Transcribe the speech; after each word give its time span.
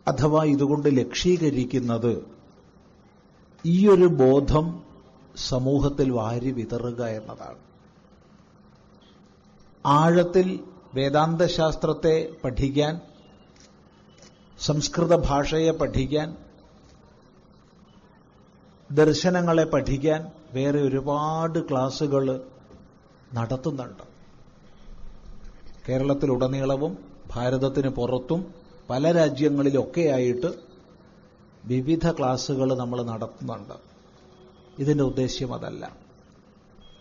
അഥവാ 0.08 0.44
ഇതുകൊണ്ട് 0.44 0.98
ലക്ഷീകരിക്കുന്നത് 0.98 2.24
ഈയൊരു 3.66 4.06
ബോധം 4.06 4.82
സമൂഹത്തിൽ 5.36 6.10
വാരി 6.10 6.50
വിതറുക 6.50 7.04
എന്നതാണ്. 7.04 7.58
ആഴത്തിൽ 9.86 10.60
വേദാന്തശാസ്ത്രത്തെ 10.94 12.36
പഠിക്കാൻ 12.44 13.00
സംസ്കൃത 14.60 15.14
ഭാഷയെ 15.14 15.70
പഠിക്കാൻ 15.70 16.36
ദർശനങ്ങളെ 18.90 19.64
പഠിക്കാൻ 19.64 20.26
വേറെ 20.52 20.80
ഒരുപാട് 20.82 21.70
ക്ലാസുകൾ 21.70 22.40
നടത്തുന്നുണ്ട്. 23.34 24.02
കേരളത്തിലുടനീളവും 25.88 26.98
ഭാരതത്തിന് 27.26 27.88
പുറത്തും 27.88 28.61
പല 28.90 29.12
രാജ്യങ്ങളിലൊക്കെയായിട്ട് 29.12 30.54
വിവിധ 31.64 32.10
ക്ലാസ്സുകൾ 32.10 32.74
നമ്മൾ 32.74 33.02
നടത്തുന്നുണ്ട്. 33.02 33.74
ഇതിന്റെ 34.78 35.04
ഉദ്ദേശ്യം 35.04 35.54
അതല്ല. 35.54 35.96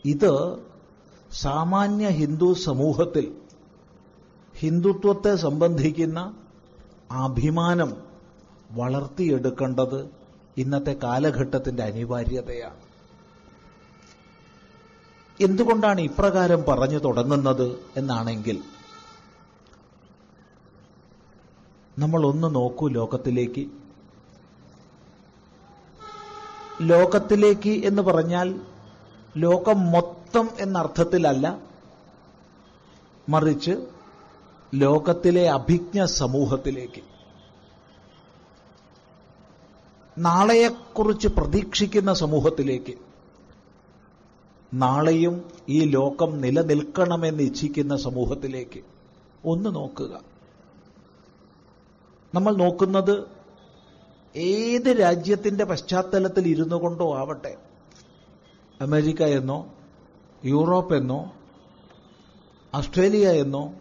ഇത് 0.05 0.57
സാമാന്യ 1.31 2.07
ഹിന്ദു 2.09 2.53
സമൂഹത്തിൽ 2.53 3.37
ഹിന്ദുത്വത്തെ 4.57 5.35
സംബന്ധിക്കുന്ന 5.35 6.33
അഭിമാനം 7.11 7.95
വളർത്തിയെടുക്കേണ്ടത് 8.71 10.09
ഇന്നത്തെ 10.57 10.95
കാലഘട്ടത്തിന്റെ 11.03 11.83
അനിവാര്യതയാണ്. 11.83 12.91
എന്തുകൊണ്ടാണ് 15.41 16.01
ഇപ്രകാരം 16.01 16.63
പറഞ്ഞു 16.67 16.97
തുടങ്ങുന്നത് 16.97 17.79
എന്നാണെങ്കിൽ 17.97 18.63
നമ്മൾ 21.99 22.25
ഒന്ന് 22.25 22.55
നോക്കൂ 22.55 22.87
ലോകത്തിലേക്ക്. 22.87 23.67
ലോകത്തിലേക്ക് 26.81 27.85
എന്ന് 27.85 28.01
പറഞ്ഞാൽ 28.01 28.61
ലോകം 29.37 29.91
മൊത്തം 29.91 30.49
എന്നർത്ഥത്തിലല്ല 30.59 31.57
മറിച്ച് 33.29 33.71
ലോകത്തിലെ 34.75 35.49
അഭിജ്ഞ 35.49 36.05
സമൂഹത്തിലേക്ക്. 36.05 37.01
നാളെയെക്കുറിച്ച് 40.17 41.27
പ്രതീക്ഷിക്കുന്ന 41.27 42.13
സമൂഹത്തിലേക്ക്. 42.13 42.93
നാളെയും 44.73 45.51
ഈ 45.69 45.83
ലോകം 45.83 46.41
നിലനിൽക്കണമെന്ന് 46.41 47.43
ഇച്ഛിക്കുന്ന 47.43 47.97
സമൂഹത്തിലേക്ക്. 47.97 48.79
ഒന്ന് 49.45 49.75
നോക്കുക. 49.75 50.30
നമ്മൾ 52.33 52.55
നോക്കുന്നത് 52.55 53.25
ഏത് 54.35 54.99
രാജ്യത്തിന്റെ 54.99 55.63
പശ്ചാത്തലത്തിൽ 55.63 56.47
ഇരുന്നു 56.47 56.75
കൊണ്ടോ 56.75 57.15
ആവട്ടെ. 57.15 57.57
അമേരിക്ക 58.81 59.23
എന്നോ 59.23 59.73
യൂറോപ്പ് 60.45 60.95
എന്നോ 60.95 61.33
ഓസ്ട്രേലിയ 62.75 63.29
എന്നോ 63.29 63.73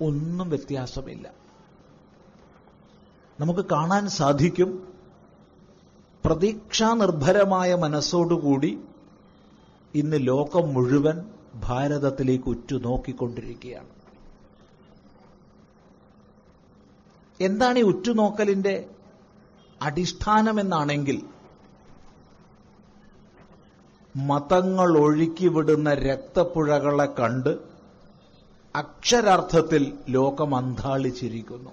ഒന്നും 0.00 0.48
വ്യത്യാസമില്ല. 0.48 1.30
നമുക്ക് 3.40 3.64
കാണാൻ 3.72 4.08
സാധിക്കും 4.08 4.88
പ്രതീക്ഷാനിർഭരമായ 6.24 7.74
മനസ്സോടുകൂടി 7.74 8.78
ഇന്ന് 9.94 10.16
ലോകം 10.20 10.74
മുഴുവൻ 10.74 11.24
ഭാരതത്തിലേക്ക് 11.54 12.44
ഉറ്റുനോക്കിക്കൊണ്ടിരിക്കുകയാണ്. 12.44 13.93
എന്താണ് 17.40 17.78
ഈ 17.78 17.82
ഉറ്റുനോക്കലിന്റെ 17.82 18.74
അടിസ്ഥാനമെന്നാണെങ്കിൽ 19.80 21.18
മതങ്ങൾ 24.14 24.98
ഒഴുക്കിവിടുന്ന 24.98 25.94
രക്തപ്പുഴകളെ 25.94 27.06
കണ്ട് 27.18 27.52
അക്ഷരാർത്ഥത്തിൽ 28.74 29.82
ലോകം 30.08 30.54
അന്താളിച്ചിരിക്കുന്നു 30.54 31.72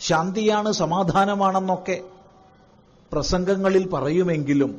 ശാന്തിയാണ് 0.00 0.72
സമാധാനമാണെന്നൊക്കെ 0.72 1.96
പ്രസംഗങ്ങളിൽ 3.12 3.88
പറയുമെങ്കിലും 3.88 4.72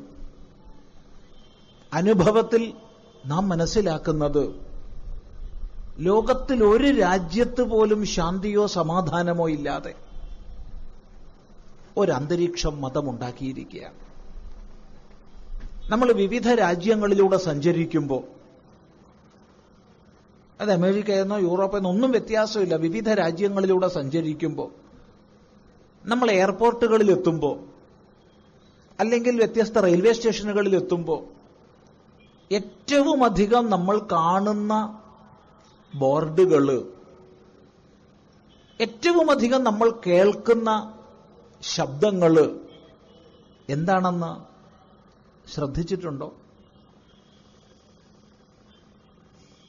അനുഭവത്തിൽ 1.91 2.63
നാം 3.25 3.49
മനസ്സിലാക്കുന്നത് 3.49 4.43
ലോകത്തിൽ 5.99 6.63
ഒരു 6.63 6.99
രാജ്യത്ത് 6.99 7.61
പോലും 7.61 8.05
ശാന്തിയോ 8.05 8.67
സമാധാനമോ 8.67 9.49
ഇല്ലാതെ 9.49 9.93
ഒരന്തരീക്ഷം 11.97 12.81
മതമുണ്ടാക്കിയിരിക്കുകയാണ്. 12.81 13.95
നമ്മൾ 15.89 16.11
വിവിധ 16.11 16.53
രാജ്യങ്ങളിലൂടെ 16.53 17.37
സഞ്ചരിക്കുമ്പോൾ 17.37 18.23
അത് 20.61 20.71
അമേരിക്ക 20.71 21.11
എന്നോ 21.11 21.37
യൂറോപ്പ് 21.37 21.77
എന്നോ 21.77 21.89
ഒന്നും 21.89 22.11
വ്യത്യാസമില്ല. 22.11 22.75
വിവിധ 22.75 23.09
രാജ്യങ്ങളിലൂടെ 23.09 23.87
സഞ്ചരിക്കുമ്പോൾ 23.87 24.71
നമ്മൾ 26.05 26.31
എയർപോർട്ടുകളിൽ 26.31 27.11
എത്തുമ്പോൾ 27.11 27.59
അല്ലെങ്കിൽ 28.99 29.37
വ്യത്യസ്ത 29.37 29.77
റെയിൽവേ 29.79 30.13
സ്റ്റേഷനുകളിൽ 30.13 30.75
എത്തുമ്പോൾ 30.75 31.23
ഏറ്റവും 32.53 33.23
അധികം 33.23 33.69
നമ്മൾ 33.69 33.99
കാണുന്ന 34.11 34.99
ബോർഡുകൾ. 35.95 36.93
ഏറ്റവും 38.81 39.31
അധികം 39.31 39.63
നമ്മൾ 39.63 39.93
കേൾക്കുന്ന 40.07 40.97
ശബ്ദങ്ങൾ 41.61 42.59
എന്താണെന്ന് 43.69 44.53
ശ്രദ്ധിച്ചിട്ടുണ്ടോ? 45.49 46.33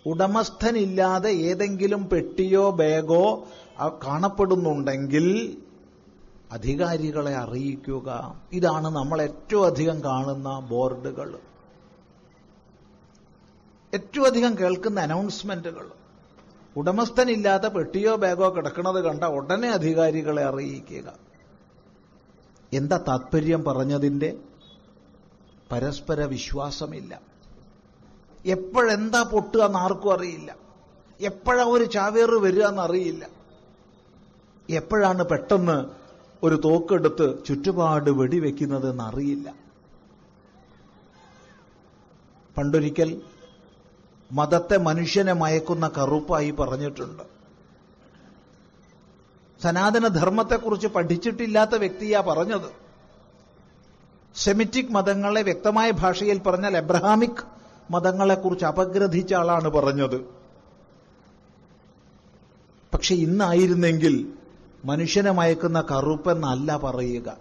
ഉടമസ്ഥനില്ലാതെ 0.06 1.28
ഏതെങ്കിലും 1.28 2.08
പെട്ടിയോ 2.08 2.70
ബാഗോ 2.70 3.48
കാണപ്പെടുന്നുണ്ടെങ്കിൽ 3.80 5.56
അധികാരികളെ 6.52 7.36
അറിയിക്കുക. 7.36 8.40
ഇതാണ് 8.52 8.88
നമ്മൾ 8.88 9.22
ഏറ്റവും 9.22 9.66
അധികം 9.66 10.04
കാണുന്ന 10.04 10.60
ബോർഡുകൾ. 10.60 11.38
ഏറ്റവും 13.94 14.26
അധികം 14.26 14.58
കേൾക്കുന്ന 14.58 15.00
അനൗൺസ്മെന്റുകൾ. 15.00 15.90
ഉടമസ്ഥനില്ലാത്ത 16.76 17.66
പെട്ടിയോ 17.66 18.16
ബാഗോ 18.16 18.48
കിടക്കുന്നത് 18.54 19.04
കണ്ട 19.04 19.24
ഉടനെ 19.24 19.68
അധികാരികളെ 19.68 20.44
അറിയിക്കുക. 20.44 21.18
എന്താ 22.72 22.96
താത്പര്യം 23.08 23.64
പറഞ്ഞതിന്റെ 23.64 24.38
പരസ്പര 25.72 26.24
വിശ്വാസമില്ല. 26.24 27.20
എപ്പോഴെന്താ 28.46 29.22
പൊട്ടുക 29.22 29.62
എന്ന് 29.62 29.78
ആർക്കും 29.78 30.12
അറിയില്ല. 30.12 30.56
എപ്പോഴാ 31.20 31.64
ഒരു 31.64 31.84
ചാവേറ് 31.84 32.36
വരിക 32.44 32.64
എന്നറിയില്ല 32.64 33.24
എപ്പോഴാണ് 34.70 35.22
പെട്ടെന്ന് 35.22 35.76
ഒരു 36.42 36.54
തോക്കെടുത്ത് 36.64 37.44
ചുറ്റുപാട് 37.44 38.10
വെടിവെക്കുന്നത് 38.10 38.90
എന്നറിയില്ല 38.90 39.54
പണ്ടൊരിക്കൽ 42.58 43.22
മതത്തെ 44.34 44.76
മനുഷ്യനെ 44.76 45.32
മയക്കുന്ന 45.32 45.90
കറുപ്പായി 45.98 46.50
പറഞ്ഞിട്ടുണ്ട്. 46.50 47.22
സനാതനധർമ്മത്തെക്കുറിച്ച് 49.62 50.86
പഠിച്ചിട്ടില്ലാത്ത 50.86 51.70
വ്യക്തിയാ 51.74 52.20
പറഞ്ഞത്. 52.20 52.84
സെമിറ്റിക് 54.34 54.92
മതങ്ങളെ 54.92 55.42
വ്യക്തമായ 55.42 55.90
ഭാഷയിൽ 55.90 56.38
പറഞ്ഞാൽ 56.38 56.76
എബ്രഹാമിക് 56.76 57.44
മതങ്ങളെക്കുറിച്ച് 57.90 58.64
അപഗ്രഥിച്ച 58.64 59.34
ആളാണ് 59.34 59.68
പറഞ്ഞത്. 59.68 60.20
പക്ഷെ 62.92 63.14
ഇന്നായിരുന്നെങ്കിൽ 63.14 64.32
മനുഷ്യനെ 64.84 65.30
മയക്കുന്ന 65.30 65.84
കറുപ്പെന്നല്ല 65.90 66.76
പറയുക. 66.76 67.36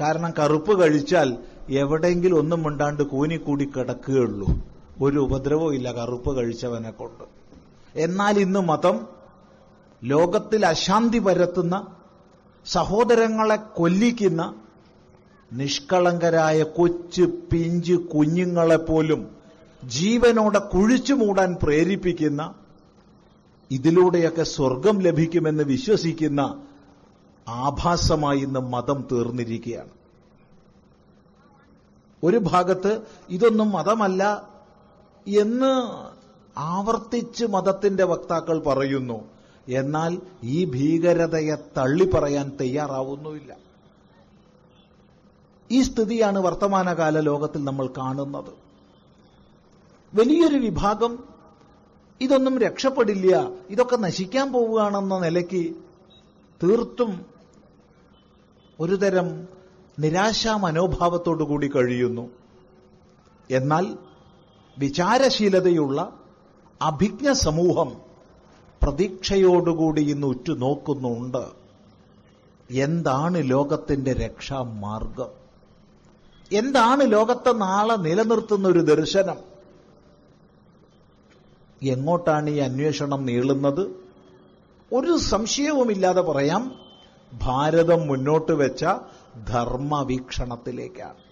കാരണം 0.00 0.32
കറുപ്പ് 0.38 0.82
കഴിച്ചാൽ 0.82 1.36
എവിടെയെങ്കിലും 1.68 2.36
ഒന്നും 2.36 2.62
മിണ്ടാണ്ട് 2.62 3.02
കൂനിക്കൂടി 3.02 3.64
കിടക്കുകയുള്ളൂ. 3.64 4.69
ഒരു 5.00 5.18
ഉപദ്രവവും 5.18 5.74
ഇല്ല 5.74 5.92
കറുപ്പ് 5.92 6.36
കഴിച്ചവനെ 6.36 6.90
കൊണ്ട്. 6.90 7.24
എന്നാൽ 7.94 8.38
ഇന്ന് 8.38 8.60
മതം 8.60 9.06
ലോകത്തിൽ 10.04 10.66
അശാന്തി 10.66 11.18
പരത്തുന്ന 11.18 11.86
സഹോദരങ്ങളെ 12.66 13.56
കൊല്ലിക്കുന്ന 13.56 14.54
നിഷ്കളങ്കരായ 15.52 16.62
കൊച്ചു 16.62 17.22
പിഞ്ച് 17.22 17.94
കുഞ്ഞുങ്ങളെപ്പോലും 17.94 19.28
ജീവനോടെ 19.84 20.58
കുഴിച്ചു 20.58 21.14
മൂടാൻ 21.14 21.56
പ്രേരിപ്പിക്കുന്ന 21.62 22.54
ഇതിലൂടെയൊക്കെ 23.70 24.42
സ്വർഗം 24.42 25.00
ലഭിക്കുമെന്ന് 25.00 25.64
വിശ്വസിക്കുന്ന 25.64 26.62
ആഭാസമായി 27.48 28.38
ഇന്ന് 28.38 28.60
മതം 28.60 29.08
തീർന്നിരിക്കുകയാണ്. 29.12 29.88
ഒരു 32.22 32.36
ഭാഗത്ത് 32.36 33.02
ഇതൊന്നും 33.28 33.70
മതമല്ല 33.70 34.49
എന്ന് 35.26 36.04
ആവർത്തിച്ച് 36.58 37.44
മതത്തിന്റെ 37.44 38.04
വക്താക്കൾ 38.04 38.58
പറയുന്നു. 38.58 39.28
എന്നാൽ 39.68 40.18
ഈ 40.42 40.64
ഭീകരതയെ 40.64 41.54
തള്ളി 41.54 42.04
പറയാൻ 42.04 42.56
തയ്യാറാവുന്നുമില്ല. 42.60 43.56
ഈ 45.70 45.82
സ്ഥിതിയാണ് 45.82 46.38
വർത്തമാനകാല 46.38 47.20
ലോകത്തിൽ 47.20 47.64
നമ്മൾ 47.64 47.86
കാണുന്നത്. 47.86 48.70
വലിയൊരു 50.14 50.56
വിഭാഗം 50.56 51.24
ഇതൊന്നും 52.20 52.58
രക്ഷപ്പെടില്ല 52.58 53.50
ഇതൊക്കെ 53.70 53.96
നശിക്കാൻ 53.96 54.52
പോവുകയാണെന്ന 54.52 55.18
നിലയ്ക്ക് 55.18 55.74
തീർത്തും 56.62 57.26
ഒരുതരം 58.80 59.48
നിരാശാ 59.98 60.56
മനോഭാവത്തോടുകൂടി 60.56 61.68
കഴിയുന്നു. 61.68 62.30
എന്നാൽ 63.50 63.96
വിചാരശീലതയുള്ള 64.78 66.12
അഭിജ്ഞ 66.82 67.32
സമൂഹം 67.32 67.92
പ്രതീക്ഷയോടുകൂടി 68.82 70.10
ഇന്ന് 70.10 70.26
ഉറ്റുനോക്കുന്നുണ്ട്. 70.26 71.60
എന്താണ് 72.70 73.50
ലോകത്തിന്റെ 73.50 74.12
രക്ഷാമാർഗം? 74.12 75.28
എന്താണ് 76.52 77.12
ലോകത്തെ 77.12 77.52
നാളെ 77.52 77.94
നിലനിർത്തുന്ന 77.94 78.68
ഒരു 78.68 78.78
ദർശനം? 78.78 79.36
എങ്ങോട്ടാണ് 81.82 82.50
ഈ 82.50 82.58
അന്വേഷണം 82.58 83.26
നീളുന്നത്? 83.26 84.10
ഒരു 84.94 85.16
സംശയവുമില്ലാതെ 85.16 86.20
പറയാം 86.20 86.74
ഭാരതം 87.32 88.06
മുന്നോട്ട് 88.06 88.52
വെച്ച 88.52 88.84
ധർമ്മവീക്ഷണത്തിലേക്കാണ്. 89.48 91.29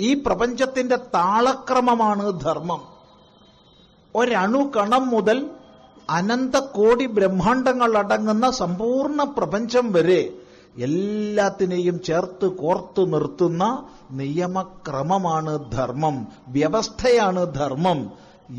ഈ 0.00 0.14
പ്രപഞ്ചത്തിന്റെ 0.14 0.96
താളക്രമമാണ് 0.96 2.40
ധർമ്മം. 2.40 2.80
ഒരണുകണം 4.14 5.10
മുതൽ 5.10 5.50
അനന്ത 6.10 6.56
കോടി 6.56 7.06
ബ്രഹ്മാണ്ടങ്ങൾ 7.06 7.98
അടങ്ങുന്ന 7.98 8.50
സമ്പൂർണ 8.50 9.22
പ്രപഞ്ചം 9.22 9.92
വരെ 9.92 10.22
എല്ലാത്തിനെയും 10.78 12.02
ചേർത്ത് 12.02 12.46
കോർത്തു 12.46 13.02
നിർത്തുന്ന 13.02 13.86
നിയമക്രമമാണ് 14.10 15.72
ധർമ്മം 15.72 16.26
വ്യവസ്ഥയാണ് 16.48 17.54
ധർമ്മം 17.54 18.10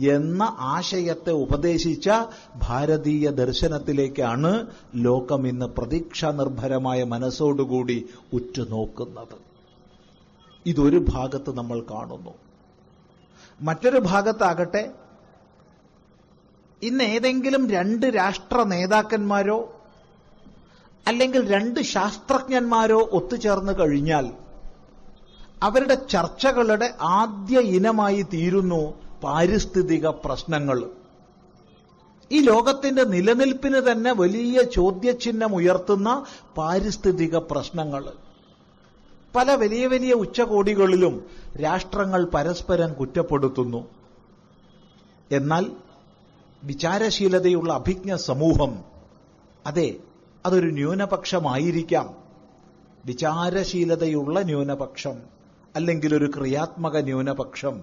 എന്ന 0.01 0.43
ആശയത്തെ 0.59 1.31
ഉപദേശിച്ച 1.31 2.09
ഭാരതീയ 2.55 3.29
ദർശനത്തിലേക്കാണ് 3.29 4.67
ലോകം 4.95 5.47
ഇന്ന് 5.47 5.65
പ്രതീക്ഷാ 5.65 6.31
നിർഭരമായ 6.31 7.03
മനസ്സോടുകൂടി 7.03 8.05
ഉറ്റുനോക്കുന്നത്. 8.33 9.52
ഇതൊരു 10.65 11.05
ഭാഗത്ത് 11.09 11.57
നമ്മൾ 11.57 11.81
കാണുന്നു. 11.91 12.31
മറ്റൊരു 13.61 13.99
ഭാഗത്താകട്ടെ 13.99 14.91
ഇന്ന് 16.81 17.03
ഏതെങ്കിലും 17.03 17.69
രണ്ട് 17.69 18.05
രാഷ്ട്ര 18.05 18.63
നേതാക്കന്മാരോ 18.63 19.81
അല്ലെങ്കിൽ 21.07 21.53
രണ്ട് 21.53 21.79
ശാസ്ത്രജ്ഞന്മാരോ 21.79 23.09
ഒത്തുചേർന്ന് 23.11 23.79
കഴിഞ്ഞാൽ 23.79 24.33
അവരുടെ 25.63 25.93
ചർച്ചകളുടെ 25.93 26.93
ആദ്യ 27.01 27.59
ഇനമായി 27.59 28.21
തീരുന്നു 28.21 28.93
പാരിസ്ഥിതിക 29.23 30.07
പ്രശ്നങ്ങൾ. 30.07 30.89
ഈ 32.31 32.39
ലോകത്തിന്റെ 32.41 33.03
നിലനിൽപ്പിന് 33.03 33.91
തന്നെ 33.91 34.11
വലിയ 34.11 34.61
ചോദ്യചിഹ്നം 34.61 35.55
ഉയർത്തുന്ന 35.55 36.25
പാരിസ്ഥിതിക 36.57 37.37
പ്രശ്നങ്ങൾ. 37.37 38.03
പല 39.35 39.51
വലിയ 39.51 39.87
വലിയ 39.87 40.13
ഉച്ചകോടികളിലും 40.13 41.25
രാഷ്ട്രങ്ങൾ 41.63 42.25
പരസ്പരം 42.25 42.93
കുറ്റപ്പെടുത്തുന്നു. 42.93 43.87
എന്നാൽ 45.31 45.65
വിചാരശീലതയുള്ള 46.63 47.73
അഭിജ്ഞ 47.73 48.15
സമൂഹം 48.15 48.77
അതെ 49.65 49.95
അതൊരു 50.45 50.67
ന്യൂനപക്ഷമായിരിക്കാം. 50.67 52.15
വിചാരശീലതയുള്ള 53.05 54.41
ന്യൂനപക്ഷം 54.41 55.13
അല്ലെങ്കിൽ 55.75 56.15
ഒരു 56.15 56.31
ക്രിയാത്മക 56.37 56.97
ന്യൂനപക്ഷം. 56.97 57.81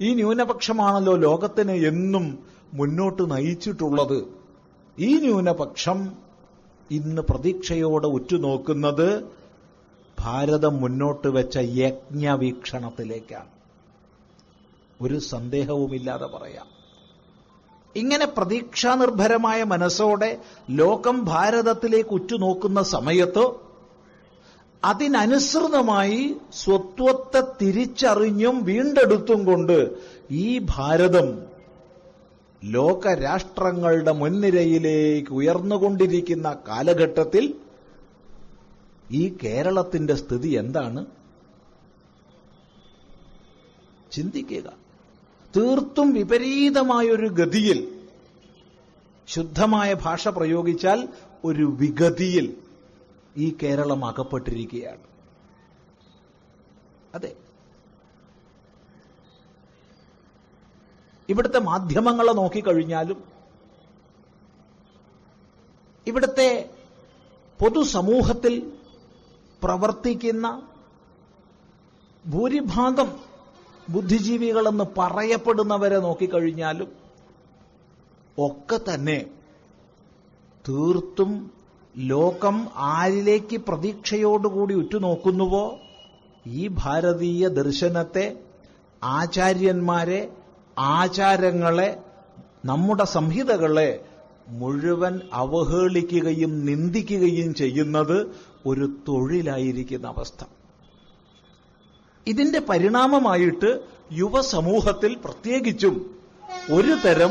ഈ 0.00 0.14
ന്യൂനപക്ഷമാണല്ലോ 0.14 1.16
ലോകത്തിന് 1.16 1.72
എന്നും 1.72 2.38
മുന്നോട്ട് 2.74 3.30
നയിച്ചിട്ടുള്ളത്. 3.30 4.24
ഈ 4.98 5.16
ന്യൂനപക്ഷം 5.20 6.12
ഇന്ന് 6.90 7.22
പ്രതീക്ഷയോടെ 7.22 8.06
ഉറ്റുനോക്കുന്നത് 8.06 9.38
ഭാരതം 10.18 10.80
മുന്നോട്ട് 10.80 11.28
വെച്ച 11.28 11.58
യജ്ഞവീക്ഷണത്തിലേക്കാണ്. 11.58 13.50
ഒരു 15.02 15.18
സന്ദേഹവുമില്ലാതെ 15.18 16.26
പറയാം. 16.26 16.66
ഇങ്ങനെ 17.96 18.26
പ്രതീക്ഷാനിർഭരമായ 18.26 19.62
മനസ്സോടെ 19.62 20.30
ലോകം 20.70 21.24
ഭാരതത്തിലേക്ക് 21.24 22.10
ഉറ്റുനോക്കുന്ന 22.10 22.82
സമയത്ത് 22.82 23.44
അതിനനുസൃതമായി 24.84 26.34
സ്വത്വത്തെ 26.52 27.40
തിരിച്ചറിഞ്ഞും 27.62 28.64
വീണ്ടെടുത്തും 28.64 29.44
കൊണ്ട് 29.46 29.78
ഈ 30.30 30.60
ഭാരതം 30.76 31.28
ലോകരാഷ്ട്രങ്ങളുടെ 32.64 34.12
മുൻനിരയിലേക്ക് 34.12 35.32
ഉയർന്നുകൊണ്ടിരിക്കുന്ന 35.32 36.56
കാലഘട്ടത്തിൽ 36.68 37.44
ഈ 39.10 39.36
കേരളത്തിന്റെ 39.44 40.14
സ്ഥിതി 40.14 40.48
എന്താണ്? 40.48 41.06
ചിന്തിക്കുക. 44.12 44.72
തീർത്തും 45.56 46.12
വിപരീതമായൊരു 46.12 47.26
ഗതിയിൽ 47.26 48.08
ശുദ്ധമായ 49.28 49.94
ഭാഷ 49.94 50.28
പ്രയോഗിച്ചാൽ 50.28 51.08
ഒരു 51.44 51.62
വിഗതിയിൽ 51.62 52.56
ഈ 53.36 53.56
കേരളം 53.62 54.04
അകപ്പെട്ടിരിക്കുകയാണ്. 54.04 55.00
അതെ. 57.14 57.36
ഇവിടുത്തെ 61.28 61.58
മാധ്യമങ്ങളെ 61.58 62.32
നോക്കിക്കഴിഞ്ഞാലും 62.32 63.24
ഇവിടുത്തെ 66.06 66.70
പൊതുസമൂഹത്തിൽ 67.60 68.77
പ്രവർത്തിക്കുന്ന 69.62 70.46
ഭൂരിഭാഗം 72.26 73.08
ബുദ്ധിജീവികളെന്ന് 73.90 74.84
പറയപ്പെടുന്നവരെ 74.96 75.98
നോക്കിക്കഴിഞ്ഞാലും 75.98 76.88
ഒക്കെ 78.38 78.78
തന്നെ 78.92 79.26
തീർത്തും 80.64 81.52
ലോകം 81.96 82.68
ആരിലേക്ക് 82.76 83.56
പ്രതീക്ഷയോടുകൂടി 83.56 84.74
ഉറ്റുനോക്കുന്നുവോ? 84.74 85.78
ഈ 86.46 86.68
ഭാരതീയ 86.68 87.48
ദർശനത്തെ 87.48 88.26
ആചാര്യന്മാരെ 89.02 90.20
ആചാരങ്ങളെ 90.78 92.02
നമ്മുടെ 92.64 93.04
സംഹിതകളെ 93.04 94.07
മുഴുവൻ 94.48 95.20
അവഹേളിക്കുകയും 95.32 96.66
നിന്ദിക്കുകയും 96.66 97.54
ചെയ്യുന്നത് 97.54 98.36
ഒരു 98.66 98.90
തൊഴിലായിരിക്കുന്ന 99.08 100.06
അവസ്ഥ. 100.06 100.44
ഇതിന്റെ 102.26 102.58
പരിണാമമായിട്ട് 102.58 103.80
യുവസമൂഹത്തിൽ 104.12 105.16
പ്രത്യേകിച്ചും 105.24 106.10
ഒരു 106.72 106.96
തരം 107.04 107.30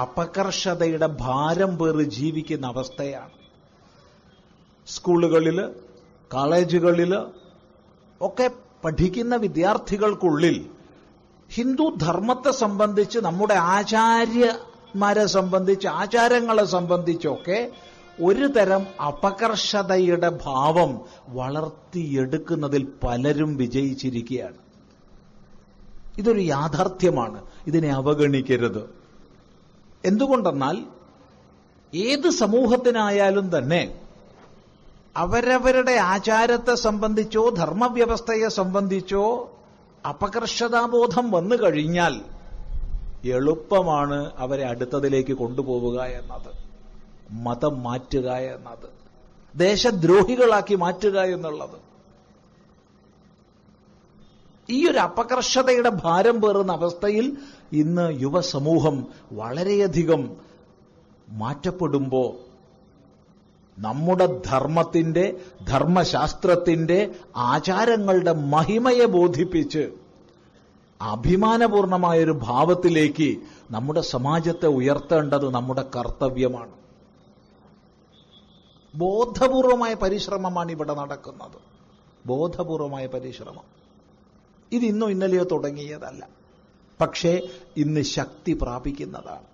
അപകർഷതയുടെ 0.00 1.06
ഭാരം 1.06 1.78
പേറി 1.78 2.02
ജീവിക്കുന്ന 2.02 2.66
അവസ്ഥയാണ്. 2.66 3.30
സ്കൂളുകളിൽ 4.86 5.68
കോളേജുകളിൽ 6.32 7.14
ഒക്കെ 8.20 8.50
പഠിക്കുന്ന 8.84 9.36
വിദ്യാർത്ഥികൾക്കുള്ളിൽ 9.36 10.66
ഹിന്ദു 11.50 11.94
ധർമ്മത്തെ 11.98 12.50
സംബന്ധിച്ച് 12.50 13.18
നമ്മുടെ 13.18 13.54
ആചാര്യന്മാരെ 14.92 15.26
സംബന്ധിച്ച് 15.26 15.88
ആചാരങ്ങളെ 15.88 16.64
സംബന്ധിച്ചൊക്കെ 16.64 17.72
ഒരു 18.22 18.46
തരം 18.46 18.86
അപകർഷതയുടെ 19.06 20.38
ഭാവം 20.44 21.00
വളർത്തിയെടുക്കുന്നതിൽ 21.28 22.88
പലരും 23.02 23.56
വിജയിച്ചിരിക്കുകയാണ്. 23.56 24.58
ഇതൊരു 26.18 26.40
യാഥാർത്ഥ്യമാണ്. 26.40 27.44
ഇതിനെ 27.66 27.88
അവഗണിക്കരുത്. 27.88 28.90
എന്തുകൊണ്ടെന്നാൽ 30.04 30.76
ഏത് 31.94 32.30
സമൂഹത്തിനായാലും 32.30 33.58
തന്നെ 33.58 33.94
അവരവരുടെ 35.16 35.92
ആചാരത്തെ 35.92 36.74
സംബന്ധിച്ചോ 36.74 37.48
ധർമ്മവ്യവസ്ഥയെ 37.48 38.48
സംബന്ധിച്ചോ 38.48 39.50
അപകർഷതാബോധം 40.08 41.30
വന്നു 41.30 41.56
കഴിഞ്ഞാൽ 41.56 42.31
എളുപ്പമാണ് 43.24 44.32
അവരെ 44.36 44.64
അടുത്തതിലേക്ക് 44.64 45.32
കൊണ്ടുപോവുക 45.32 46.02
എന്നത്. 46.02 46.62
മതം 47.30 47.82
മാറ്റുക 47.82 48.30
എന്നത്. 48.30 48.88
ദേശദ്രോഹികളാക്കി 49.56 50.74
മാറ്റുക 50.74 51.20
എന്നുള്ളത്. 51.20 51.92
ഈ 54.70 54.90
ഒരു 54.90 54.98
അപകർഷതയുടെ 54.98 55.88
ഭാരം 55.88 56.40
പേറുന്ന 56.40 56.72
അവസ്ഥയിൽ 56.72 57.36
ഇന്ന് 57.72 58.22
യുവസമൂഹം 58.22 59.06
വളരെയധികം 59.32 60.36
മാറ്റപ്പെടുമ്പോ 61.28 62.36
നമ്മുടെ 63.78 64.26
ധർമ്മത്തിന്റെ 64.46 65.40
ധർമ്മശാസ്ത്രത്തിന്റെ 65.68 67.14
ആചാരങ്ങളുടെ 67.36 68.32
മഹിമയെ 68.32 69.04
ബോധിപ്പിച്ച് 69.04 70.01
അഭിമാനപൂർണമായൊരു 71.02 72.38
ഭാവത്തിലേക്ക് 72.42 73.40
നമ്മുടെ 73.70 74.00
സമാജത്തെ 74.00 74.66
ഉയർത്തേണ്ടത് 74.66 75.50
നമ്മുടെ 75.50 75.90
കർത്തവ്യമാണ്. 75.96 76.72
ബോധപൂർവമായ 78.94 79.94
പരിശ്രമമാണ് 79.94 80.72
ഇവിടെ 80.72 80.94
നടക്കുന്നത്. 80.94 81.60
ബോധപൂർവമായ 82.26 83.06
പരിശ്രമം. 83.06 83.64
ഇത് 84.72 84.82
ഇന്നും 84.82 85.10
ഇന്നലെയോ 85.10 85.44
തുടങ്ങിയതല്ല. 85.44 86.28
പക്ഷേ 87.00 87.48
ഇന്ന് 87.76 88.00
ശക്തി 88.00 88.58
പ്രാപിക്കുന്നതാണ്. 88.62 89.46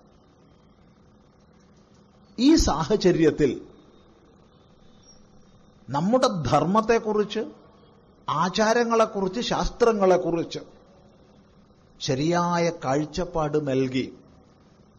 ഈ 2.38 2.55
സാഹചര്യത്തിൽ 2.55 3.61
നമ്മുടെ 5.90 6.28
ധർമ്മത്തെക്കുറിച്ച് 6.47 7.40
ആചാരങ്ങളെക്കുറിച്ച് 8.28 9.40
ശാസ്ത്രങ്ങളെക്കുറിച്ച് 9.40 10.77
ശരിയായ 12.00 12.71
കാഴ്ചപ്പാട് 12.85 13.69
നൽകി 13.69 14.14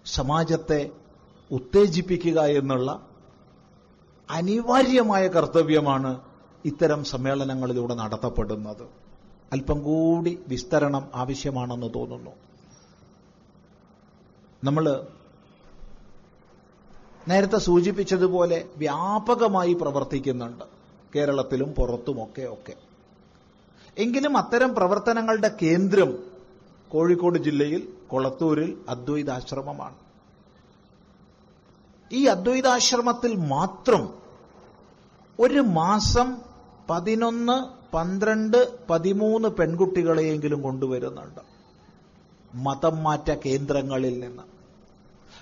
സമാജത്തെ 0.05 0.91
ഉത്തേജിപ്പിക്കുക 1.51 2.41
എന്നുള്ള 2.41 3.07
അനിവാര്യമായ 4.29 5.27
കർത്തവ്യമാണ് 5.27 6.21
ഇത്തരം 6.65 7.03
സമ്മേളനങ്ങളിലൂടെ 7.03 7.95
നടത്തപ്പെടുന്നത്. 7.95 8.83
അല്പം 9.51 9.83
കൂടി 9.83 10.39
വിസ്തരണം 10.47 11.07
ആവശ്യമാണെന്ന് 11.15 11.93
തോന്നുന്നു. 11.93 12.31
നമ്മൾ 14.63 15.07
നേരത്തെ 17.27 17.57
സൂചിപ്പിച്ചതുപോലെ 17.57 18.65
വ്യാപകമായി 18.77 19.73
പ്രവർത്തിക്കുന്നുണ്ട് 19.73 20.63
കേരളത്തിലും 21.15 21.73
പുറത്തുമൊക്കെ 21.73 22.41
ഒക്കെ. 22.41 22.73
എങ്കിലും 23.97 24.37
അത്തരം 24.37 24.75
പ്രവർത്തനങ്ങളുടെ 24.75 25.57
കേന്ദ്രം 25.61 26.28
കോഴിക്കോട് 26.91 27.39
ജില്ലയിൽ 27.39 27.93
കൊളത്തൂരിൽ 28.07 28.77
അദ്വൈതാശ്രമമാണ്. 28.89 29.95
ഈ 32.11 32.25
അദ്വൈതാശ്രമത്തിൽ 32.25 33.35
മാത്രം 33.35 34.13
ഒരു 35.39 35.59
മാസം 35.59 36.41
പതിനൊന്ന് 36.89 37.57
പന്ത്രണ്ട് 37.95 38.87
പതിമൂന്ന് 38.87 39.49
പെൺകുട്ടികളെയെങ്കിലും 39.49 40.61
കൊണ്ടുവരുന്നുണ്ട്. 40.61 41.41
മതം 42.53 43.03
മാറ്റ 43.03 43.31
കേന്ദ്രങ്ങളിൽ 43.45 44.19
നിന്ന്. 44.19 44.43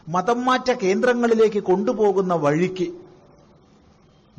മതം 0.09 0.45
മാറ്റ 0.45 0.71
കേന്ദ്രങ്ങളിലേക്ക് 0.71 1.63
കൊണ്ടുപോകുന്ന 1.63 2.33
വഴിക്ക് 2.33 2.87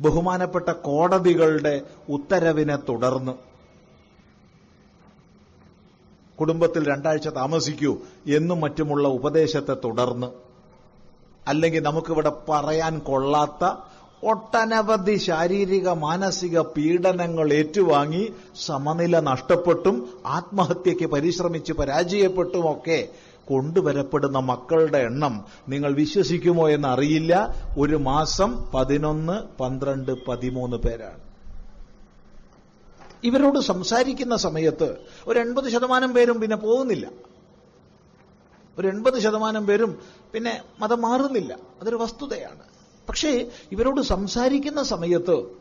ബഹുമാനപ്പെട്ട 0.01 0.69
കോടതികളുടെ 0.69 1.81
ഉത്തരവിനെ 2.09 2.75
തുടർന്ന് 2.75 3.48
കുടുംബത്തിൽ 6.39 6.87
രണ്ടാഴ്ച 6.87 7.27
താമസിക്കൂ 7.27 7.97
എന്നും 8.27 8.61
മറ്റുമുള്ള 8.61 9.07
ഉപദേശത്തെ 9.07 9.73
തുടർന്ന്. 9.73 10.27
അല്ലെങ്കിൽ 11.47 11.83
നമുക്കിവിടെ 11.83 12.31
പറയാൻ 12.49 12.99
കൊള്ളാത്ത 12.99 13.71
ഒട്ടനവധി 14.23 15.15
ശാരീരിക 15.15 15.89
മാനസിക 15.89 16.59
പീഡനങ്ങൾ 16.59 17.53
ഏറ്റുവാങ്ങി 17.53 18.33
സമനില 18.65 19.19
നഷ്ടപ്പെട്ടും 19.19 20.09
ആത്മഹത്യയ്ക്ക് 20.25 21.05
പരിശ്രമിച്ച് 21.05 21.73
പരാജയപ്പെട്ടുമൊക്കെ 21.73 23.07
കൊണ്ടുവരപ്പെടുന്ന 23.47 24.39
മക്കളുടെ 24.39 24.97
എണ്ണം 24.97 25.45
നിങ്ങൾ 25.69 25.93
വിശ്വസിക്കുമോ 25.93 26.69
എന്നറിയില്ല. 26.69 27.55
ഒരു 27.77 27.95
മാസം 27.95 28.63
പതിനൊന്ന് 28.73 29.57
പന്ത്രണ്ട് 29.59 30.25
പതിമൂന്ന് 30.27 30.77
പേരാണ്. 30.77 31.28
ഇവരോട് 33.23 33.59
സംസാരിക്കുന്ന 33.59 34.35
സമയത്ത് 34.35 34.97
ഒരു 35.27 35.39
എൺപത് 35.39 35.69
ശതമാനം 35.69 36.13
പേരും 36.13 36.41
പിന്നെ 36.41 36.57
പോകുന്നില്ല. 36.57 37.09
ഒരു 38.79 38.87
എൺപത് 38.87 39.19
ശതമാനം 39.19 39.65
പേരും 39.65 39.99
പിന്നെ 40.33 40.61
മതം 40.79 41.01
മാറുന്നില്ല. 41.01 41.57
അതൊരു 41.81 41.95
വസ്തുതയാണ്. 41.95 42.63
പക്ഷേ 43.09 43.51
ഇവരോട് 43.71 44.01
സംസാരിക്കുന്ന 44.01 44.83
സമയത്ത് 44.83 45.59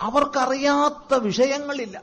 അവർക്കറിയാത്ത 0.00 1.14
വിഷയങ്ങളില്ല. 1.14 2.02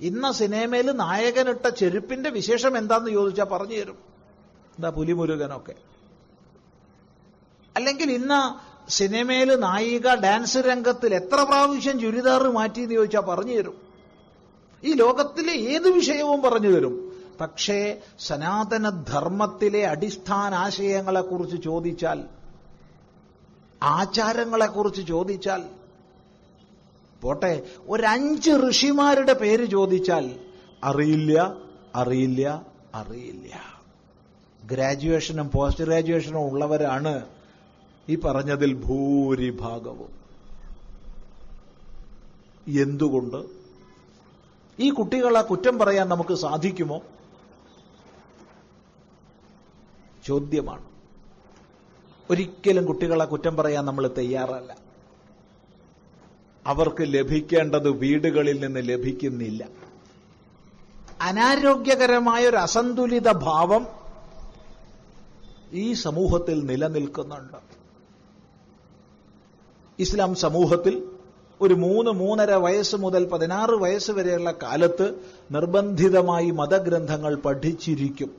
ഇന്ന 0.00 0.32
സിനിമയിൽ 0.32 0.90
നായകനിട്ട 0.90 1.68
ചെരുപ്പിന്റെ 1.68 2.30
വിശേഷം 2.30 2.78
എന്താന്ന് 2.78 3.10
ചോദിച്ചാൽ 3.10 3.44
പറഞ്ഞു 3.44 3.76
തരും. 3.76 3.98
എന്താ 4.76 4.90
പുലിമുരുകനൊക്കെ. 4.90 5.74
അല്ലെങ്കിൽ 7.76 8.10
ഇന്ന 8.10 8.60
സിനിമയിൽ 8.88 9.54
നായിക 9.56 10.14
ഡാൻസ് 10.14 10.56
രംഗത്തിൽ 10.56 11.14
എത്ര 11.14 11.42
പ്രാവശ്യം 11.42 12.00
ചുരിദാർ 12.00 12.42
മാറ്റി 12.42 12.80
എന്ന് 12.80 12.94
ചോദിച്ചാൽ 12.94 13.20
പറഞ്ഞു 13.20 13.56
തരും. 13.56 13.74
ഈ 14.84 14.92
ലോകത്തിലെ 14.92 15.52
ഏത് 15.52 15.90
വിഷയവും 15.90 16.42
പറഞ്ഞു 16.42 16.68
തരും. 16.68 17.24
പക്ഷേ 17.40 17.98
സനാതന 18.20 18.88
ധർമ്മത്തിലെ 18.88 19.86
അടിസ്ഥാന 19.86 20.54
ആശയങ്ങളെക്കുറിച്ച് 20.54 21.62
ചോദിച്ചാൽ 21.64 22.24
ആചാരങ്ങളെക്കുറിച്ച് 23.82 25.02
ചോദിച്ചാൽ 25.06 25.64
പോട്ടെ 27.22 27.62
ഒരഞ്ച് 27.88 28.50
ഋഷിമാരുടെ 28.70 29.32
പേര് 29.32 29.64
ചോദിച്ചാൽ 29.64 30.34
അറിയില്ല 30.84 31.54
അറിയില്ല 31.94 32.66
അറിയില്ല. 32.94 33.74
ഗ്രാജുവേഷനും 34.64 35.50
പോസ്റ്റ് 35.50 35.84
ഗ്രാജുവേഷനും 35.84 36.52
ഉള്ളവരാണ് 36.52 37.33
ഈ 38.08 38.16
പറഞ്ഞതിൽ 38.16 38.74
ഭൂരിഭാഗവും. 38.74 40.24
എന്തുകൊണ്ട്? 42.80 43.44
ഈ 44.78 44.90
കുട്ടികളെ 44.90 45.42
കുറ്റം 45.42 45.78
പറയാൻ 45.78 46.08
നമുക്ക് 46.08 46.34
സാധിക്കുമോ? 46.34 47.00
ചോദ്യമാണ്. 50.26 50.84
ഒരിക്കലും 52.30 52.84
കുട്ടികളെ 52.84 53.24
കുറ്റം 53.24 53.56
പറയാൻ 53.56 53.84
നമ്മൾ 53.84 54.10
തയ്യാറല്ല. 54.18 54.76
അവർക്ക് 56.66 57.02
ലഭിക്കേണ്ടത് 57.02 57.90
വീടുകളിൽ 57.90 58.66
നിന്ന് 58.66 58.88
ലഭിക്കുന്നില്ല. 58.88 59.68
അനാരോഗ്യകരമായ 61.20 62.48
ഒരു 62.48 62.56
അസന്തുലിത 62.56 63.32
ഭാവം 63.32 63.86
ഈ 65.72 65.92
സമൂഹത്തിൽ 65.92 66.64
നിലനിൽക്കുന്നുണ്ട്. 66.64 67.83
ഇസ്ലാം 69.98 70.34
സമൂഹത്തിൽ 70.34 71.02
ഒരു 71.60 71.74
മൂന്ന് 71.74 72.10
മൂന്നര 72.10 72.52
വയസ്സ് 72.52 72.96
മുതൽ 72.96 73.24
പതിനാറ് 73.24 73.70
വയസ്സ് 73.70 74.10
വരെയുള്ള 74.10 74.54
കാലത്ത് 74.62 75.14
നിർബന്ധിതമായി 75.50 76.50
മതഗ്രന്ഥങ്ങൾ 76.50 77.34
പഠിച്ചിരിക്കും. 77.34 78.30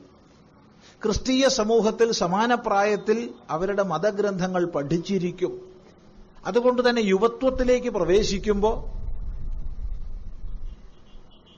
ക്രിസ്തീയ 1.04 1.48
സമൂഹത്തിൽ 1.48 2.12
സമാന 2.12 2.56
പ്രായത്തിൽ 2.56 3.34
അവരുടെ 3.50 3.84
മതഗ്രന്ഥങ്ങൾ 3.84 4.66
പഠിച്ചിരിക്കും. 4.66 5.62
അതുകൊണ്ട് 6.46 6.90
തന്നെ 6.90 7.00
യുവത്വത്തിലേക്ക് 7.00 7.90
പ്രവേശിക്കുമ്പോൾ 7.90 9.06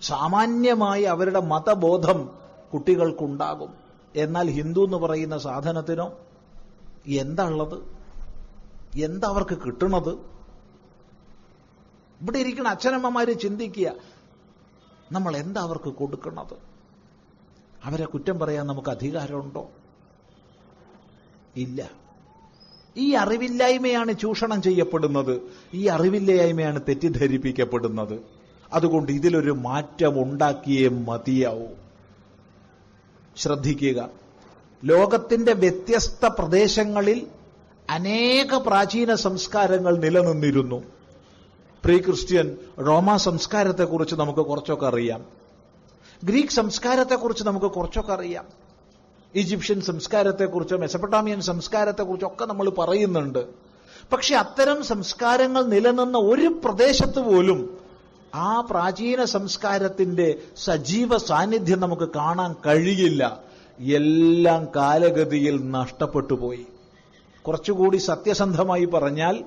സാമാന്യമായി 0.01 1.03
അവരുടെ 1.03 1.39
മതബോധം 1.39 2.29
കുട്ടികൾക്കുണ്ടാകും. 2.73 3.73
എന്നാൽ 4.15 4.49
ഹിന്ദു 4.49 4.85
എന്ന് 4.85 4.97
പറയുന്ന 4.97 5.37
സാധനത്തിനോ 5.37 6.13
എന്താ 7.07 7.43
ഉള്ളത്? 7.43 7.96
എന്താ 8.95 9.27
അവർക്ക് 9.27 9.57
കിട്ടണത്? 9.65 10.09
ഇവിടെ 12.21 12.37
ഇരിക്കുന്ന 12.37 12.69
അച്ഛനമ്മമാര് 12.69 13.39
ചിന്തിക്കുക 13.39 13.91
നമ്മൾ 15.11 15.37
എന്താ 15.37 15.61
അവർക്ക് 15.61 15.89
കൊടുക്കുന്നത് 15.89 16.53
അവരെ 17.83 18.05
കുറ്റം 18.05 18.39
പറയാൻ 18.39 18.67
നമുക്ക് 18.67 18.89
അധികാരമുണ്ടോ? 18.89 19.69
ഇല്ല. 21.55 21.89
ഈ 22.97 23.13
അറിവില്ലായ്മയാണ് 23.13 24.19
ചൂഷണം 24.19 24.61
ചെയ്യപ്പെടുന്നത്. 24.61 25.41
ഈ 25.73 25.85
അറിവില്ലായ്മയാണ് 25.85 26.81
തെറ്റിദ്ധരിപ്പിക്കപ്പെടുന്നത്. 26.81 28.19
അതുകൊണ്ട് 28.73 29.11
ഇതിലൊരു 29.11 29.51
മാറ്റം 29.51 30.23
ഉണ്ടാക്കിയേ 30.23 30.87
മതിയാവൂ. 30.87 31.67
ശ്രദ്ധിക്കുക. 33.35 34.09
ലോകത്തിന്റെ 34.85 35.53
വ്യത്യസ്ത 35.53 36.25
പ്രദേശങ്ങളിൽ 36.25 37.27
അനേക 37.89 38.55
പ്രാചീന 38.55 39.15
സംസ്കാരങ്ങൾ 39.15 39.97
നിലനിന്നിരുന്നു. 39.97 40.83
പ്രീ 41.85 41.97
ക്രിസ്ത്യൻ 41.97 42.57
റോമ 42.87 43.17
സംസ്കാരത്തെക്കുറിച്ച് 43.17 44.15
നമുക്ക് 44.15 44.39
കുറച്ചൊക്കെ 44.39 44.85
അറിയാം. 44.85 45.25
ഗ്രീക്ക് 46.23 46.49
സംസ്കാരത്തെക്കുറിച്ച് 46.49 47.43
നമുക്ക് 47.43 47.65
കുറച്ചൊക്കെ 47.65 48.13
അറിയാം. 48.13 48.45
ഈജിപ്ഷ്യൻ 49.35 49.81
സംസ്കാരത്തെക്കുറിച്ച് 49.81 50.75
മെസപ്പട്ടാമിയൻ 50.75 51.41
സംസ്കാരത്തെക്കുറിച്ചൊക്കെ 51.41 52.45
നമ്മൾ 52.45 52.69
പറയുന്നുണ്ട്. 52.69 53.45
പക്ഷെ 54.11 54.35
അത്തരം 54.35 54.83
സംസ്കാരങ്ങൾ 54.83 55.65
നിലനിന്ന 55.65 56.17
ഒരു 56.17 56.61
പ്രദേശത്ത് 56.65 57.19
പോലും 57.19 57.77
ആ 58.35 58.61
പ്രാചീന 58.61 59.23
സംസ്കാരത്തിന്റെ 59.23 60.35
സജീവ 60.57 61.17
സാന്നിധ്യം 61.17 61.79
നമുക്ക് 61.79 62.09
കാണാൻ 62.15 62.55
കഴിയില്ല. 62.65 63.39
എല്ലാം 63.79 64.67
കാലഗതിയിൽ 64.75 65.71
നഷ്ടപ്പെട്ടു 65.71 66.33
പോയി. 66.33 66.65
കുറച്ചുകൂടി 67.47 67.97
സത്യസന്ധമായി 67.97 68.85
പറഞ്ഞാൽ 68.85 69.43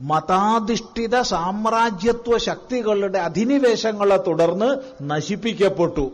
മതാധിഷ്ഠിത 0.00 1.20
സാമ്രാജ്യത്വ 1.20 2.38
ശക്തികളുടെ 2.38 3.18
അധിനിവേശങ്ങളെ 3.18 4.16
തുടർന്ന് 4.16 4.68
നശിപ്പിക്കപ്പെട്ടു. 5.02 6.10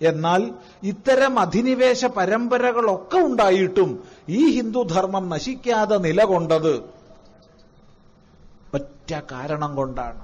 എന്നാൽ 0.00 0.50
ഇത്തരം 0.82 1.38
അധിനിവേശ 1.38 2.04
പരമ്പരകളൊക്കെ 2.04 3.18
ഉണ്ടായിട്ടും 3.18 4.04
ഈ 4.28 4.50
ഹിന്ദുധർമ്മം 4.50 5.28
നശിക്കാതെ 5.28 5.96
നിലകൊണ്ടത് 5.96 6.82
ഒറ്റ 8.74 9.20
കാരണം 9.32 9.76
കൊണ്ടാണ്. 9.76 10.20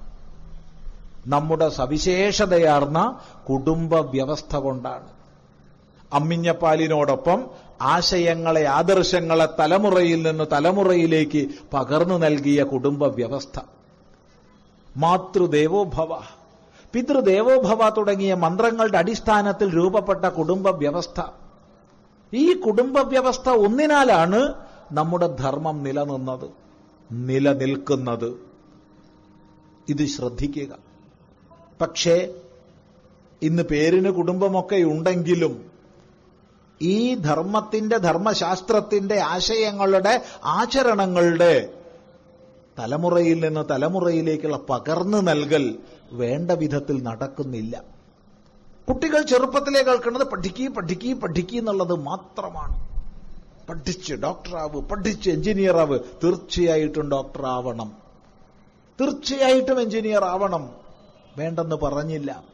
നമ്മുടെ 1.27 1.69
സവിശേഷതയാർന്ന 1.69 3.21
കുടുംബ 3.51 3.95
വ്യവസ്ഥ 3.95 4.57
കൊണ്ടാണ്. 4.57 5.09
അമ്മിഞ്ഞപ്പാലിനോടൊപ്പം 6.13 7.68
ആശയങ്ങളെ 7.81 8.65
ആദർശങ്ങളെ 8.65 9.49
തലമുറയിൽ 9.59 10.23
നിന്ന് 10.23 10.45
തലമുറയിലേക്ക് 10.53 11.49
പകർന്നു 11.73 12.19
നൽകിയ 12.19 12.63
കുടുംബ 12.63 13.05
വ്യവസ്ഥ. 13.05 13.61
മാതൃദേവോഭവ. 14.97 16.19
പിതൃദേവോഭവ 16.93 17.89
തുടങ്ങിയ 17.89 18.35
മന്ത്രങ്ങളുടെ 18.35 18.99
അടിസ്ഥാനത്തിൽ 18.99 19.77
രൂപപ്പെട്ട 19.77 20.25
കുടുംബ 20.25 20.69
വ്യവസ്ഥ. 20.69 21.21
ഈ 22.35 22.53
കുടുംബ 22.53 22.99
വ്യവസ്ഥ 22.99 23.51
ഒന്നിനാലാണ് 23.51 24.55
നമ്മുടെ 24.93 25.27
ധർമ്മം 25.27 25.83
നിലനിന്നത് 25.83 26.51
നിലനിൽക്കുന്നത്. 27.13 28.35
ഇത് 29.89 30.07
ശ്രദ്ധിക്കുക. 30.07 30.79
പക്ഷേ 31.81 32.35
ഇന്ന് 33.43 33.63
പേരിന് 33.63 34.11
കുടുംബമൊക്കെ 34.11 34.77
ഉണ്ടെങ്കിലും 34.77 35.68
ഈ 36.83 37.15
ധർമ്മത്തിന്റെ 37.15 37.97
ധർമ്മശാസ്ത്രത്തിന്റെ 37.97 39.21
ആശയങ്ങളുടെ 39.21 40.23
ആചരണങ്ങളുടെ 40.45 41.73
തലമുറയിൽ 42.79 43.45
നിന്ന് 43.45 43.65
തലമുറയിലേക്കുള്ള 43.71 44.57
പകർന്നു 44.57 45.19
നൽകൽ 45.19 45.79
വേണ്ട 46.13 46.51
വിധത്തിൽ 46.51 47.03
നടക്കുന്നില്ല. 47.03 47.85
കുട്ടികൾ 48.89 49.23
ചെറുപ്പത്തിലേ 49.23 49.83
കേൾക്കുന്നത് 49.83 50.27
പഠിക്കി 50.27 50.69
പഠിക്കി 50.69 51.13
പഠിക്കി 51.13 51.57
എന്നുള്ളത് 51.57 51.95
മാത്രമാണ്. 51.95 52.89
പഠിച്ച് 53.69 54.15
ഡോക്ടറാവ് 54.15 54.81
പഠിച്ച് 54.81 55.31
എഞ്ചിനീയർ 55.31 55.77
ആവ് 55.77 55.99
തീർച്ചയായിട്ടും 56.25 57.11
ഡോക്ടർ 57.11 57.47
ആവണം 57.47 57.97
തീർച്ചയായിട്ടും 59.01 59.81
എഞ്ചിനീയർ 59.81 60.25
ആവണം 60.25 60.71
വേണ്ടെന്ന് 61.37 61.77
പറഞ്ഞില്ല. 61.77 62.45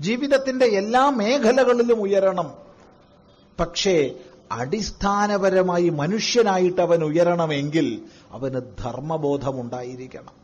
ജീവിതത്തിന്റെ 0.00 0.66
എല്ലാ 0.66 1.10
മേഖലകളിലും 1.10 2.02
ഉയരണം. 2.02 2.69
പക്ഷേ 3.60 4.14
അടിസ്ഥാനപരമായി 4.52 5.88
മനുഷ്യനായിട്ട് 5.88 6.80
അവൻ 6.80 7.04
ഉയരണമെങ്കിൽ 7.04 8.02
അവന് 8.30 8.60
ധർമ്മബോധമുണ്ടായിരിക്കണം. 8.78 10.40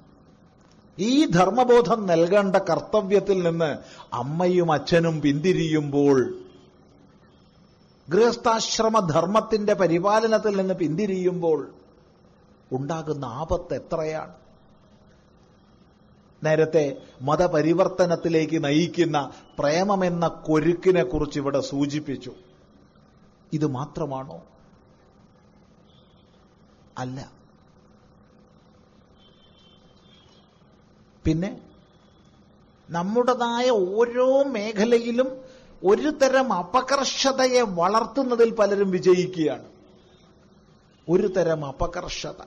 ഈ 0.99 1.27
ധർമ്മബോധം 1.27 2.07
നൽകേണ്ട 2.07 2.57
കർത്തവ്യത്തിൽ 2.57 3.43
നിന്ന് 3.43 3.77
അമ്മയും 4.13 4.73
അച്ഛനും 4.73 5.21
പിന്തിരിയുമ്പോൾ 5.21 6.39
ഗൃഹസ്ഥാശ്രമ 8.09 8.99
ധർമ്മത്തിന്റെ 8.99 9.75
പരിപാലനത്തിൽ 9.75 10.57
നിന്ന് 10.57 10.75
പിന്തിരിയുമ്പോൾ 10.75 11.69
ഉണ്ടാകുന്ന 12.73 13.25
ആപത്ത് 13.25 13.75
എത്രയാണ്? 13.75 14.33
നേരത്തെ 16.45 16.97
മതപരിവർത്തനത്തിലേക്ക് 17.23 18.65
നയിക്കുന്ന 18.65 19.31
പ്രേമമെന്ന 19.59 20.29
കൊരുക്കിനെ 20.29 21.03
കുറിച്ച് 21.03 21.41
ഇവിടെ 21.41 21.61
സൂചിപ്പിച്ചു. 21.61 22.33
ഇത് 23.53 23.67
മാത്രമാണോ? 23.67 24.43
അല്ല. 26.99 27.33
പിന്നെ 31.25 31.61
നമ്മുടേതായ 32.91 33.71
ഓരോ 33.71 34.43
മേഖലയിലും 34.43 35.45
ഒരു 35.85 36.11
തരം 36.11 36.53
അപകർഷതയെ 36.53 37.61
വളർത്തുന്നതിൽ 37.61 38.55
പലരും 38.55 38.91
വിജയിക്കുകയാണ്. 38.91 39.69
ഒരു 41.09 41.27
തരം 41.27 41.65
അപകർഷത. 41.65 42.43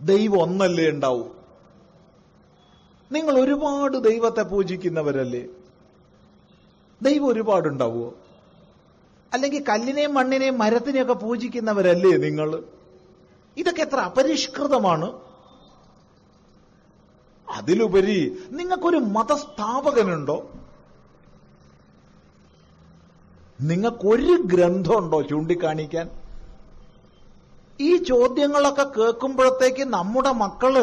ദൈവം 0.00 0.42
ഒന്നല്ലേ 0.42 0.90
ഉണ്ടാവൂ? 0.90 1.43
നിങ്ങൾ 3.14 3.40
ഒരുപാട് 3.40 3.96
ദൈവത്തെ 3.96 4.42
പൂജിക്കുന്നവരല്ലേ? 4.42 5.44
ദൈവം 7.02 7.26
ഒരുപാടുണ്ടാവുമോ 7.26 8.14
അല്ലെങ്കിൽ 9.32 9.64
കല്ലിനെയും 9.68 10.14
മണ്ണിനെയും 10.14 10.58
മരത്തിനെയൊക്കെ 10.58 11.12
പൂജിക്കുന്നവരല്ലേ 11.12 12.16
നിങ്ങൾ? 12.16 12.62
ഇതൊക്കെ 13.56 13.82
എത്ര 13.82 13.96
അപരിഷ്കൃതമാണ്. 13.96 15.08
അതിലുപരി 17.48 18.18
നിങ്ങൾക്കൊരു 18.50 18.96
മതസ്ഥാപകനുണ്ടോ? 18.96 20.36
നിങ്ങൾക്കൊരു 23.60 24.42
ഗ്രന്ഥമുണ്ടോ 24.44 25.22
ചൂണ്ടിക്കാണിക്കാൻ? 25.22 26.06
ഈ 27.80 27.96
ചോദ്യങ്ങളൊക്കെ 27.96 28.82
കേൾക്കുമ്പോഴത്തേക്ക് 28.82 29.84
നമ്മുടെ 29.84 30.32
മക്കൾ 30.32 30.74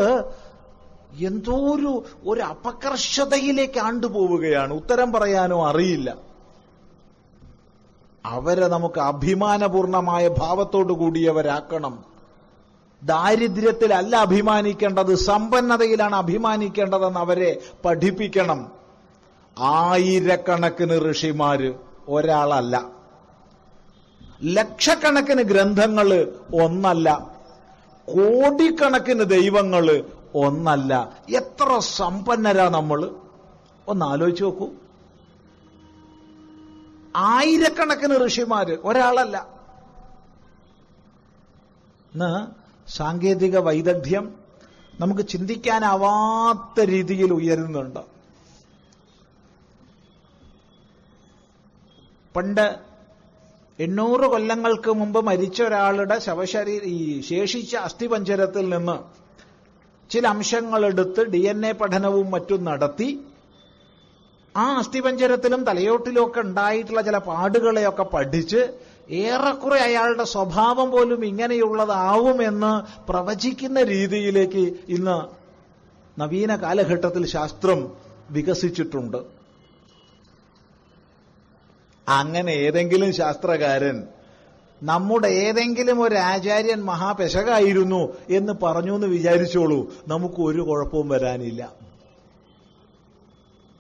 എന്തോ 1.14 1.76
ഒരു 1.76 2.04
ഒരു 2.26 2.42
അപകർഷതയിലേക്ക് 2.42 3.80
ആണ്ടുപോവുകയാണ്. 3.80 4.74
ഉത്തരം 4.74 5.12
പറയാനോ 5.12 5.68
അറിയില്ല. 5.68 6.18
അവരെ 8.26 8.68
നമുക്ക് 8.68 9.00
അഭിമാനപൂർണമായ 9.00 10.28
ഭാവത്തോടു 10.28 10.94
കൂടിയവരാക്കണം. 10.94 12.04
ദാരിദ്ര്യത്തിലല്ല 13.04 14.16
അഭിമാനിക്കേണ്ടത് 14.16 15.16
സമ്പന്നതയിലാണ് 15.16 16.16
അഭിമാനിക്കേണ്ടതെന്ന് 16.16 17.20
അവരെ 17.20 17.60
പഠിപ്പിക്കണം. 17.86 18.72
ആയിരക്കണക്കിന് 19.60 21.12
ഋഷിമാര് 21.12 21.74
ഒരാളല്ല. 22.08 22.86
ലക്ഷക്കണക്കിന് 24.44 25.42
ഗ്രന്ഥങ്ങൾ 25.42 26.32
ഒന്നല്ല. 26.64 27.36
കോടിക്കണക്കിന് 28.08 29.24
ദൈവങ്ങൾ 29.24 30.04
ഒന്നല്ല. 30.36 31.18
എത്ര 31.30 31.80
സമ്പന്നരാ 31.80 32.70
നമ്മൾ 32.70 33.16
ഒന്ന് 33.88 34.06
ആലോചിച്ച് 34.06 34.44
നോക്കൂ. 34.44 34.70
ആയിരക്കണക്കിന് 37.16 38.28
ഋഷിമാര് 38.28 38.78
ഒരാളല്ല. 38.84 39.48
ഇന്ന് 42.14 42.48
സാങ്കേതിക 42.92 43.58
വൈദഗ്ധ്യം 43.58 44.36
നമുക്ക് 45.00 45.22
ചിന്തിക്കാനാവാത്ത 45.22 46.82
രീതിയിൽ 46.82 47.34
ഉയരുന്നുണ്ട്. 47.34 48.00
പണ്ട് 52.36 52.80
എണ്ണൂറ് 53.80 54.22
കൊല്ലങ്ങൾക്ക് 54.22 54.94
മുമ്പ് 54.94 55.26
മരിച്ച 55.26 55.62
ഒരാളുടെ 55.62 56.20
ശവശരീ 56.20 56.80
ഈ 56.80 57.22
ശേഷിച്ച 57.22 57.76
അസ്ഥിപഞ്ചരത്തിൽ 57.76 58.78
നിന്ന് 58.78 59.21
ചില 60.12 60.28
അംശങ്ങളെടുത്ത് 60.28 61.22
ഡി 61.34 61.42
എൻ 61.52 61.66
എ 61.66 61.72
പഠനവും 61.72 62.32
മറ്റും 62.32 62.62
നടത്തി. 62.66 63.10
ആ 64.56 64.66
അസ്ഥിപഞ്ചരത്തിലും 64.78 65.62
തലയോട്ടിലും 65.64 66.22
ഒക്കെ 66.26 66.40
ഉണ്ടായിട്ടുള്ള 66.40 67.02
ചില 67.02 67.18
പാടുകളെയൊക്കെ 67.18 68.04
പഠിച്ച് 68.04 68.62
ഏറെക്കുറെ 69.10 69.80
അയാളുടെ 69.80 70.24
സ്വഭാവം 70.24 70.92
പോലും 70.92 71.26
ഇങ്ങനെയുള്ളതാവുമെന്ന് 71.26 72.74
പ്രവചിക്കുന്ന 73.08 73.84
രീതിയിലേക്ക് 73.84 74.64
ഇന്ന് 74.96 75.18
നവീന 76.20 76.56
കാലഘട്ടത്തിൽ 76.56 77.26
ശാസ്ത്രം 77.26 77.80
വികസിച്ചിട്ടുണ്ട്. 78.32 79.20
അങ്ങനെ 82.08 82.52
ഏതെങ്കിലും 82.52 83.14
ശാസ്ത്രകാരൻ 83.14 83.98
നമ്മുടെ 84.84 85.28
ഏതെങ്കിലും 85.28 86.02
ഒരു 86.02 86.16
ആചാര്യൻ 86.16 86.84
മഹാപെശകായിരുന്നു 86.84 88.14
എന്ന് 88.30 88.54
പറഞ്ഞു 88.64 88.96
എന്ന് 88.96 89.08
വിചാരിച്ചോളൂ. 89.08 89.94
നമുക്ക് 90.08 90.42
ഒരു 90.42 90.62
കുഴപ്പവും 90.62 91.10
വരാനില്ല. 91.10 91.72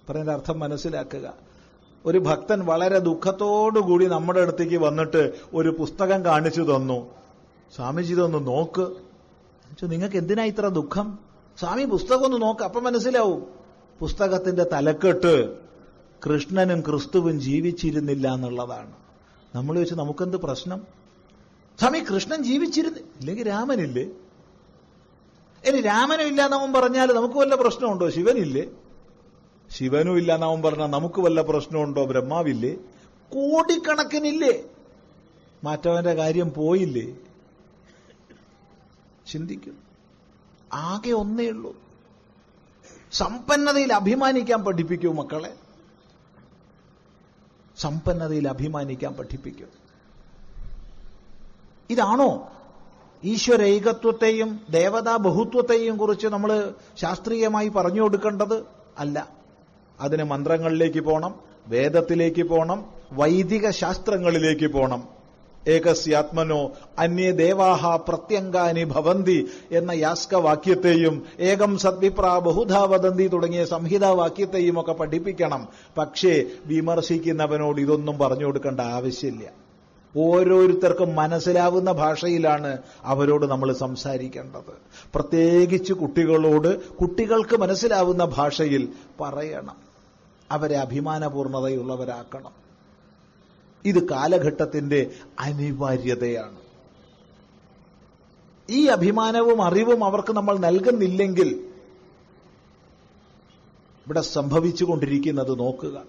പറഞ്ഞതിന്റെ 0.09 0.33
അർത്ഥം 0.33 0.59
മനസ്സിലാക്കുക. 0.59 1.33
ഒരു 2.05 2.17
ഭക്തൻ 2.17 2.65
വളരെ 2.65 2.99
ദുഃഖത്തോടുകൂടി 2.99 4.05
നമ്മുടെ 4.05 4.41
അടുത്തേക്ക് 4.41 4.77
വന്നിട്ട് 4.77 5.33
ഒരു 5.53 5.75
പുസ്തകം 5.79 6.25
കാണിച്ചു 6.25 6.61
തന്നു. 6.61 7.09
സ്വാമിജി 7.75 8.13
ഇതൊന്ന് 8.13 8.47
നോക്ക്. 8.47 8.87
നിങ്ങൾക്ക് 9.83 10.17
എന്തിനാ 10.17 10.43
ഇത്ര 10.43 10.67
ദുഃഖം? 10.67 11.19
സ്വാമി 11.59 11.83
പുസ്തകം 11.83 12.25
ഒന്ന് 12.25 12.41
നോക്ക് 12.41 12.63
അപ്പൊ 12.63 12.81
മനസ്സിലാവും. 12.81 13.45
പുസ്തകത്തിന്റെ 13.99 14.63
തലക്കെട്ട് 14.63 15.55
കൃഷ്ണനും 16.25 16.81
ക്രിസ്തുവും 16.81 17.41
ജീവിച്ചിരുന്നില്ല 17.41 18.33
എന്നുള്ളതാണ്. 18.33 18.91
നമ്മൾ 19.55 19.79
വെച്ച് 19.79 19.95
നമുക്കെന്ത് 19.95 20.37
പ്രശ്നം? 20.37 20.87
സ്വാമി 21.79 21.99
കൃഷ്ണൻ 21.99 22.43
ജീവിച്ചിരുന്ന് 22.43 22.99
ഇല്ലെങ്കിൽ 22.99 23.47
രാമനില്ലേ? 23.47 24.03
ഇനി 25.67 25.81
രാമനും 25.81 26.27
ഇല്ല 26.27 26.45
എന്നവൻ 26.45 26.73
പറഞ്ഞാൽ 26.73 27.13
നമുക്ക് 27.13 27.35
വല്ല 27.35 27.55
പ്രശ്നമുണ്ടോ? 27.55 28.09
ശിവനില്ലേ? 28.09 28.69
ശിവനും 29.71 30.17
ഇല്ല 30.17 30.35
എന്നവൻ 30.35 30.61
പറഞ്ഞാൽ 30.61 30.87
നമുക്ക് 30.87 31.21
വല്ല 31.21 31.41
പ്രശ്നമുണ്ടോ? 31.41 32.05
ബ്രഹ്മാവില്ലേ? 32.05 32.73
കോടിക്കണക്കിനില്ലേ? 33.31 34.63
മാറ്റവന്റെ 35.63 36.13
കാര്യം 36.13 36.53
പോയില്ലേ? 36.53 37.15
ചിന്തിക്കും. 39.31 39.77
ആകെ 40.73 41.11
ഒന്നേ 41.11 41.49
ഉള്ളൂ. 41.49 41.75
സമ്പന്നതയിൽ 43.11 43.93
അഭിമാനിക്കാൻ 43.93 44.63
പഠിപ്പിക്കൂ 44.63 45.11
മക്കളെ. 45.11 45.60
സമ്പന്നതയിൽ 47.81 48.47
അഭിമാനിക്കാൻ 48.47 49.13
പഠിപ്പിക്കും. 49.13 49.69
ഇതാണോ 51.89 52.29
ഈശ്വര 53.23 53.61
ഏകത്വത്തെയും 53.61 54.49
ദേവതാ 54.69 55.17
ബഹുത്വത്തെയും 55.17 55.97
കുറിച്ച് 55.97 56.27
നമ്മൾ 56.27 56.51
ശാസ്ത്രീയമായി 56.97 57.69
പറഞ്ഞു 57.69 58.01
കൊടുക്കേണ്ടത്? 58.01 58.65
അല്ല. 58.97 59.17
അതിന് 59.99 60.23
മന്ത്രങ്ങളിലേക്ക് 60.23 61.01
പോകണം 61.01 61.33
വേദത്തിലേക്ക് 61.67 62.43
പോകണം 62.43 62.85
വൈദിക 63.13 63.69
ശാസ്ത്രങ്ങളിലേക്ക് 63.69 64.67
പോകണം 64.67 65.20
ഏകസ്യാത്മനോ 65.67 66.71
അന്യേ 66.99 67.31
ദേവാഹ 67.31 67.95
പ്രത്യങ്കാനി 67.95 68.83
ഭവന്തി 68.83 69.47
എന്ന 69.71 69.91
യാസ്ക 69.91 70.35
വാക്യത്തെയും 70.35 71.25
ഏകം 71.39 71.77
സദ്വിപ്ര 71.77 72.21
ബഹുധാ 72.21 72.83
വദന്തി 72.83 73.27
തുടങ്ങിയ 73.27 73.65
സംഹിതാ 73.65 74.09
വാക്യത്തെയും 74.09 74.79
ഒക്കെ 74.79 74.91
പഠിപ്പിക്കണം. 74.91 75.67
പക്ഷേ 75.97 76.45
വിമർശിക്കുന്നവനോട് 76.65 77.81
ഇതൊന്നും 77.81 78.17
പറഞ്ഞു 78.17 78.45
കൊടുക്കേണ്ട 78.45 78.79
ആവശ്യമില്ല. 78.79 79.49
ഓരോരുത്തർക്കും 80.17 81.15
മനസ്സിലാവുന്ന 81.15 81.91
ഭാഷയിലാണ് 81.91 82.77
അവരോട് 83.03 83.45
നമ്മൾ 83.45 83.73
സംസാരിക്കേണ്ടത്. 83.73 84.73
പ്രത്യേകിച്ച് 85.13 85.93
കുട്ടികളോട് 85.93 86.89
കുട്ടികൾക്ക് 86.95 87.57
മനസ്സിലാവുന്ന 87.57 88.25
ഭാഷയിൽ 88.25 88.89
പറയണം. 89.19 89.75
അവരെ 90.51 90.77
അഭിമാനപൂർണതയുള്ളവരാക്കണം. 90.77 92.60
ഇത് 93.85 94.09
കാലഘട്ടത്തിന്റെ 94.09 95.11
അനിവാര്യതയാണ്. 95.39 96.61
ഈ 98.69 98.85
അഭിമാനവും 98.85 99.61
അറിവും 99.61 100.03
അവർക്ക് 100.03 100.33
നമ്മൾ 100.33 100.57
നൽകുന്നില്ലെങ്കിൽ 100.57 101.49
ഇവിടെ 104.05 104.21
സംഭവിച്ചുകൊണ്ടിരിക്കുന്നത് 104.21 105.59
നോക്കുക. 105.59 106.03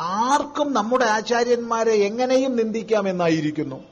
ആർക്കും 0.00 0.72
നമ്മുടെ 0.72 1.04
ആചാര്യന്മാരെ 1.04 1.92
എങ്ങനെയും 1.92 2.56
നിന്ദിക്കാമെന്നായിരിക്കുന്നു 2.56 3.84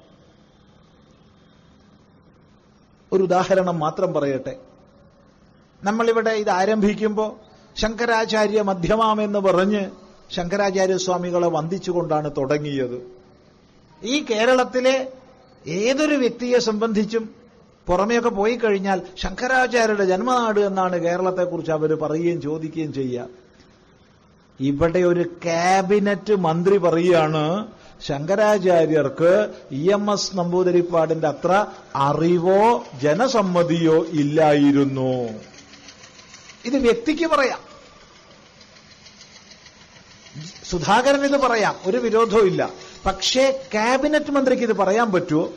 ഒരു 3.13 3.23
ഉദാഹരണം 3.23 3.79
മാത്രം 3.79 4.15
പറയട്ടെ. 4.15 4.61
നമ്മളിവിടെ 5.85 6.31
ഇത് 6.31 6.51
ആരംഭിക്കുമ്പോൾ 6.51 7.37
ശങ്കരാചാര്യ 7.81 8.63
മധ്യമാമെന്ന് 8.63 9.39
പറഞ്ഞ് 9.39 10.02
ശങ്കരാചാര്യസ്വാമികളെ 10.33 11.49
വന്ദിച്ചുകൊണ്ടാണ് 11.49 12.31
തുടങ്ങിയത്. 12.39 12.99
ഈ 14.05 14.25
കേരളത്തിലെ 14.31 15.09
ഏതൊരു 15.67 16.15
വ്യക്തിയെ 16.15 16.59
സംബന്ധിച്ചും 16.59 17.25
പുറമെയൊക്കെ 17.87 18.29
പോയി 18.29 18.55
കഴിഞ്ഞാൽ 18.55 19.03
ശങ്കരാചാര്യരുടെ 19.19 20.05
ജന്മനാട് 20.05 20.61
എന്നാണ് 20.61 20.99
കേരളത്തെക്കുറിച്ച് 20.99 21.73
അവർ 21.73 21.95
പറയുകയും 21.95 22.41
ചോദിക്കുകയും 22.41 22.93
ചെയ്യുക. 22.93 23.29
ഇവിടെ 24.61 24.99
ഒരു 24.99 25.23
ക്യാബിനറ്റ് 25.23 26.35
മന്ത്രി 26.37 26.77
പറയുകയാണ് 26.77 27.67
ശങ്കരാചാര്യർക്ക് 28.07 29.33
ഇ 29.73 29.91
എം 29.91 30.13
എസ് 30.13 30.37
നമ്പൂതിരിപ്പാടിന്റെ 30.37 31.29
അത്ര 31.29 31.67
അറിവോ 31.97 32.85
ജനസമ്മതിയോ 33.03 34.07
ഇല്ലായിരുന്നു. 34.23 35.13
ഇത് 36.65 36.77
വ്യക്തിക്ക് 36.77 37.27
പറയാം. 37.27 37.72
സുധാകരൻ 40.71 41.25
ഇത് 41.25 41.41
പറയാം. 41.41 41.75
ഒരു 41.87 41.97
വിരോധവും 41.97 42.47
ഇല്ല. 42.47 42.71
പക്ഷേ 43.07 43.69
ക്യാബിനറ്റ് 43.73 44.31
മന്ത്രിക്ക് 44.31 44.65
ഇത് 44.65 44.73
പറയാൻ 44.73 45.13
പറ്റുമോ? 45.13 45.49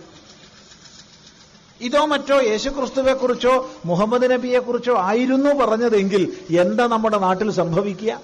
ഇതോ 1.81 2.05
മറ്റോ 2.05 2.41
യേശുക്രിസ്തുവെ 2.41 3.13
കുറിച്ചോ 3.13 3.69
മുഹമ്മദ് 3.85 4.31
നബിയെ 4.31 4.59
കുറിച്ചോ 4.59 4.97
ആയിരുന്നു 4.97 5.49
പറഞ്ഞതെങ്കിൽ 5.49 6.37
എന്താ 6.59 6.87
നമ്മുടെ 6.87 7.17
നാട്ടിൽ 7.17 7.51
സംഭവിക്കുക? 7.51 8.21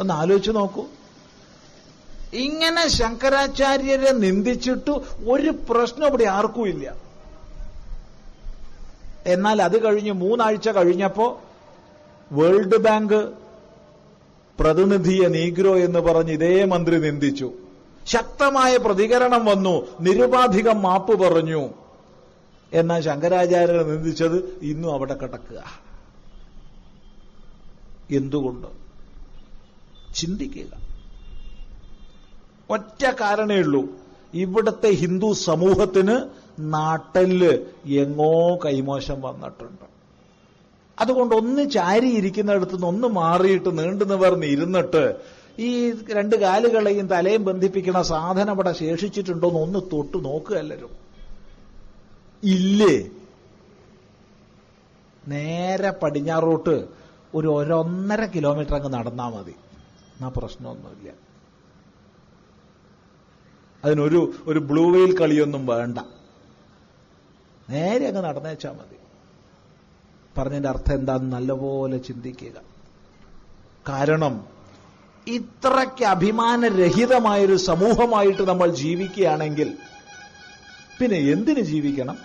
ഒന്ന് 0.00 0.14
ആലോചിച്ചു 0.14 0.50
നോക്കൂ. 0.50 0.84
ഇങ്ങനെ 2.32 2.88
ശങ്കരാചാര്യരെ 2.88 4.12
നിന്ദിച്ചിട്ട് 4.12 4.90
ഒരു 5.28 5.50
പ്രശ്നം 5.70 6.06
ഇവിടെ 6.06 6.24
ആർക്കുമില്ല 6.24 6.94
എന്നാൽ 9.26 9.62
അത് 9.62 9.84
കഴിഞ്ഞ് 9.84 10.12
മൂന്നാഴ്ച 10.12 10.68
കഴിഞ്ഞപ്പോ 10.68 11.40
വേൾഡ് 12.32 12.76
ബാങ്ക് 12.76 13.45
പ്രതിനിധിയെ 14.60 15.28
നീഗ്രോ 15.28 15.76
എന്ന് 15.76 15.98
പറഞ്ഞ് 15.98 16.32
ഇതേ 16.32 16.64
മന്ത്രി 16.64 16.96
നിന്ദിച്ചു. 16.96 17.52
ശക്തമായ 18.06 18.76
പ്രതികരണം 18.76 19.44
വന്നു. 19.44 19.86
നിരുപാധികം 20.00 20.82
മാപ്പ് 20.82 21.18
പറഞ്ഞു. 21.18 21.68
എന്നാൽ 22.72 23.00
ശങ്കരാചാര്യരെ 23.00 23.82
നിന്ദിച്ചത് 23.82 24.58
ഇന്നും 24.62 24.92
അവിടെ 24.92 25.14
കിടക്കുക. 25.14 25.64
എന്തുകൊണ്ട്? 28.10 28.66
ചിന്തിക്കുക. 30.14 30.86
ഒറ്റ 32.70 33.10
കാരണേ 33.20 33.56
ഉള്ളൂ. 33.56 33.84
ഇവിടുത്തെ 34.34 34.90
ഹിന്ദു 34.90 35.32
സമൂഹത്തിന് 35.32 36.20
നാട്ടൽ 36.58 37.66
എങ്ങോ 37.86 38.56
കൈമോശം 38.56 39.20
വന്നിട്ടുണ്ട്. 39.20 39.95
അതുകൊണ്ട് 41.00 41.34
ഒന്ന് 41.34 41.70
ചാരിയിരിക്കുന്നിടത്തു 41.70 42.72
നിന്ന് 42.72 42.86
ഒന്ന് 42.86 43.08
മാറിയിട്ട് 43.08 43.78
നീണ്ടു 43.78 44.04
നിവർന്ന് 44.04 44.46
ഇരുന്നിട്ട് 44.46 45.20
ഈ 45.58 45.90
രണ്ട് 46.10 46.36
കാലുകളെയും 46.36 47.06
തലയും 47.06 47.44
ബന്ധിപ്പിക്കുന്ന 47.44 48.02
സാധനം 48.02 48.50
അവിടെ 48.50 48.72
ശേഷിച്ചിട്ടുണ്ടോ 48.72 49.48
എന്ന് 49.48 49.60
ഒന്ന് 49.60 49.78
തൊട്ട് 49.92 50.24
നോക്കുക 50.24 50.56
ഇല്ലേ? 52.44 53.10
നേരെ 55.28 55.90
പടിഞ്ഞാറോട്ട് 55.90 56.88
ഒരു 57.34 57.48
ഒരൊന്നര 57.48 58.24
കിലോമീറ്റർ 58.24 58.74
അങ്ങ് 58.74 58.92
നടന്നാൽ 58.92 59.28
മതി. 59.28 59.54
എന്നാ 60.16 60.28
പ്രശ്നമൊന്നുമില്ല. 60.28 61.12
അതിനൊരു 63.84 64.32
ഒരു 64.46 64.58
ബ്ലൂ 64.58 64.92
വെയിൽ 64.92 65.18
കളിയൊന്നും 65.18 65.66
വേണ്ട. 65.66 65.98
നേരെ 67.70 68.06
അങ്ങ് 68.06 68.24
നടന്നേച്ചാൽ 68.24 68.70
മതി. 68.70 68.96
പറഞ്ഞതിന്റെ 70.38 70.68
അർത്ഥം 70.68 70.94
എന്താന്ന് 70.94 71.32
നല്ലപോലെ 71.32 71.98
ചിന്തിക്കുക. 71.98 72.56
കാരണം 73.88 74.44
ഇത്രയ്ക്ക് 75.28 76.04
അഭിമാനരഹിതമായൊരു 76.04 77.56
സമൂഹമായിട്ട് 77.56 78.42
നമ്മൾ 78.42 78.70
ജീവിക്കുകയാണെങ്കിൽ 78.70 79.78
പിന്നെ 80.98 81.18
എന്തിന് 81.18 81.60
ജീവിക്കണം? 81.60 82.18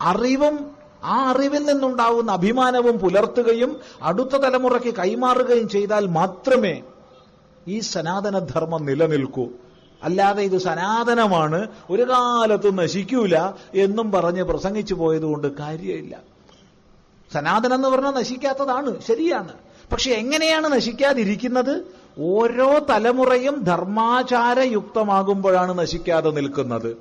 അറിവും 0.00 0.76
ആ 1.04 1.30
അറിവിൽ 1.30 1.62
നിന്നുണ്ടാവുന്ന 1.64 2.32
അഭിമാനവും 2.32 2.98
പുലർത്തുകയും 2.98 3.80
അടുത്ത 4.02 4.28
തലമുറയ്ക്ക് 4.28 4.94
കൈമാറുകയും 4.94 5.68
ചെയ്താൽ 5.68 6.06
മാത്രമേ 6.06 6.82
ഈ 7.68 7.80
സനാതനധർമ്മം 7.80 8.84
നിലനിൽക്കൂ. 8.84 9.48
അല്ലാതെ 10.04 10.42
ഇത് 10.42 10.58
സനാതനമാണ്. 10.58 11.68
ഒരു 11.90 12.02
കാലത്തും 12.02 12.76
നശിക്കൂല 12.76 13.52
എന്നും 13.74 14.12
പറഞ്ഞ് 14.12 14.42
പ്രസംഗിച്ചു 14.42 14.94
പോയതുകൊണ്ട് 14.94 15.56
കാര്യമില്ല. 15.56 16.20
സനാതനം 17.32 17.74
എന്ന് 17.74 17.88
പറഞ്ഞാൽ 17.88 18.10
നശിക്കാത്തതാണ്. 18.10 19.00
ശരിയാണ്. 19.00 19.52
പക്ഷെ 19.92 20.10
എങ്ങനെയാണ് 20.10 20.72
നശിക്കാതിരിക്കുന്നത്? 20.72 21.84
ഓരോ 22.18 22.78
തലമുറയും 22.78 23.62
ധർമാചാരയുക്തമാകുമ്പോഴാണ് 23.62 25.78
നശിക്കാതെ 25.78 26.30
നിൽക്കുന്നത്. 26.30 26.96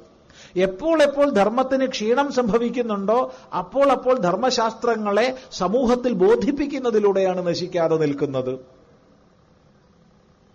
എപ്പോൾ 0.55 1.03
എപ്പോൾ 1.03 1.29
ധർമ്മത്തിന് 1.29 1.87
ക്ഷീണം 1.87 2.31
സംഭവിക്കുന്നുണ്ടോ 2.31 3.33
അപ്പോൾ 3.57 3.91
അപ്പോൾ 3.91 4.19
ധർമ്മശാസ്ത്രങ്ങളെ 4.19 5.37
സമൂഹത്തിൽ 5.51 6.13
ബോധിപ്പിക്കുന്നതിലൂടെയാണ് 6.13 7.47
നശിക്കാതെ 7.47 7.97
നിൽക്കുന്നത്. 7.97 8.59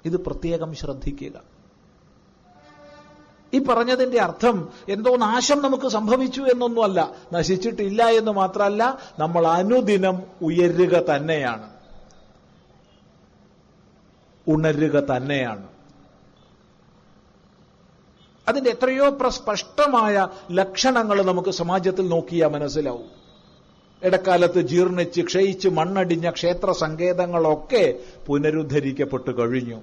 ഇത് 0.05 0.17
പ്രത്യേകം 0.17 0.75
ശ്രദ്ധിക്കുക. 0.75 1.58
ഈ 3.55 3.59
പറഞ്ഞതിന്റെ 3.59 4.21
അർത്ഥം 4.21 4.69
എന്തോ 4.89 5.17
നാശം 5.17 5.63
നമുക്ക് 5.63 5.89
സംഭവിച്ചു 5.89 6.43
എന്നൊന്നുമല്ല. 6.43 7.13
നശിച്ചിട്ടില്ല 7.33 8.03
എന്ന് 8.03 8.31
മാത്രമല്ല 8.31 8.99
നമ്മൾ 9.19 9.47
അനുദിനം 9.47 10.23
ഉയരുക 10.43 11.15
തന്നെയാണ്. 11.15 11.71
ഉണരുക 14.49 15.17
തന്നെയാണ്. 15.17 15.69
അതിന്റെ 18.49 18.71
എത്രയോ 18.71 19.11
പ്രസ്പഷ്ടമായ 19.11 20.29
ലക്ഷണങ്ങൾ 20.51 21.23
നമുക്ക് 21.23 21.51
സമാജത്തിൽ 21.51 22.09
നോക്കിയാൽ 22.09 22.49
മനസ്സിലാവും. 22.49 23.19
ഇടക്കാലത്ത് 24.03 24.61
ജീർണിച്ച് 24.61 25.21
ക്ഷയിച്ച് 25.21 25.69
മണ്ണടിഞ്ഞ 25.69 26.31
ക്ഷേത്ര 26.31 26.73
സങ്കേതങ്ങളൊക്കെ 26.73 27.95
പുനരുദ്ധരിക്കപ്പെട്ടു 28.27 29.31
കഴിഞ്ഞു. 29.39 29.83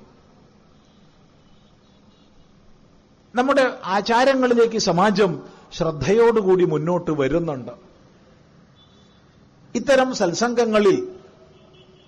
നമ്മുടെ 3.35 3.77
ആചാരങ്ങളിലേക്ക് 3.83 4.77
സമാജം 4.77 5.43
ശ്രദ്ധയോടുകൂടി 5.73 6.65
മുന്നോട്ട് 6.65 7.11
വരുന്നുണ്ട്. 7.11 7.71
ഇത്തരം 9.75 10.15
സത്സംഗങ്ങളിൽ 10.15 11.15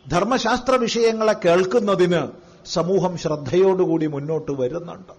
ധർമ്മശാസ്ത്ര 0.08 0.76
വിഷയങ്ങളെ 0.76 1.36
കേൾക്കുന്നതിന് 1.46 2.32
സമൂഹം 2.66 3.18
ശ്രദ്ധയോടുകൂടി 3.18 4.08
മുന്നോട്ട് 4.08 4.52
വരുന്നുണ്ട്. 4.52 5.13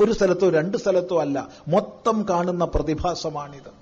ഒരു 0.00 0.12
സ്ഥലത്തോ 0.12 0.50
രണ്ട് 0.50 0.76
സ്ഥലത്തോ 0.76 1.20
അല്ല 1.20 1.48
മൊത്തം 1.68 2.26
കാണുന്ന 2.30 2.64
പ്രതിഭാസമാണിത്. 2.64 3.72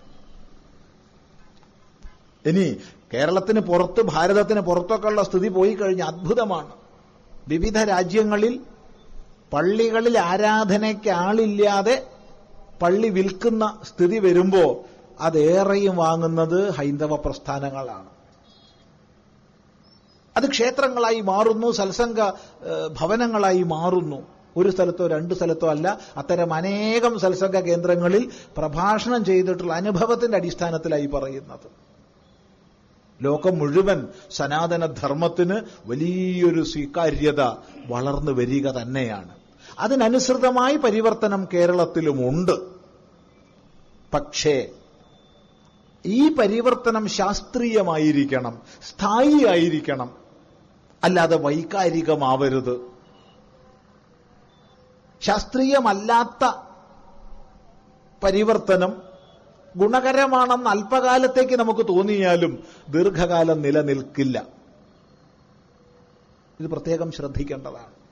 ഇനി 2.48 2.76
കേരളത്തിന് 3.14 3.60
പുറത്ത് 3.60 4.02
ഭാരതത്തിന് 4.02 4.60
പുറത്തൊക്കെയുള്ള 4.60 5.22
സ്ഥിതി 5.22 5.48
പോയി 5.48 5.74
കഴിഞ്ഞ 5.74 6.02
അത്ഭുതമാണ്. 6.02 6.72
വിവിധ 7.48 7.78
രാജ്യങ്ങളിൽ 7.78 8.60
പള്ളികളിൽ 9.54 10.18
ആരാധനയ്ക്ക് 10.18 11.10
ആളില്ലാതെ 11.10 12.06
പള്ളി 12.82 13.08
വിൽക്കുന്ന 13.08 13.78
സ്ഥിതി 13.84 14.18
വരുമ്പോ 14.18 14.84
അതേറെയും 15.20 15.96
വാങ്ങുന്നത് 15.96 16.72
ഹൈന്ദവ 16.72 17.16
പ്രസ്ഥാനങ്ങളാണ്. 17.16 18.10
അത് 20.36 20.50
ക്ഷേത്രങ്ങളായി 20.50 21.20
മാറുന്നു 21.20 21.70
സത്സംഗ 21.70 22.20
ഭവനങ്ങളായി 23.00 23.62
മാറുന്നു. 23.62 24.22
ഒരു 24.56 24.70
സ്ഥലത്തോ 24.70 25.06
രണ്ട് 25.06 25.34
സ്ഥലത്തോ 25.34 25.68
അല്ല 25.68 25.98
അത്തരം 26.16 26.54
അനേകം 26.54 27.18
സത്സംഗ 27.18 27.56
കേന്ദ്രങ്ങളിൽ 27.56 28.30
പ്രഭാഷണം 28.56 29.24
ചെയ്തിട്ടുള്ള 29.24 29.72
അനുഭവത്തിന്റെ 29.72 30.36
അടിസ്ഥാനത്തിലായി 30.36 31.06
പറയുന്നത്. 31.06 31.84
ലോകം 33.22 33.58
മുഴുവൻ 33.58 34.08
സനാതനധർമ്മത്തിന് 34.30 35.60
വലിയൊരു 35.86 36.62
സ്വീകാര്യത 36.62 37.40
വളർന്നു 37.86 38.32
വരിക 38.32 38.70
തന്നെയാണ്. 38.70 39.43
അതിനനുസൃതമായി 39.78 40.76
പരിവർത്തനം 40.76 41.48
കേരളത്തിലുമുണ്ട് 41.54 42.74
പക്ഷേ 44.12 44.70
ഈ 46.06 46.34
പരിവർത്തനം 46.34 47.08
ശാസ്ത്രീയമായിരിക്കണം 47.08 48.62
സ്ഥായിയായിരിക്കണം. 48.82 50.16
അല്ലാതെ 51.04 51.36
വൈകാരികമാവരുത്. 51.36 52.80
ശാസ്ത്രീയമല്ലാത്ത 55.20 56.50
പരിവർത്തനം 58.22 59.02
ഗുണകരമാണെന്ന് 59.76 60.70
അല്പകാലത്തേക്ക് 60.70 61.58
നമുക്ക് 61.58 61.88
തോന്നിയാലും 61.88 62.64
ദീർഘകാലം 62.88 63.62
നിലനിൽക്കില്ല. 63.62 64.46
ഇത് 66.60 66.66
പ്രത്യേകം 66.66 67.12
ശ്രദ്ധിക്കേണ്ടതാണ്. 67.12 68.03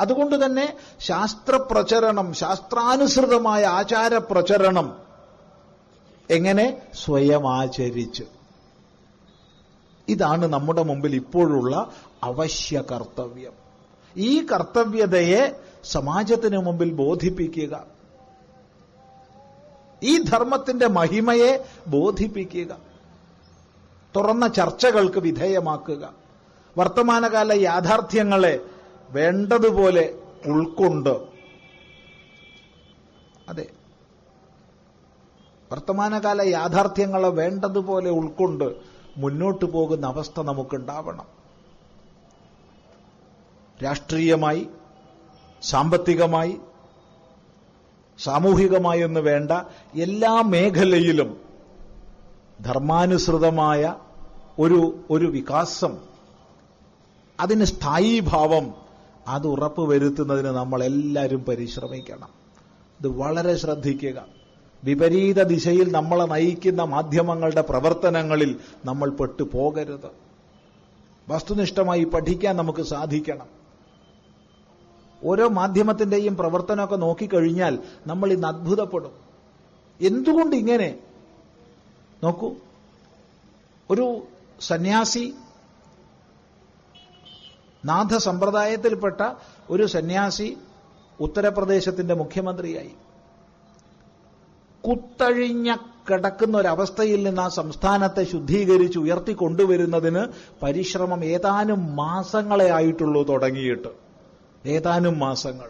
അതുകൊണ്ട് 0.00 0.44
തന്നെ 0.44 0.76
ശാസ്ത്രപ്രചരണം 1.00 2.34
ശാസ്ത്രാനുസൃതമായ 2.34 3.64
ആചാരപ്രചരണം 3.64 4.98
എങ്ങനെ 6.30 6.82
സ്വയം 6.94 7.54
ആചരിച്ച് 7.54 8.24
ഇതാണ് 10.08 10.46
നമ്മുടെ 10.46 10.82
മുമ്പിൽ 10.82 11.14
ഇപ്പോഴുള്ള 11.14 11.90
അവശ്യ 12.22 12.82
കർത്തവ്യം. 12.92 13.52
ഈ 14.16 14.46
കർത്തവ്യതയെ 14.46 15.60
സമാജത്തിന് 15.84 16.58
മുമ്പിൽ 16.58 16.92
ബോധിപ്പിക്കുക. 16.92 17.84
ഈ 20.02 20.22
ധർമ്മത്തിന്റെ 20.22 20.86
മഹിമയെ 20.88 21.64
ബോധിപ്പിക്കുക. 21.86 22.76
തുറന്ന 24.16 24.48
ചർച്ചകൾക്ക് 24.48 25.18
വിധേയമാക്കുക. 25.18 26.12
വർത്തമാനകാല 26.78 27.52
യാഥാർത്ഥ്യങ്ങളെ 27.52 28.60
വേണ്ടതുപോലെ 29.10 30.14
ഉൾക്കൊണ്ട്. 30.46 31.26
അതെ. 33.48 33.66
വർത്തമാനകാല 35.72 36.42
യാഥാർത്ഥ്യങ്ങളെ 36.42 37.28
വേണ്ടതുപോലെ 37.28 38.10
ഉൾക്കൊണ്ട് 38.10 38.74
മുന്നോട്ടു 39.16 39.64
പോകുന്ന 39.64 40.06
അവസ്ഥ 40.06 40.40
നമുക്കുണ്ടാവണം. 40.40 41.26
രാഷ്ട്രീയമായി 43.84 44.66
സാമ്പത്തികമായി 45.62 46.58
സാമൂഹികമായി 48.18 49.00
എന്ന് 49.00 49.20
വേണ്ട 49.20 49.52
എല്ലാ 50.00 50.42
മേഖലയിലും 50.42 51.40
ധർമാനുസൃതമായ 52.60 53.94
ഒരു 54.58 55.00
ഒരു 55.10 55.26
വികാസം 55.26 55.98
അതിന് 57.40 57.64
സ്ഥായീഭാവം 57.64 58.87
അത് 59.28 59.46
ഉറപ്പ് 59.46 59.82
വരുത്തുന്നതിന് 59.82 60.48
നമ്മൾ 60.48 60.84
എല്ലാവരും 60.84 61.44
പരിശ്രമിക്കണം. 61.44 62.28
ഇത് 63.00 63.08
വളരെ 63.08 63.56
ശ്രദ്ധിക്കുക. 63.56 64.26
വിപരീത 64.84 65.42
ദിശയിൽ 65.42 65.92
നമ്മളെ 65.92 66.24
നയിക്കുന്ന 66.24 66.82
മാധ്യമങ്ങളുടെ 66.82 67.60
പ്രവർത്തനങ്ങളിൽ 67.60 68.56
നമ്മൾ 68.84 69.10
പെട്ടുപോകരുത്. 69.10 70.10
വസ്തുനിഷ്ഠമായി 71.28 72.04
പഠിക്കാൻ 72.04 72.56
നമുക്ക് 72.56 72.82
സാധിക്കണം. 72.82 73.46
ഓരോ 75.24 75.48
മാധ്യമത്തിന്റെയും 75.48 76.36
പ്രവർത്തനമൊക്കെ 76.36 76.96
നോക്കിക്കഴിഞ്ഞാൽ 76.96 77.78
നമ്മൾ 78.06 78.32
ഇന്ന് 78.32 78.48
അത്ഭുതപ്പെടും. 78.48 79.12
എന്തുകൊണ്ട് 80.00 80.56
ഇങ്ങനെ? 80.56 80.98
നോക്കൂ. 82.24 82.54
ഒരു 83.90 84.26
സന്യാസി 84.60 85.34
നാഥ 87.88 88.16
സമ്പ്രദായത്തിൽപ്പെട്ട 88.16 89.20
ഒരു 89.70 89.86
സന്യാസി 89.86 90.56
ഉത്തർപ്രദേശത്തിന്റെ 91.20 92.14
മുഖ്യമന്ത്രിയായി. 92.14 92.92
കുത്തഴിഞ്ഞ 94.88 95.76
കിടക്കുന്ന 96.10 96.58
ഒരവസ്ഥയിൽ 96.58 97.22
നിന്ന് 97.22 97.42
ആ 97.42 97.48
സംസ്ഥാനത്തെ 97.48 98.24
ശുദ്ധീകരിച്ച് 98.24 98.98
ഉയർത്തിക്കൊണ്ടുവരുന്നതിന് 98.98 100.24
പരിശ്രമം 100.62 101.24
ഏതാനും 101.24 101.96
മാസങ്ങളെ 101.96 102.70
ആയിട്ടുള്ളൂ 102.70 103.22
തുടങ്ങിയിട്ട്. 103.22 103.88
ഏതാനും 104.66 105.18
മാസങ്ങൾ. 105.18 105.68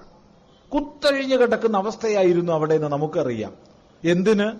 കുത്തഴിഞ്ഞു 0.75 1.37
കിടക്കുന്ന 1.37 1.77
അവസ്ഥയായിരുന്നു 1.77 2.53
അവിടെ 2.53 2.75
എന്ന് 2.75 2.89
നമുക്കറിയാം. 2.89 3.53
എന്തിന്? 4.05 4.53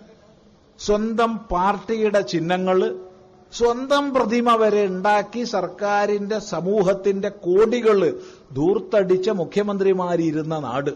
സ്വന്തം 0.79 1.37
പാർട്ടിയുടെ 1.37 2.21
ചിഹ്നങ്ങൾ 2.21 3.08
സ്വന്തം 3.53 4.15
പ്രതിമ 4.15 4.55
വരെ 4.55 4.87
ഉണ്ടാക്കി 4.87 5.45
സർക്കാരിന്റെ 5.45 6.39
സമൂഹത്തിന്റെ 6.39 7.29
കോടികൾ 7.29 8.21
ദൂർത്തടിച്ച 8.53 9.29
മുഖ്യമന്ത്രിമാരിരുന്ന 9.29 10.59
നാട്. 10.59 10.91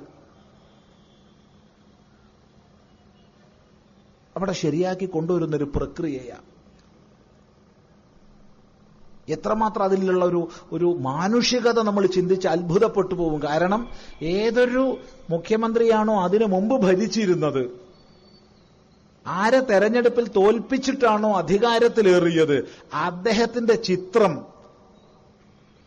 അവിടെ 4.37 4.53
ശരിയാക്കി 4.53 5.07
കൊണ്ടുവരുന്നൊരു 5.07 5.65
പ്രക്രിയയാണ് 5.65 6.53
എത്രമാത്രം 9.29 9.83
അതിലുള്ള 9.83 10.25
ഒരു 10.25 10.49
ഒരു 10.73 10.97
മാനുഷികത 11.01 11.79
നമ്മൾ 11.81 12.07
ചിന്തിച്ച് 12.07 12.49
അത്ഭുതപ്പെട്ടു 12.49 13.15
പോകും. 13.15 13.43
കാരണം 13.43 13.89
ഏതൊരു 14.23 14.97
മുഖ്യമന്ത്രിയാണോ 15.31 16.23
അതിനു 16.23 16.45
മുമ്പ് 16.45 16.83
ഭരിച്ചിരുന്നത്? 16.83 17.82
ആരെ 19.27 19.61
തെരഞ്ഞെടുപ്പിൽ 19.61 20.29
തോൽപ്പിച്ചിട്ടാണോ 20.29 21.33
അധികാരത്തിലേറിയത്? 21.33 22.65
അദ്ദേഹത്തിന്റെ 22.95 23.75
ചിത്രം 23.75 24.47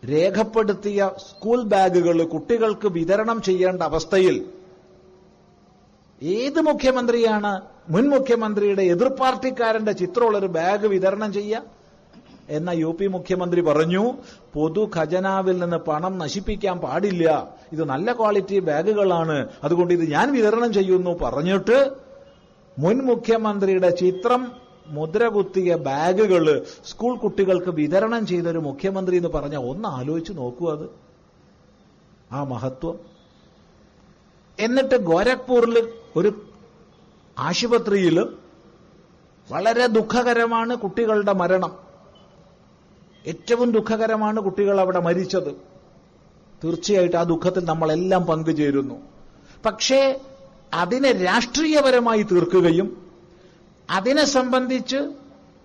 രേഖപ്പെടുത്തിയ 0.09 1.11
സ്കൂൾ 1.17 1.63
ബാഗുകൾ 1.63 2.23
കുട്ടികൾക്ക് 2.23 2.87
വിതരണം 2.87 3.41
ചെയ്യേണ്ട 3.41 3.81
അവസ്ഥയിൽ 3.81 4.45
ഏത് 6.23 6.61
മുഖ്യമന്ത്രിയാണ് 6.61 7.61
മുൻ 7.89 8.09
മുഖ്യമന്ത്രിയുടെ 8.09 8.83
എതിർ 8.83 9.07
പാർട്ടിക്കാരന്റെ 9.07 9.91
ചിത്രമുള്ളൊരു 9.91 10.45
ബാഗ് 10.45 10.87
വിതരണം 10.87 11.33
ചെയ്യുക? 11.33 11.63
എന്ന 12.49 12.69
യു 12.69 12.97
പി 12.99 13.07
മുഖ്യമന്ത്രി 13.07 13.61
പറഞ്ഞു 13.61 14.13
പൊതു 14.53 14.91
ഖജനാവിൽ 14.95 15.59
നിന്ന് 15.59 15.77
പണം 15.77 16.17
നശിപ്പിക്കാൻ 16.17 16.77
പാടില്ല. 16.77 17.55
ഇത് 17.73 17.83
നല്ല 17.83 18.13
ക്വാളിറ്റി 18.13 18.59
ബാഗുകളാണ്. 18.59 19.49
അതുകൊണ്ട് 19.63 19.93
ഇത് 19.93 20.11
ഞാൻ 20.11 20.33
വിതരണം 20.33 20.73
ചെയ്യുന്നു 20.73 21.11
പറഞ്ഞിട്ട് 21.11 22.04
മുൻ 22.79 22.97
മുഖ്യമന്ത്രിയുടെ 22.97 23.89
ചിത്രം 23.89 24.51
മുദ്രകുത്തിയ 24.87 25.75
ബാഗുകൾ 25.75 26.65
സ്കൂൾ 26.85 27.17
കുട്ടികൾക്ക് 27.17 27.71
വിതരണം 27.71 28.27
ചെയ്ത 28.27 28.47
ഒരു 28.47 28.57
മുഖ്യമന്ത്രി 28.57 29.17
എന്ന് 29.17 29.29
പറഞ്ഞ 29.29 29.55
ഒന്ന് 29.55 29.87
ആലോചിച്ച് 29.87 30.33
നോക്കൂ 30.33 30.71
അത്. 30.71 30.89
ആ 32.31 32.43
മഹത്വം. 32.43 32.99
എന്നിട്ട് 34.59 34.95
ഗോരഖ്പൂരിൽ 34.95 35.89
ഒരു 36.15 36.41
ആശുപത്രിയിൽ 37.39 38.27
വളരെ 39.51 39.87
ദുഃഖകരമാണ് 39.87 40.75
കുട്ടികളുടെ 40.75 41.33
മരണം. 41.33 41.77
ഏറ്റവും 43.27 43.71
ദുഃഖകരമാണ് 43.71 44.39
കുട്ടികൾ 44.39 44.79
അവിടെ 44.79 44.99
മരിച്ചത്. 44.99 45.55
തീർച്ചയായിട്ടും 46.63 47.17
ആ 47.17 47.23
ദുഃഖത്തിൽ 47.23 47.65
നമ്മളെല്ലാം 47.65 48.25
പങ്കുചേരുന്നു. 48.25 48.95
പക്ഷേ 49.65 50.21
അതിനെ 50.73 51.11
രാഷ്ട്രീയപരമായി 51.11 52.23
തീർക്കുകയും 52.23 53.11
അതിനെ 53.89 54.25
സംബന്ധിച്ച് 54.25 55.11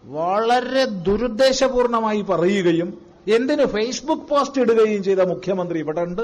വളരെ 0.05 0.85
ദുരുദ്ദേശപൂർണമായി 0.85 2.21
പറയുകയും 2.21 2.99
എന്തിന് 3.29 3.65
ഫേസ്ബുക്ക് 3.67 4.23
പോസ്റ്റ് 4.23 4.61
ഇടുകയും 4.61 5.03
ചെയ്ത 5.03 5.19
മുഖ്യമന്ത്രി 5.19 5.79
ഇവിടെ 5.79 6.01
ഉണ്ട്. 6.01 6.23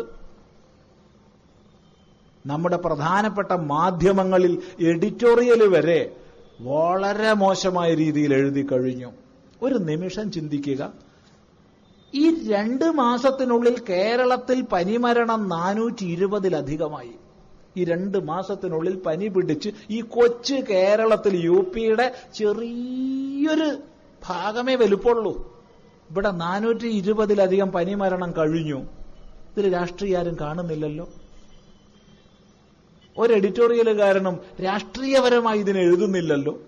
നമ്മുടെ 2.47 2.77
പ്രധാനപ്പെട്ട 2.77 3.53
മാധ്യമങ്ങളിൽ 3.53 4.63
എഡിറ്റോറിയൽ 4.81 5.69
വരെ 5.69 6.17
വളരെ 6.61 7.33
മോശമായ 7.33 7.95
രീതിയിൽ 7.95 8.35
എഴുതി 8.35 8.69
കഴിഞ്ഞു. 8.73 9.13
ഒരു 9.63 9.75
നിമിഷം 9.75 10.33
ചിന്തിക്കുക. 10.33 10.93
ഈ 12.15 12.53
രണ്ട് 12.53 12.85
മാസത്തിനുള്ളിൽ 12.85 13.81
കേരളത്തിൽ 13.89 14.63
പനിമരണം 14.63 15.49
നാനൂറ്റി 15.49 16.05
ഇരുപതിലധികമായി 16.05 17.13
ഈ 17.77 17.85
രണ്ട് 17.85 18.19
മാസത്തിനുള്ളിൽ 18.19 18.97
പനി 18.97 19.29
പിടിച്ച് 19.29 19.71
ഈ 19.91 20.01
കൊച്ചു 20.01 20.55
കേരളത്തിൽ 20.55 21.37
യു 21.37 21.73
പിയുടെ 21.75 22.15
ചെറിയൊരു 22.35 23.79
ഭാഗമേ 24.27 24.75
വലുപ്പുള്ളൂ. 24.75 25.57
ഇവിടെ 26.11 26.31
നാനൂറ്റി 26.31 26.87
ഇരുപതിലധികം 26.87 27.73
പനി 27.73 27.95
മരണം 27.95 28.37
കഴിഞ്ഞു. 28.39 28.87
ഇതിൽ 29.57 29.73
രാഷ്ട്രീയ 29.73 30.23
കാണുന്നില്ലല്ലോ. 30.41 31.09
ഒരു 33.19 33.33
എഡിറ്റോറിയൽ 33.33 33.79
എഡിറ്റോറിയലുകാരനും 33.79 34.41
രാഷ്ട്രീയപരമായി 34.65 35.59
ഇതിനെ 35.59 35.81
എഴുതുന്നില്ലല്ലോ. 35.81 36.59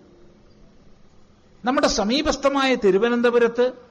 നമ്മുടെ 1.64 1.88
സമീപസ്ഥമായ 1.88 2.74
തിരുവനന്തപുരത്ത് 2.74 3.87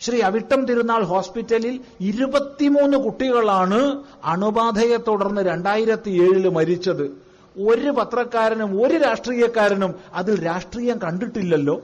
ശ്രീ 0.00 0.20
അവിട്ടം 0.20 0.66
തിരുനാൾ 0.66 1.02
ഹോസ്പിറ്റലിൽ 1.02 1.80
ഇരുപത്തിമൂന്ന് 2.00 2.96
കുട്ടികളാണ് 2.96 4.04
അണുബാധയെ 4.24 4.96
തുടർന്ന് 4.96 5.42
രണ്ടായിരത്തി 5.42 6.10
ഏഴിൽ 6.10 6.48
മരിച്ചത്. 6.48 7.04
ഒരു 7.66 7.90
പത്രക്കാരനും 7.90 8.86
ഒരു 8.86 8.96
രാഷ്ട്രീയക്കാരനും 8.96 9.94
അതിൽ 10.14 10.44
രാഷ്ട്രീയം 10.44 10.98
കണ്ടിട്ടില്ലല്ലോ. 10.98 11.82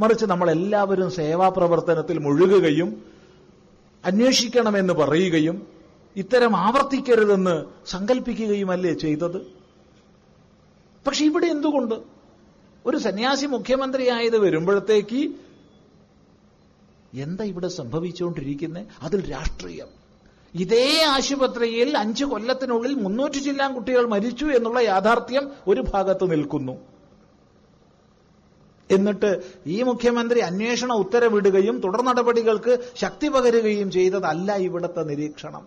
മറിച്ച് 0.00 0.26
നമ്മൾ 0.26 0.50
എല്ലാവരും 0.50 1.10
സേവാപ്രവർത്തനത്തിൽ 1.10 2.18
മുഴുകുകയും 2.18 3.02
അന്വേഷിക്കണമെന്ന് 4.04 4.92
പറയുകയും 4.92 5.66
ഇത്തരം 6.16 6.56
ആവർത്തിക്കരുതെന്ന് 6.56 7.64
സങ്കല്പിക്കുകയുമല്ലേ 7.86 8.92
ചെയ്തത്? 8.94 9.38
പക്ഷെ 11.06 11.24
ഇവിടെ 11.24 11.46
എന്തുകൊണ്ട്? 11.46 11.94
ഒരു 12.86 12.96
സന്യാസി 12.96 13.46
മുഖ്യമന്ത്രിയായത് 13.46 14.38
വരുമ്പോഴത്തേക്ക് 14.38 15.45
എന്താ 17.14 17.44
ഇവിടെ 17.44 17.68
സംഭവിച്ചുകൊണ്ടിരിക്കുന്നത് 17.68 18.86
അതിൽ 19.02 19.30
രാഷ്ട്രീയം. 19.30 19.88
ഇതേ 20.54 21.02
ആശുപത്രിയിൽ 21.02 21.98
അഞ്ചു 21.98 22.24
കൊല്ലത്തിനുള്ളിൽ 22.24 22.94
മുന്നൂറ്റി 22.94 23.38
ചില്ലാൻ 23.38 23.74
കുട്ടികൾ 23.74 24.06
മരിച്ചു 24.06 24.44
എന്നുള്ള 24.44 24.80
യാഥാർത്ഥ്യം 24.80 25.50
ഒരു 25.68 25.80
ഭാഗത്ത് 25.80 26.30
നിൽക്കുന്നു. 26.30 26.76
എന്നിട്ട് 28.90 29.42
ഈ 29.66 29.82
മുഖ്യമന്ത്രി 29.82 30.40
അന്വേഷണ 30.40 30.92
ഉത്തരവിടുകയും 30.92 31.80
തുടർ 31.80 32.02
നടപടികൾക്ക് 32.02 32.90
ശക്തി 32.96 33.28
പകരുകയും 33.28 33.90
ചെയ്തതല്ല 33.90 34.56
ഇവിടുത്തെ 34.56 35.00
നിരീക്ഷണം. 35.00 35.66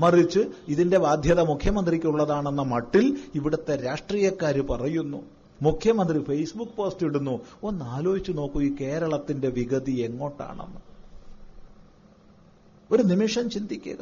മറിച്ച് 0.00 0.40
ഇതിന്റെ 0.68 0.98
ബാധ്യത 0.98 1.40
മുഖ്യമന്ത്രിക്കുള്ളതാണെന്ന 1.40 2.62
മട്ടിൽ 2.62 3.16
ഇവിടുത്തെ 3.34 3.76
രാഷ്ട്രീയക്കാർ 3.76 4.60
പറയുന്നു. 4.60 5.35
മുഖ്യമന്ത്രി 5.62 6.24
ഫേസ്ബുക്ക് 6.24 6.72
പോസ്റ്റ് 6.72 7.06
ഇടുന്നു. 7.06 7.40
ഒന്ന് 7.62 7.84
ആലോചിച്ചു 7.84 8.32
നോക്കൂ 8.32 8.62
ഈ 8.62 8.76
കേരളത്തിന്റെ 8.76 9.48
വിഗതി 9.48 9.92
എങ്ങോട്ടാണെന്ന്. 9.92 10.80
ഒരു 12.90 13.02
നിമിഷം 13.02 13.50
ചിന്തിക്കുക. 13.50 13.96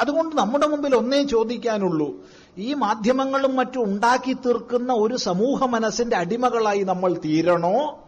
അതുകൊണ്ട് 0.00 0.36
നമ്മുടെ 0.36 0.66
മുമ്പിൽ 0.66 0.96
ഒന്നേ 0.96 1.22
ചോദിക്കാനുള്ളൂ. 1.22 2.16
ഈ 2.58 2.74
മാധ്യമങ്ങളും 2.74 3.56
മറ്റും 3.56 3.84
ഉണ്ടാക്കി 3.84 4.32
തീർക്കുന്ന 4.32 4.92
ഒരു 4.92 5.16
സമൂഹ 5.16 5.64
മനസ്സിന്റെ 5.64 6.16
അടിമകളായി 6.16 6.82
നമ്മൾ 6.82 7.14
തീരണോ? 7.14 8.04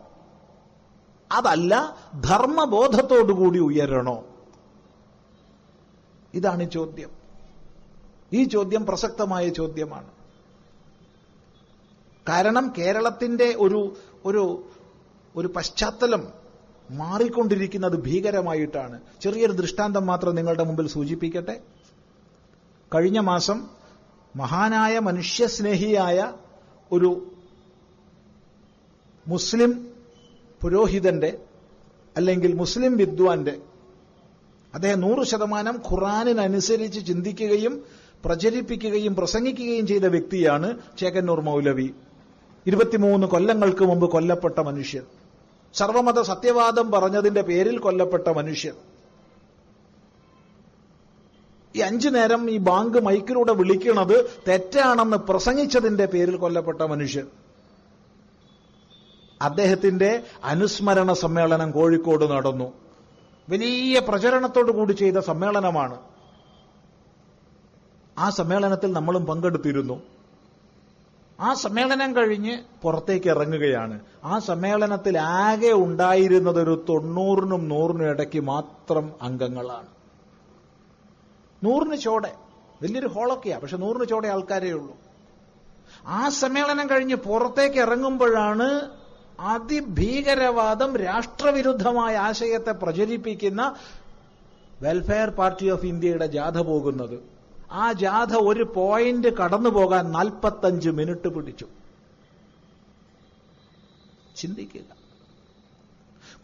അതല്ല 1.32 1.96
ധർമ്മബോധത്തോടുകൂടി 2.20 3.58
ഉയരണോ? 3.58 4.24
ഇതാണ് 6.34 6.70
ചോദ്യം. 6.70 7.10
ഈ 8.32 8.44
ചോദ്യം 8.44 8.86
പ്രസക്തമായ 8.86 9.48
ചോദ്യമാണ്. 9.48 10.17
കാരണം 12.28 12.72
കേരളത്തിന്റെ 12.78 13.54
ഒരു 13.58 13.96
ഒരു 14.24 14.64
ഒരു 15.36 15.48
പശ്ചാത്തലം 15.48 16.28
മാറിക്കൊണ്ടിരിക്കുന്നത് 16.90 17.96
ഭീകരമായിട്ടാണ്. 18.04 19.00
ചെറിയൊരു 19.20 19.52
ദൃഷ്ടാന്തം 19.52 20.06
മാത്രം 20.06 20.34
നിങ്ങളുടെ 20.34 20.64
മുമ്പിൽ 20.64 20.88
സൂചിപ്പിക്കട്ടെ. 20.88 21.60
കഴിഞ്ഞ 22.94 23.18
മാസം 23.18 23.66
മഹാനായ 24.36 24.98
മനുഷ്യസ്നേഹിയായ 24.98 26.32
ഒരു 26.92 27.30
മുസ്ലിം 29.28 29.88
പുരോഹിതന്റെ 30.62 31.38
അല്ലെങ്കിൽ 32.16 32.54
മുസ്ലിം 32.54 32.96
വിദ്വാന്റെ 32.96 33.58
അദ്ദേഹം 34.74 35.00
നൂറ് 35.00 35.26
ശതമാനം 35.26 35.82
ഖുറാനിനനുസരിച്ച് 35.90 37.06
ചിന്തിക്കുകയും 37.06 37.84
പ്രചരിപ്പിക്കുകയും 38.24 39.14
പ്രസംഗിക്കുകയും 39.14 39.86
ചെയ്ത 39.86 40.02
വ്യക്തിയാണ് 40.02 40.78
ചേകന്നൂർ 40.98 41.40
മൗലവി. 41.40 41.90
ഇരുപത്തിമൂന്ന് 42.66 43.26
കൊല്ലങ്ങൾക്ക് 43.26 43.84
മുമ്പ് 43.84 44.10
കൊല്ലപ്പെട്ട 44.10 44.58
മനുഷ്യൻ. 44.58 45.02
സർവമത 45.74 46.22
സത്യവാദം 46.22 46.90
പറഞ്ഞതിന്റെ 46.90 47.42
പേരിൽ 47.42 47.78
കൊല്ലപ്പെട്ട 47.78 48.28
മനുഷ്യൻ. 48.28 48.74
ഈ 51.76 51.80
അഞ്ചു 51.80 52.08
നേരം 52.08 52.50
ഈ 52.50 52.56
ബാങ്ക് 52.56 52.98
മൈക്കിലൂടെ 52.98 53.52
വിളിക്കുന്നത് 53.52 54.30
തെറ്റാണെന്ന് 54.48 55.16
പ്രസംഗിച്ചതിന്റെ 55.16 56.06
പേരിൽ 56.06 56.36
കൊല്ലപ്പെട്ട 56.36 56.82
മനുഷ്യൻ. 56.82 57.26
അദ്ദേഹത്തിന്റെ 59.42 60.22
അനുസ്മരണ 60.44 61.12
സമ്മേളനം 61.12 61.70
കോഴിക്കോട് 61.70 62.30
നടന്നു. 62.30 62.72
വലിയ 63.48 64.00
പ്രചരണത്തോടു 64.00 64.72
കൂടി 64.72 64.92
ചെയ്ത 64.92 65.18
സമ്മേളനമാണ്. 65.18 66.00
ആ 68.18 68.30
സമ്മേളനത്തിൽ 68.30 68.92
നമ്മളും 68.92 69.26
പങ്കെടുത്തിരുന്നു. 69.26 70.17
ആ 71.40 71.54
സമ്മേളനം 71.54 72.16
കഴിഞ്ഞ് 72.16 72.58
പുറത്തേക്ക് 72.82 73.30
ഇറങ്ങുകയാണ്. 73.30 74.00
ആ 74.24 74.38
സമ്മേളനത്തിൽ 74.38 75.18
ആകെ 75.18 75.72
ഉണ്ടായിരുന്നത് 75.72 76.62
ഒരു 76.62 76.84
തൊണ്ണൂറിനും 76.88 77.68
നൂറിനും 77.68 78.08
ഇടയ്ക്ക് 78.08 78.40
മാത്രം 78.40 79.12
അംഗങ്ങളാണ്. 79.22 79.86
നൂറിന് 81.64 81.96
ചോടെ. 81.96 82.34
വലിയൊരു 82.82 83.06
ഹോളൊക്കെയാ 83.06 83.58
പക്ഷെ 83.58 83.76
നൂറിന് 83.76 84.04
ചോടെ 84.04 84.28
ആൾക്കാരേ 84.28 84.72
ഉള്ളൂ. 84.72 84.96
ആ 86.06 86.28
സമ്മേളനം 86.28 86.90
കഴിഞ്ഞ് 86.90 87.14
പുറത്തേക്ക് 87.14 87.76
ഇറങ്ങുമ്പോഴാണ് 87.76 88.90
അതിഭീകരവാദം 89.40 90.96
രാഷ്ട്രവിരുദ്ധമായ 90.96 92.16
ആശയത്തെ 92.16 92.72
പ്രചരിപ്പിക്കുന്ന 92.72 93.74
വെൽഫെയർ 94.82 95.30
പാർട്ടി 95.30 95.70
ഓഫ് 95.70 95.86
ഇന്ത്യയുടെ 95.86 96.26
ജാഥ 96.26 96.58
പോകുന്നത്. 96.58 97.37
ആ 97.72 97.92
ജാഥ 97.92 98.36
ഒരു 98.36 98.72
പോയിന്റ് 98.74 99.28
കടന്നു 99.28 99.70
പോകാൻ 99.70 100.12
നാൽപ്പത്തഞ്ച് 100.12 100.90
മിനിറ്റ് 100.90 101.28
പിടിച്ചു. 101.28 101.66
ചിന്തിക്കുക. 104.36 104.98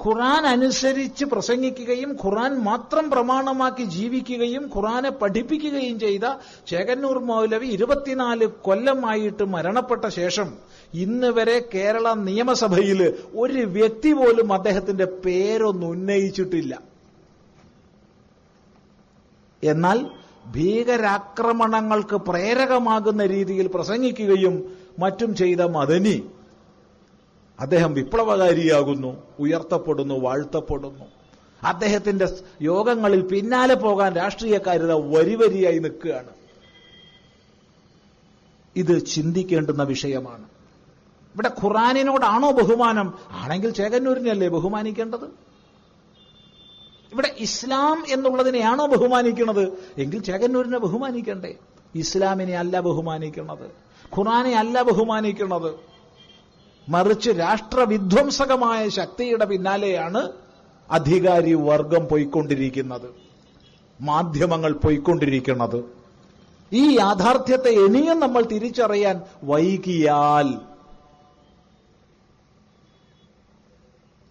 ഖുറാൻ 0.07 0.47
അനുസരിച്ച് 0.47 1.25
പ്രസംഗിക്കുകയും 1.25 2.17
ഖുറാൻ 2.25 2.59
മാത്രം 2.59 3.11
പ്രമാണമാക്കി 3.11 3.85
ജീവിക്കുകയും 3.85 4.71
ഖുറാനെ 4.77 5.11
പഠിപ്പിക്കുകയും 5.11 5.99
ചെയ്ത 5.99 6.21
ചേകന്നൂർ 6.67 7.19
മൗലവി 7.19 7.67
ഇരുപത്തിനാല് 7.67 8.47
കൊല്ലമായിട്ട് 8.47 9.43
മരണപ്പെട്ട 9.43 10.09
ശേഷം 10.09 10.55
ഇന്ന് 10.95 11.27
വരെ 11.27 11.69
കേരള 11.75 12.15
നിയമസഭയിൽ 12.15 13.15
ഒരു 13.35 13.61
വ്യക്തി 13.61 14.13
പോലും 14.13 14.53
അദ്ദേഹത്തിന്റെ 14.53 15.05
പേരൊന്നും 15.05 15.89
ഉന്നയിച്ചിട്ടില്ല. 15.89 16.81
എന്നാൽ 19.65 20.11
ഭീകരാക്രമണങ്ങൾക്ക് 20.47 22.17
പ്രേരകമാകുന്ന 22.17 23.27
രീതിയിൽ 23.27 23.67
പ്രസംഗിക്കുകയും 23.67 24.77
മറ്റും 24.99 25.35
ചെയ്ത 25.35 25.61
മദനി 25.61 26.25
അദ്ദേഹം 27.61 27.95
വിപ്ലവകാരിയാകുന്നു 27.95 29.23
ഉയർത്തപ്പെടുന്നു 29.41 30.21
വാഴ്ത്തപ്പെടുന്നു. 30.21 31.05
അദ്ദേഹത്തിന്റെ 31.63 32.29
യോഗങ്ങളിൽ 32.63 33.21
പിന്നാലെ 33.21 33.75
പോകാൻ 33.75 34.17
രാഷ്ട്രീയക്കാരിത 34.17 34.93
വരിവരിയായി 34.93 35.79
നിൽക്കുകയാണ്. 35.79 36.29
ഇത് 38.77 39.07
ചിന്തിക്കേണ്ടുന്ന 39.07 39.83
വിഷയമാണ്. 39.83 40.45
ഇവിടെ 41.35 41.51
ഖുറാനിനോടാണോ 41.65 42.51
ബഹുമാനം? 42.51 43.15
ആണെങ്കിൽ 43.31 43.71
ചേകന്നൂരിനെയല്ലേ 43.71 44.49
ബഹുമാനിക്കേണ്ടത്? 44.49 45.54
ഇവിടെ 47.15 47.35
ഇസ്ലാം 47.39 48.05
എന്നുള്ളതിനെയാണോ 48.09 48.87
ബഹുമാനിക്കുന്നത്? 48.87 49.73
എങ്കിൽ 49.99 50.23
ചേകന്നൂരിനെ 50.23 50.79
ബഹുമാനിക്കണ്ടേ. 50.79 51.55
ഇസ്ലാമിനെ 51.95 52.59
അല്ല 52.59 52.81
ബഹുമാനിക്കുന്നത്. 52.81 53.71
ഖുറാനെ 54.17 54.57
അല്ല 54.57 54.83
ബഹുമാനിക്കുന്നത്. 54.83 55.75
മറിച്ച് 56.89 57.31
രാഷ്ട്രവിധ്വംസകമായ 57.31 58.89
ശക്തിയുടെ 58.89 59.45
പിന്നാലെയാണ് 59.45 60.29
അധികാരി 60.91 61.55
വർഗം 61.55 62.09
പോയിക്കൊണ്ടിരിക്കുന്നത്. 62.09 63.09
മാധ്യമങ്ങൾ 64.01 64.73
പോയിക്കൊണ്ടിരിക്കുന്നത്. 64.73 65.85
ഈ 66.73 66.97
യാഥാർത്ഥ്യത്തെ 66.99 67.69
ഇനിയും 67.69 68.21
നമ്മൾ 68.21 68.43
തിരിച്ചറിയാൻ 68.43 69.21
വൈകിയാൽ 69.45 70.74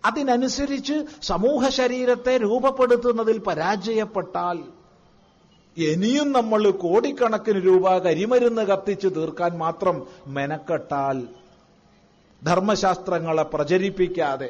അതിനനുസരിച്ച് 0.05 0.95
സമൂഹ 1.21 1.69
ശരീരത്തെ 1.69 2.37
രൂപപ്പെടുത്തുന്നതിൽ 2.37 3.37
പരാജയപ്പെട്ടാൽ 3.39 4.59
ഇനിയും 5.77 6.31
നമ്മൾ 6.31 6.71
കോടിക്കണക്കിന് 6.71 7.59
രൂപ 7.59 7.97
കരിമരുന്ന് 7.97 8.61
കത്തിച്ചു 8.61 9.07
തീർക്കാൻ 9.07 9.57
മാത്രം 9.57 9.95
മെനക്കെട്ടാൽ 10.27 11.19
ധർമ്മശാസ്ത്രങ്ങളെ 12.43 13.43
പ്രചരിപ്പിക്കാതെ 13.43 14.49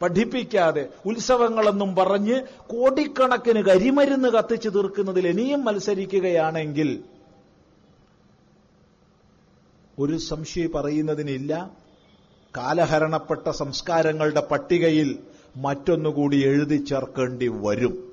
പഠിപ്പിക്കാതെ 0.00 0.82
ഉത്സവങ്ങളെന്നും 1.06 1.94
പറഞ്ഞ് 1.94 2.36
കോടിക്കണക്കിന് 2.66 3.60
കരിമരുന്ന് 3.66 4.28
കത്തിച്ചു 4.28 4.68
തീർക്കുന്നതിൽ 4.68 5.26
ഇനിയും 5.26 5.64
മത്സരിക്കുകയാണെങ്കിൽ 5.64 6.90
ഒരു 9.98 10.16
സംശയം 10.30 10.72
പറയുന്നതിനില്ല. 10.72 11.52
കാലഹരണപ്പെട്ട 12.56 13.50
സംസ്കാരങ്ങളുടെ 13.50 14.40
പട്ടികയിൽ 14.40 15.18
മറ്റൊന്നുകൂടി 15.56 16.44
എഴുതി 16.44 16.84
ചേർക്കേണ്ടി 16.84 17.48
വരും. 17.48 18.12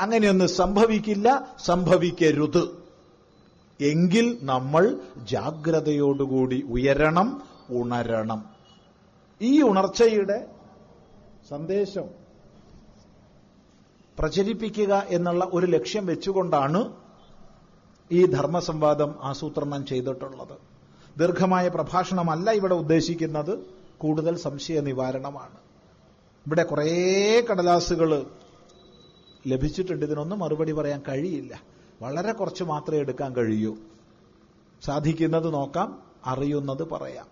അങ്ങനെയൊന്നും 0.00 0.48
സംഭവിക്കില്ല 0.48 1.56
സംഭവിക്കരുത്. 1.64 2.80
എങ്കിൽ 3.80 4.38
നമ്മൾ 4.42 5.00
ജാഗ്രതയോടുകൂടി 5.24 6.62
ഉയരണം 6.62 7.42
ഉണരണം. 7.70 8.44
ഈ 9.42 9.62
ഉണർച്ചയുടെ 9.62 10.46
സന്ദേശം 11.48 12.04
പ്രചരിപ്പിക്കുക 14.18 15.02
എന്നുള്ള 15.08 15.48
ഒരു 15.52 15.66
ലക്ഷ്യം 15.66 16.06
വെച്ചുകൊണ്ടാണ് 16.06 16.92
ഈ 18.12 18.26
ധർമ്മസംവാദം 18.26 19.14
ആസൂത്രണം 19.22 19.86
ചെയ്തിട്ടുള്ളത്. 19.86 20.69
ദീർഘമായ 21.20 21.68
പ്രഭാഷണമല്ല 21.68 22.50
ഇവിടെ 22.50 22.74
ഉദ്ദേശിക്കുന്നത്. 22.74 23.66
കൂടുതൽ 23.98 24.36
സംശയ 24.36 24.80
നിവാരണമാണ്. 24.80 25.56
ഇവിടെ 26.46 26.62
കുറേ 26.62 27.40
കടലാസുകൾ 27.50 28.26
ലഭിച്ചിട്ടുണ്ട്. 29.46 30.06
ഇതിനൊന്നും 30.06 30.38
മറുപടി 30.38 30.72
പറയാൻ 30.72 31.02
കഴിയില്ല. 31.08 31.62
വളരെ 32.02 32.32
കുറച്ച് 32.32 32.64
മാത്രമേ 32.64 32.98
എടുക്കാൻ 32.98 33.36
കഴിയൂ. 33.36 33.76
സാധിക്കുന്നത് 34.82 35.54
നോക്കാം 35.54 36.02
അറിയുന്നത് 36.26 36.82
പറയാം. 36.82 37.26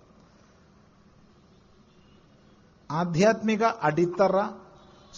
ആധ്യാത്മിക 2.91 3.65
അടിത്തറ 3.65 4.43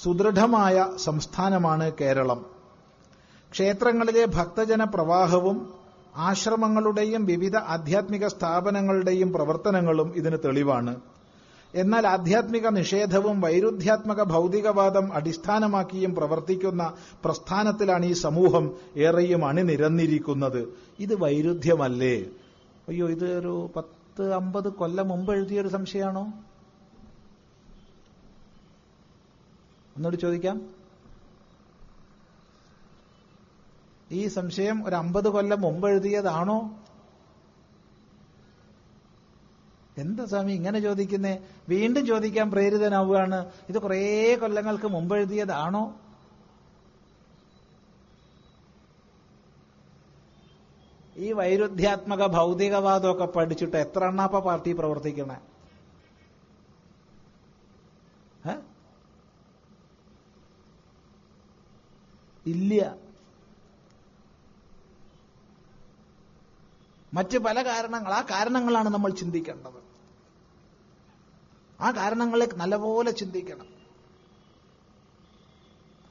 സുദൃഢമായ 0.02 0.86
സംസ്ഥാനമാണ് 0.96 1.92
കേരളം. 2.00 2.46
ക്ഷേത്രങ്ങളിലെ 3.52 4.24
ഭക്തജന 4.24 4.84
പ്രവാഹവും 4.84 5.79
ആശ്രമങ്ങളുടെയും 6.16 7.24
വിവിധ 7.24 7.56
ആധ്യാത്മിക 7.56 8.26
സ്ഥാപനങ്ങളുടെയും 8.26 9.32
പ്രവർത്തനങ്ങളും 9.32 10.16
ഇതിന് 10.16 10.36
തെളിവാണ്. 10.44 11.00
എന്നാൽ 11.74 12.06
ആധ്യാത്മിക 12.06 12.68
നിഷേധവും 12.68 13.40
വൈരുദ്ധ്യാത്മക 13.40 14.22
ഭൗതികവാദം 14.22 15.12
അടിസ്ഥാനമാക്കിയും 15.12 16.14
പ്രവർത്തിക്കുന്ന 16.14 16.92
പ്രസ്ഥാനത്തിലാണ് 17.24 18.06
ഈ 18.06 18.12
സമൂഹം 18.12 18.70
ഏറെയും 18.96 19.44
അണിനിരന്നിരിക്കുന്നത്. 19.44 20.68
ഇത് 20.98 21.14
വൈരുദ്ധ്യമല്ലേ? 21.14 22.26
അയ്യോ 22.88 23.08
ഇത് 23.08 23.38
ഒരു 23.38 23.70
പത്ത് 23.76 24.32
അമ്പത് 24.32 24.72
കൊല്ലം 24.72 25.08
മുമ്പ് 25.08 25.32
എഴുതിയൊരു 25.32 25.68
സംശയമാണോ? 25.68 26.20
ഒന്നുകൂടി 29.96 30.16
ചോദിക്കാം. 30.16 30.79
ഈ 34.12 34.26
സംശയം 34.28 34.86
ഒരു 34.86 34.96
അമ്പത് 34.96 35.28
കൊല്ലം 35.28 35.60
മുമ്പ് 35.60 35.88
എഴുതിയതാണോ? 35.88 36.56
എന്താ 39.98 40.24
സ്വാമി 40.24 40.52
ഇങ്ങനെ 40.52 40.80
ചോദിക്കുന്നേ? 40.80 41.32
വീണ്ടും 41.68 42.06
ചോദിക്കാൻ 42.06 42.50
പ്രേരിതനാവുകയാണ്. 42.50 43.38
ഇത് 43.68 43.78
കുറേ 43.78 44.00
കൊല്ലങ്ങൾക്ക് 44.36 44.88
മുമ്പ് 44.88 45.14
എഴുതിയതാണോ? 45.16 45.82
ഈ 51.16 51.32
വൈരുദ്ധ്യാത്മക 51.32 52.26
ഭൗതികവാദമൊക്കെ 52.26 53.24
പഠിച്ചിട്ട് 53.24 53.76
എത്ര 53.76 54.04
എണ്ണാപ്പ 54.04 54.38
പാർട്ടി 54.38 54.72
പ്രവർത്തിക്കണേ? 54.72 55.38
ഇല്ല. 62.46 62.96
മറ്റ് 67.14 67.38
പല 67.38 67.62
കാരണങ്ങൾ 67.62 68.12
ആ 68.12 68.20
കാരണങ്ങളാണ് 68.20 68.88
നമ്മൾ 68.88 69.10
ചിന്തിക്കേണ്ടത്. 69.10 69.90
ആ 71.82 71.90
കാരണങ്ങളെ 71.90 72.48
നല്ലപോലെ 72.54 73.10
ചിന്തിക്കണം. 73.10 73.66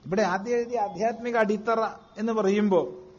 ഇവിടെ 0.06 0.22
ആദ്യം 0.22 0.56
എഴുതിയ 0.56 0.80
ആധ്യാത്മിക 0.80 1.38
അടിത്തറ 1.38 1.80
എന്ന് 2.18 2.34
പറയുമ്പോൾ 2.34 3.10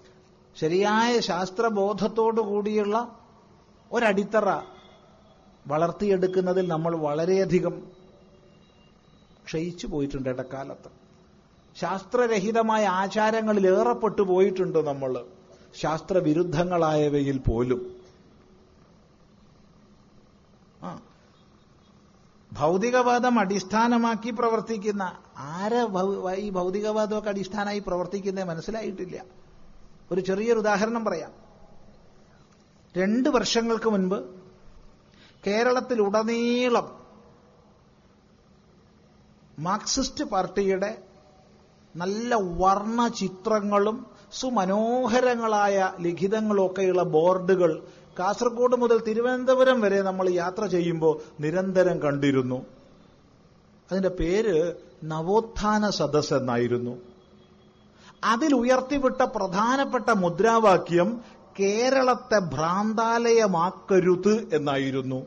ശരിയായ 0.56 1.20
ശാസ്ത്രബോധത്തോടു 1.20 2.40
കൂടിയുള്ള 2.40 3.18
ഒരടിത്തറ 3.92 4.50
വളർത്തിയെടുക്കുന്നതിൽ 5.66 6.68
നമ്മൾ 6.68 6.96
വളരെയധികം 6.96 7.92
ക്ഷയിച്ചു 9.44 9.86
പോയിട്ടുണ്ട് 9.86 10.28
ഇടക്കാലത്ത്. 10.28 10.90
ശാസ്ത്രരഹിതമായ 11.76 12.86
ആചാരങ്ങളിൽ 12.86 13.80
ഏറെപ്പെട്ടു 13.80 14.22
പോയിട്ടുണ്ട് 14.22 14.86
നമ്മൾ. 14.86 15.26
ശാസ്ത്രവിരുദ്ധങ്ങളായവയിൽ 15.74 17.38
പോലും. 17.38 18.00
ഭൗതികവാദം 22.52 23.38
അടിസ്ഥാനമാക്കി 23.38 24.30
പ്രവർത്തിക്കുന്ന 24.30 25.18
ആരെ 25.36 25.86
ഈ 26.34 26.50
ഭൗതികവാദമൊക്കെ 26.50 27.28
അടിസ്ഥാനമായി 27.28 27.78
പ്രവർത്തിക്കുന്നേ 27.78 28.42
മനസ്സിലായിട്ടില്ല. 28.42 29.24
ഒരു 30.12 30.20
ചെറിയൊരു 30.20 30.58
ഉദാഹരണം 30.58 31.04
പറയാം. 31.04 31.32
രണ്ട് 32.96 33.28
വർഷങ്ങൾക്ക് 33.28 33.88
മുൻപ് 33.88 34.30
കേരളത്തിലുടനീളം 35.46 37.00
മാർക്സിസ്റ്റ് 39.58 40.24
പാർട്ടിയുടെ 40.24 41.02
നല്ല 41.96 42.34
വർണ 42.34 43.08
ചിത്രങ്ങളും 43.08 44.09
സുമനോഹരങ്ങളായ 44.32 45.92
ലിഖിതങ്ങളൊക്കെയുള്ള 46.00 47.02
ബോർഡുകൾ 47.02 47.82
കാസർഗോഡ് 48.18 48.76
മുതൽ 48.76 49.02
തിരുവനന്തപുരം 49.02 49.80
വരെ 49.80 50.02
നമ്മൾ 50.02 50.28
യാത്ര 50.28 50.66
ചെയ്യുമ്പോൾ 50.66 51.20
നിരന്തരം 51.40 52.02
കണ്ടിരുന്നു. 52.02 52.66
അതിന്റെ 53.92 54.08
പേര് 54.08 54.74
നവോത്ഥാന 55.04 55.90
സദസ് 55.90 56.34
എന്നായിരുന്നു. 56.34 56.98
അതിൽ 58.24 58.54
ഉയർത്തിവിട്ട 58.54 59.22
പ്രധാനപ്പെട്ട 59.22 60.10
മുദ്രാവാക്യം 60.10 61.20
കേരളത്തെ 61.60 62.38
ഭ്രാന്താലയമാക്കരുത് 62.38 64.48
എന്നായിരുന്നു. 64.52 65.26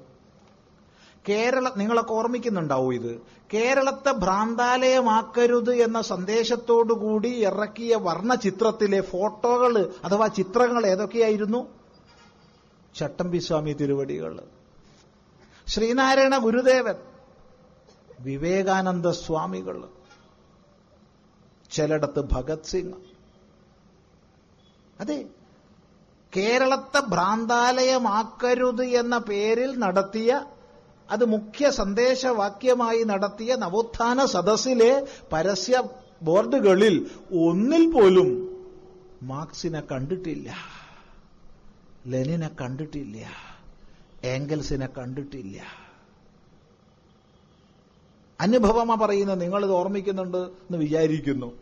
കേരള 1.29 1.69
നിങ്ങളൊക്കെ 1.77 2.13
ഓർമ്മിക്കുന്നുണ്ടാവും 2.13 2.93
ഇത്? 2.93 3.21
കേരളത്തെ 3.53 4.11
ഭ്രാന്താലയമാക്കരുത് 4.11 5.73
എന്ന 5.75 6.01
സന്ദേശത്തോടുകൂടി 6.01 7.27
ഇറക്കിയ 7.27 7.95
വർണചിത്രത്തിലെ 7.95 9.01
ഫോട്ടോകൾ 9.01 9.93
അഥവാ 10.03 10.27
ചിത്രങ്ങൾ 10.27 10.85
ഏതൊക്കെയായിരുന്നു? 10.85 11.67
ചട്ടമ്പി 12.95 13.37
സ്വാമി 13.37 13.73
തിരുവടികൾ 13.73 14.39
ശ്രീനാരായണ 15.67 16.37
ഗുരുദേവൻ 16.37 16.95
വിവേകാനന്ദ 18.19 19.09
സ്വാമികൾ 19.09 19.83
ചിലയിടത്ത് 21.71 22.21
ഭഗത് 22.31 22.63
സിംഗ്. 22.63 22.95
അതെ 24.99 25.25
കേരളത്തെ 26.37 26.99
ഭ്രാന്താലയമാക്കരുത് 26.99 28.83
എന്ന 28.83 29.17
പേരിൽ 29.17 29.79
നടത്തിയ 29.79 30.45
അത് 31.11 31.25
മുഖ്യ 31.25 31.69
സന്ദേശവാക്യമായി 31.69 33.03
നടത്തിയ 33.03 33.55
നവോത്ഥാന 33.55 34.25
സദസ്സിലെ 34.25 35.07
പരസ്യ 35.31 35.83
ബോർഡുകളിൽ 36.21 37.09
ഒന്നിൽ 37.31 37.91
പോലും 37.91 38.59
മാർക്സിനെ 39.23 39.83
കണ്ടിട്ടില്ല 39.91 40.55
ലെനിനെ 42.07 42.49
കണ്ടിട്ടില്ല 42.61 43.17
ഏംഗൽസിനെ 44.23 44.87
കണ്ടിട്ടില്ല. 44.97 45.61
അനുഭവമ 48.41 49.05
പറയുന്നത് 49.05 49.41
നിങ്ങളിത് 49.41 49.71
ഓർമ്മിക്കുന്നുണ്ട് 49.71 50.37
എന്ന് 50.37 50.77
വിചാരിക്കുന്നു. 50.77 51.53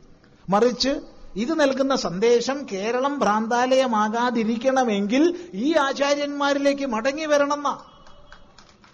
മറിച്ച് 0.50 1.02
ഇത് 1.36 1.60
നൽകുന്ന 1.60 1.96
സന്ദേശം 1.96 2.68
കേരളം 2.72 3.20
ഭ്രാന്താലയമാകാതിരിക്കണമെങ്കിൽ 3.20 5.50
ഈ 5.54 5.76
ആചാര്യന്മാരിലേക്ക് 5.76 6.86
മടങ്ങി 6.86 7.26
വരണമെന്ന. 7.26 7.91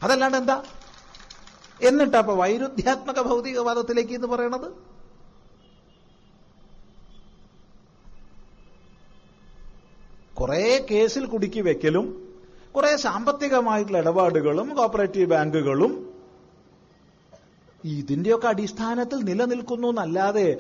അതല്ലാണ്ട് 0.04 0.38
എന്താ? 0.38 0.64
എന്നിട്ട് 1.82 2.18
അപ്പൊ 2.18 2.34
വൈരുദ്ധ്യാത്മക 2.34 3.22
ഭൗതികവാദത്തിലേക്ക് 3.22 4.14
എന്ന് 4.14 4.28
പറയണത്? 4.28 4.98
കുറെ 10.36 10.88
കേസിൽ 10.92 11.26
കുടുക്കി 11.26 11.60
വെക്കലും 11.60 12.28
കുറെ 12.76 12.96
സാമ്പത്തികമായിട്ടുള്ള 12.96 13.98
ഇടപാടുകളും 13.98 14.76
കോപ്പറേറ്റീവ് 14.76 15.30
ബാങ്കുകളും 15.30 16.14
ഇതിന്റെയൊക്കെ 17.84 18.48
അടിസ്ഥാനത്തിൽ 18.48 19.16
നിലനിൽക്കുന്നു 19.16 19.88
എന്നല്ലാതെ 19.88 20.58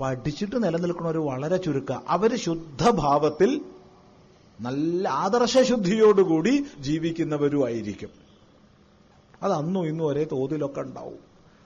പഠിച്ചിട്ട് 0.00 0.62
നിലനിൽക്കുന്നവർ 0.62 1.18
വളരെ 1.18 1.56
ചുരുക്ക. 1.56 1.92
അവർ 2.08 2.36
ശുദ്ധഭാവത്തിൽ 2.36 3.60
നല്ല 4.60 5.08
ആദർശ 5.08 5.56
ആദർശശുദ്ധിയോടുകൂടി 5.56 6.64
ജീവിക്കുന്നവരുമായിരിക്കും. 6.78 8.25
അത് 9.42 9.52
അന്നും 9.52 9.86
ഇന്നും 9.86 10.06
ഒരേ 10.06 10.24
തോതിലൊക്കെ 10.24 10.80
ഉണ്ടാവും. 10.80 11.18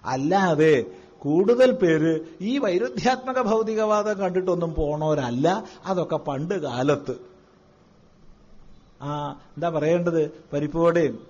അല്ലാതെ 0.04 0.84
കൂടുതൽ 1.18 1.72
പേര് 1.72 2.20
ഈ 2.40 2.58
വൈരുദ്ധ്യാത്മക 2.58 3.42
ഭൗതികവാദം 3.42 4.18
കണ്ടിട്ടൊന്നും 4.18 4.74
പോണവരല്ല. 4.74 5.64
അതൊക്കെ 5.84 6.16
പണ്ട് 6.16 6.54
കാലത്ത്. 6.54 7.16
ആ 9.02 9.30
എന്താ 9.32 9.68
പറയേണ്ടത്? 9.68 10.44
പരിപ്പോടെയും 10.52 11.26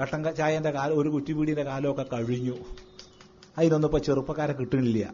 കട്ടൻ 0.00 0.34
ചായന്റെ 0.34 0.70
കാലം 0.70 0.98
ഒരു 0.98 1.08
കുറ്റിപ്പീടിയുടെ 1.08 1.64
കാലമൊക്കെ 1.64 2.02
കഴിഞ്ഞു. 2.02 2.54
അതിനൊന്നും 3.58 3.88
ഇപ്പൊ 3.88 3.98
ചെറുപ്പക്കാരെ 3.98 4.52
കിട്ടുന്നില്ല. 4.52 5.12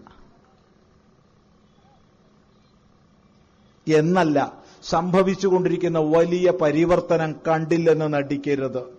എന്നല്ല 3.89 4.53
സംഭവിച്ചുകൊണ്ടിരിക്കുന്ന 4.83 5.99
വലിയ 5.99 6.51
പരിവർത്തനം 6.51 7.35
കണ്ടില്ലെന്ന് 7.47 8.13
നടിക്കരുത്. 8.13 8.96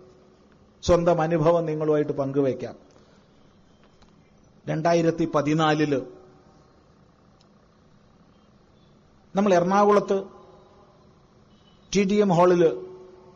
സ്വന്തം 0.83 1.21
അനുഭവം 1.21 1.65
നിങ്ങളുമായിട്ട് 1.65 2.11
പങ്കുവയ്ക്കാം. 2.11 2.75
രണ്ടായിരത്തി 4.67 5.25
പതിനാലിൽ 5.25 6.01
നമ്മൾ 9.35 9.53
എറണാകുളത്ത് 9.53 10.23
ടി 11.95 12.03
ഡി 12.03 12.13
എം 12.13 12.29
ഹാളിൽ 12.29 12.63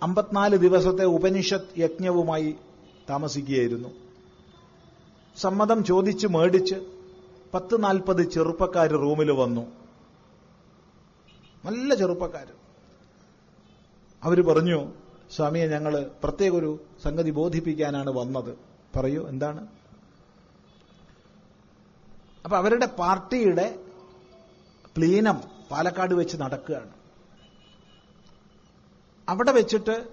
അമ്പത്തിനാല് 0.04 0.56
ദിവസത്തെ 0.56 1.06
ഉപനിഷത്ത് 1.06 1.80
യജ്ഞവുമായി 1.80 2.56
താമസിക്കുകയായിരുന്നു. 3.10 3.90
സമ്മതം 5.38 5.84
ചോദിച്ച് 5.84 6.28
മേടിച്ച് 6.28 6.76
പത്ത് 7.54 7.84
നാൽപ്പത് 7.84 8.32
ചെറുപ്പക്കാർ 8.32 8.88
റൂമിൽ 8.88 9.32
വന്നു. 9.32 9.62
നല്ല 11.66 11.96
ചെറുപ്പക്കാർ 11.96 12.48
അവർ 14.24 14.42
പറഞ്ഞു 14.42 15.01
സ്വാമിയെ 15.36 15.68
ഞങ്ങൾ 15.68 16.12
പ്രത്യേക 16.24 16.54
ഒരു 16.54 16.80
സംഗതി 17.04 17.32
ബോധിപ്പിക്കാനാണ് 17.32 18.10
വന്നത്. 18.10 18.58
പറയൂ 18.96 19.28
എന്താണ്? 19.28 19.68
അപ്പൊ 22.46 22.58
അവരുടെ 22.58 22.86
പാർട്ടിയുടെ 22.86 23.80
പ്ലീനം 24.98 25.42
പാലക്കാട് 25.72 26.14
വെച്ച് 26.14 26.38
നടക്കുകയാണ്. 26.38 26.94
അവിടെ 29.30 29.52
വെച്ചിട്ട് 29.52 30.08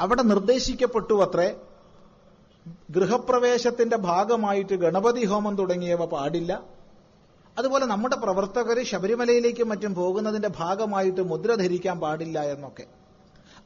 അവിടെ 0.00 0.22
നിർദ്ദേശിക്കപ്പെട്ടു 0.22 1.14
അത്രേ 1.14 1.56
ഗൃഹപ്രവേശത്തിന്റെ 2.90 3.96
ഭാഗമായിട്ട് 3.96 4.74
ഗണപതി 4.74 5.24
ഹോമം 5.24 5.56
തുടങ്ങിയവ 5.56 6.06
പാടില്ല. 6.06 6.62
അതുപോലെ 7.58 7.86
നമ്മുടെ 7.86 8.16
പ്രവർത്തകർ 8.16 8.84
ശബരിമലയിലേക്കും 8.84 9.68
മറ്റും 9.68 9.94
പോകുന്നതിന്റെ 9.94 10.48
ഭാഗമായിട്ട് 10.48 11.20
മുദ്ര 11.20 11.54
ധരിക്കാൻ 11.54 12.00
പാടില്ല 12.00 12.42
എന്നൊക്കെ. 12.42 13.03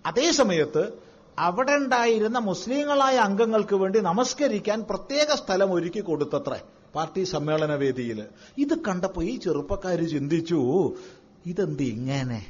അതേ 0.06 0.30
സമയത്ത് 0.32 0.92
അവിടെ 1.38 1.72
ഉണ്ടായിരുന്ന 1.72 2.38
മുസ്ലിങ്ങളായ 2.38 3.16
അംഗങ്ങൾക്ക് 3.16 3.76
വേണ്ടി 3.76 4.00
നമസ്കരിക്കാൻ 4.00 4.82
പ്രത്യേക 4.82 5.34
സ്ഥലം 5.34 5.72
ഒരുക്കി 5.72 6.00
കൊടുത്തത്രേ 6.00 6.60
പാർട്ടി 6.94 7.22
സമ്മേളന 7.22 7.74
വേദിയിൽ 7.74 8.26
ഇത് 8.58 8.78
കണ്ടപ്പോ 8.82 9.22
ഈ 9.22 9.36
ചെറുപ്പക്കാര് 9.36 10.08
ചിന്തിച്ചു 10.08 10.92
ഇതെന്ത് 11.46 11.82
ഇങ്ങനെ? 11.82 12.46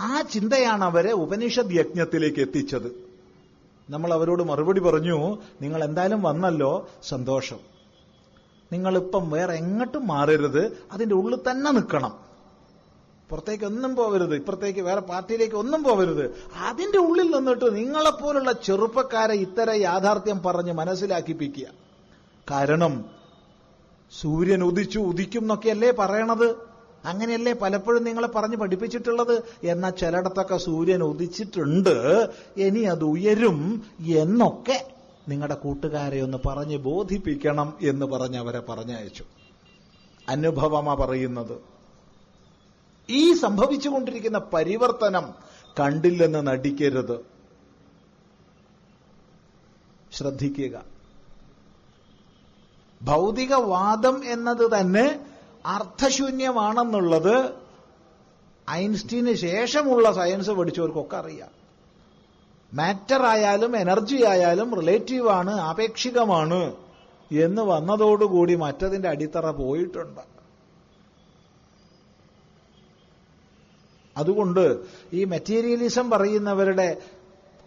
ആ 0.00 0.20
ചിന്തയാണ് 0.20 0.84
അവരെ 0.84 1.12
ഉപനിഷദ് 1.12 1.72
യജ്ഞത്തിലേക്ക് 1.72 2.40
എത്തിച്ചത്. 2.40 3.08
നമ്മൾ 3.90 4.12
അവരോട് 4.12 4.42
മറുപടി 4.42 4.80
പറഞ്ഞു 4.80 5.38
നിങ്ങൾ 5.62 5.84
എന്തായാലും 5.84 6.22
വന്നല്ലോ 6.22 6.88
സന്തോഷം. 7.02 7.58
നിങ്ങളിപ്പം 8.72 9.30
വേറെ 9.30 9.54
എങ്ങോട്ടും 9.54 10.06
മാറരുത് 10.06 10.86
അതിന്റെ 10.92 11.14
ഉള്ളിൽ 11.14 11.50
തന്നെ 11.50 11.70
നിൽക്കണം. 11.70 12.27
പുറത്തേക്ക് 13.30 13.64
ഒന്നും 13.64 13.96
പോകരുത്. 13.96 14.34
ഇപ്പുറത്തേക്ക് 14.34 14.80
വേറെ 14.80 15.00
പാർട്ടിയിലേക്ക് 15.00 15.56
ഒന്നും 15.56 15.82
പോകരുത്. 15.82 16.34
അതിന്റെ 16.56 16.98
ഉള്ളിൽ 16.98 17.36
നിന്നിട്ട് 17.36 17.76
നിങ്ങളെപ്പോലുള്ള 17.76 18.52
ചെറുപ്പക്കാരെ 18.52 19.34
ഇത്തരം 19.34 19.74
യാഥാർത്ഥ്യം 19.74 20.42
പറഞ്ഞ് 20.42 20.72
മനസ്സിലാക്കിപ്പിക്കുക. 20.72 21.66
കാരണം 22.50 23.04
സൂര്യൻ 24.20 24.62
ഉദിച്ചു 24.62 24.98
ഉദിക്കും 24.98 25.40
എന്നൊക്കെയല്ലേ 25.40 25.90
പറയണത്? 25.90 26.68
അങ്ങനെയല്ലേ 27.04 27.52
പലപ്പോഴും 27.52 28.04
നിങ്ങളെ 28.04 28.26
പറഞ്ഞ് 28.26 28.56
പഠിപ്പിച്ചിട്ടുള്ളത്? 28.56 29.42
എന്നാൽ 29.64 29.90
ചിലയിടത്തൊക്കെ 29.90 30.56
സൂര്യൻ 30.56 31.02
ഉദിച്ചിട്ടുണ്ട്. 31.02 32.28
ഇനി 32.56 32.80
അത് 32.80 33.04
ഉയരും 33.04 33.86
എന്നൊക്കെ 34.00 34.86
നിങ്ങളുടെ 35.28 35.54
കൂട്ടുകാരെ 35.54 36.20
ഒന്ന് 36.20 36.38
പറഞ്ഞ് 36.46 36.78
ബോധിപ്പിക്കണം 36.78 37.74
എന്ന് 37.82 38.06
പറഞ്ഞ് 38.06 38.38
അവരെ 38.38 38.60
പറഞ്ഞയച്ചു. 38.60 39.24
അനുഭവമാ 40.28 40.94
പറയുന്നത്. 40.94 41.77
ഈ 43.10 43.34
സംഭവിച്ചുകൊണ്ടിരിക്കുന്ന 43.34 44.38
പരിവർത്തനം 44.38 45.34
കണ്ടില്ലെന്ന് 45.80 46.46
നടിക്കരുത്. 46.46 47.24
ശ്രദ്ധിക്കുക. 50.12 50.84
ഭൗതികവാദം 53.02 54.24
എന്നത് 54.24 54.80
തന്നെ 54.80 55.20
അർത്ഥശൂന്യമാണെന്നുള്ളത് 55.66 57.50
ഐൻസ്റ്റീന് 58.70 59.34
ശേഷമുള്ള 59.34 60.12
സയൻസ് 60.12 60.50
പഠിച്ചവർക്കൊക്കെ 60.50 61.16
അറിയാം. 61.16 61.48
മാറ്റർ 62.74 63.26
ആയാലും 63.26 63.76
എനർജി 63.76 64.24
ആയാലും 64.24 64.74
റിലേറ്റീവാണ് 64.74 65.50
ആപേക്ഷികമാണ് 65.50 66.72
എന്ന് 67.32 67.62
വന്നതോടുകൂടി 67.62 68.54
മറ്റതിന്റെ 68.54 69.08
അടിത്തറ 69.08 69.50
പോയിട്ടുണ്ട്. 69.50 70.37
അതുകൊണ്ട് 74.18 74.82
ഈ 75.12 75.24
മെറ്റീരിയലിസം 75.24 76.10
പറയുന്നവരുടെ 76.10 76.96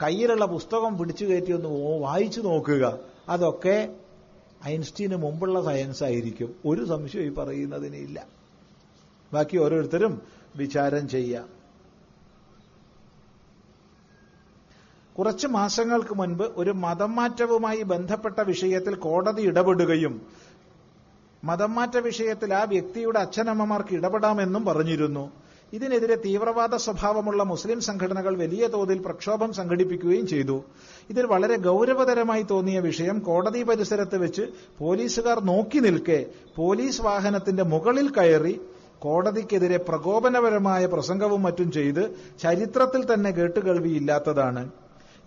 കയ്യിലുള്ള 0.04 0.45
പുസ്തകം 0.45 0.97
പിടിച്ചു 0.97 1.26
കയറ്റി 1.26 1.52
ഒന്ന് 1.52 1.99
വായിച്ചു 2.02 2.41
നോക്കുക. 2.41 2.99
അതൊക്കെ 3.30 3.95
ഐൻസ്റ്റീന് 4.66 5.16
മുമ്പുള്ള 5.16 5.64
സയൻസ് 5.66 6.04
ആയിരിക്കും. 6.04 6.56
ഒരു 6.66 6.86
സംശയം 6.86 7.24
ഈ 7.24 7.30
പറയുന്നതിനില്ല 7.30 8.28
ബാക്കി 9.34 9.58
ഓരോരുത്തരും 9.58 10.22
വിചാരം 10.56 11.10
ചെയ്യാം 11.10 11.62
കുറച്ച് 15.18 15.47
മാസങ്ങൾക്ക് 15.47 16.14
മുൻപ് 16.16 16.43
ഒരു 16.43 16.72
മതം 16.72 17.16
മാറ്റവുമായി 17.16 17.82
ബന്ധപ്പെട്ട 17.82 18.39
വിഷയത്തിൽ 18.41 18.95
കോടതി 18.95 19.41
ഇടപെടുകയും 19.41 20.22
മതം 21.43 21.76
മാറ്റ 21.76 21.97
വിഷയത്തിൽ 21.97 22.54
ആ 22.54 22.64
വ്യക്തിയുടെ 22.64 23.20
അച്ഛനമ്മമാർക്ക് 23.20 23.93
ഇടപെടാമെന്നും 23.93 24.66
പറഞ്ഞിരുന്നു. 24.66 25.41
ഇതിനെതിരെ 25.74 26.15
തീവ്രവാദ 26.15 26.76
സ്വഭാവമുള്ള 26.76 27.43
മുസ്ലിം 27.43 27.82
സംഘടനകൾ 27.82 28.38
വലിയ 28.38 28.67
തോതിൽ 28.67 28.99
പ്രക്ഷോഭം 29.05 29.53
സംഘടിപ്പിക്കുകയും 29.53 30.28
ചെയ്തു. 30.28 30.57
ഇതിൽ 31.09 31.26
വളരെ 31.26 31.55
ഗൌരവതരമായി 31.57 32.43
തോന്നിയ 32.51 32.80
വിഷയം 32.80 33.19
കോടതി 33.19 33.63
പരിസരത്ത് 33.63 34.17
വെച്ച് 34.17 34.43
പോലീസുകാർ 34.80 35.39
നോക്കി 35.43 35.80
നിൽക്കെ 35.80 36.19
പോലീസ് 36.55 37.01
വാഹനത്തിന്റെ 37.01 37.63
മുകളിൽ 37.63 38.09
കയറി 38.17 38.55
കോടതിക്കെതിരെ 38.99 39.78
പ്രകോപനപരമായ 39.78 40.86
പ്രസംഗവും 40.86 41.43
മറ്റും 41.43 41.72
ചെയ്ത് 41.72 42.03
ചരിത്രത്തിൽ 42.41 43.13
തന്നെ 43.13 43.32
കേട്ടുകേൾവിയില്ലാത്തതാണ്. 43.32 44.63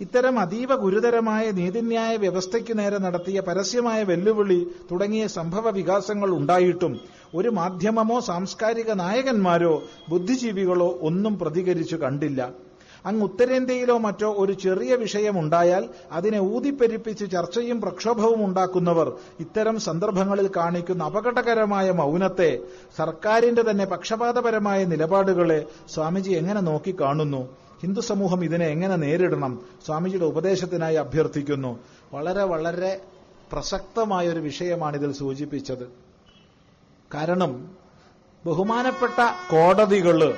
ഇത്തരം 0.01 0.37
അതീവ 0.43 0.71
ഗുരുതരമായ 0.75 1.45
നീതിന്യായ 1.59 2.13
വ്യവസ്ഥയ്ക്ക് 2.23 2.75
നേരെ 2.79 2.99
നടത്തിയ 3.05 3.39
പരസ്യമായ 3.49 4.01
വെല്ലുവിളി 4.03 4.59
തുടങ്ങിയ 4.91 5.25
സംഭവ 5.37 5.71
വികാസങ്ങൾ 5.77 6.31
ഉണ്ടായിട്ടും 6.39 6.95
ഒരു 7.35 7.51
മാധ്യമമോ 7.59 8.19
സാംസ്കാരിക 8.31 8.91
നായകന്മാരോ 9.03 9.73
ബുദ്ധിജീവികളോ 10.11 10.89
ഒന്നും 11.09 11.35
പ്രതികരിച്ചു 11.43 11.97
കണ്ടില്ല. 12.05 12.41
അങ്ങ് 13.05 13.23
ഉത്തരേന്ത്യയിലോ 13.29 13.97
മറ്റോ 14.05 14.29
ഒരു 14.43 14.53
ചെറിയ 14.65 14.93
വിഷയമുണ്ടായാൽ 15.03 15.85
അതിനെ 16.19 16.41
ഊതിപ്പെരിപ്പിച്ച് 16.55 17.27
ചർച്ചയും 17.35 17.79
പ്രക്ഷോഭവും 17.83 18.41
ഉണ്ടാക്കുന്നവർ 18.45 19.09
ഇത്തരം 19.45 19.79
സന്ദർഭങ്ങളിൽ 19.89 20.49
കാണിക്കുന്ന 20.59 21.11
അപകടകരമായ 21.11 21.91
മൗനത്തെ 22.01 22.51
സർക്കാരിന്റെ 23.01 23.65
തന്നെ 23.71 23.87
പക്ഷപാതപരമായ 23.93 24.81
നിലപാടുകളെ 24.93 25.61
സ്വാമിജി 25.95 26.33
എങ്ങനെ 26.41 26.63
നോക്കിക്കാണുന്നു? 26.71 27.43
ഹിന്ദു 27.85 28.01
സമൂഹം 28.01 28.45
ഇതിനെ 28.45 28.67
എങ്ങനെ 28.67 28.97
നേരിടണം 28.97 29.53
സ്വാമിജിയുടെ 29.87 30.25
ഉപദേശത്തിനായി 30.25 30.97
അഭ്യർത്ഥിക്കുന്നു. 30.97 31.79
വളരെ 32.13 32.43
വളരെ 32.43 33.01
പ്രസക്തമായ 33.53 34.29
ഒരു 34.29 34.41
വിഷയമാണ് 34.41 34.97
ഇതിൽ 34.97 35.13
സൂചിപ്പിച്ചത്. 35.13 35.93
കാരണം 37.15 37.77
ബഹുമാനപ്പെട്ട 38.47 39.21
കോടതികൾ 39.51 40.35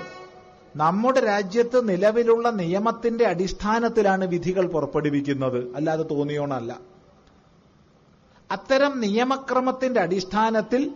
നമ്മുടെ 0.76 1.20
രാജ്യത്ത് 1.20 1.88
നിലവിലുള്ള 1.88 2.51
നിയമത്തിന്റെ 2.51 3.24
അടിസ്ഥാനത്തിലാണ് 3.24 4.24
വിധികൾ 4.26 4.66
പുറപ്പെടുവിക്കുന്നത്. 4.66 5.76
അല്ലാതെ 5.76 6.03
തോന്നിയോണല്ല 6.03 6.80
അത്തരം 8.51 9.01
നിയമക്രമത്തിന്റെ 9.01 10.01
അടിസ്ഥാനത്തിൽ 10.01 10.90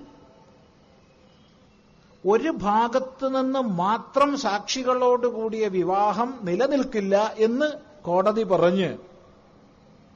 ഒരു 2.25 2.51
ഭാഗത്തു 2.63 3.27
നിന്ന് 3.29 3.61
മാത്രം 3.77 4.37
സാക്ഷികളോടുകൂടിയ 4.37 5.69
വിവാഹം 5.69 6.39
നിലനിൽക്കില്ല 6.45 7.15
എന്ന് 7.39 7.69
കോടതി 8.05 8.45
പറഞ്ഞ് 8.45 8.91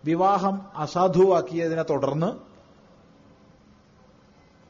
വിവാഹം 0.04 0.60
അസാധുവാക്കിയതിനെ 0.76 1.82
തുടർന്ന് 1.82 2.30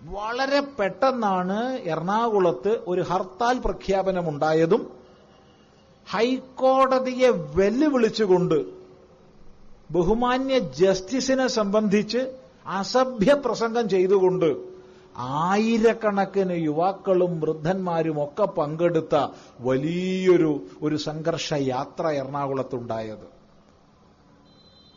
വളരെ 0.01 0.61
പെട്ടെന്നാണ് 0.78 1.59
എറണാകുളത്ത് 1.85 2.72
ഒരു 2.87 3.03
ഹർത്താൽ 3.03 3.59
പ്രഖ്യാപനമുണ്ടായതും 3.59 4.82
ഹൈക്കോടതിയെ 6.07 7.30
വെല്ലുവിളിച്ചുകൊണ്ട് 7.55 8.59
ബഹുമാന്യ 9.91 10.59
ജസ്റ്റിസിനെ 10.59 11.47
സംബന്ധിച്ച് 11.47 12.20
അസഭ്യ 12.72 13.32
പ്രസംഗം 13.45 13.89
ചെയ്തുകൊണ്ട് 13.89 14.49
ആയിരക്കണക്കിന് 15.17 16.65
യുവാക്കളും 16.65 17.41
വൃദ്ധന്മാരും 17.41 18.25
ഒക്കെ 18.25 18.45
പങ്കെടുത്ത 18.45 19.27
വലിയൊരു 19.61 20.62
ഒരു 20.83 20.97
സംഘർഷ 20.97 21.55
യാത്ര 21.55 22.07
എറണാകുളത്തുണ്ടായത്. 22.09 23.35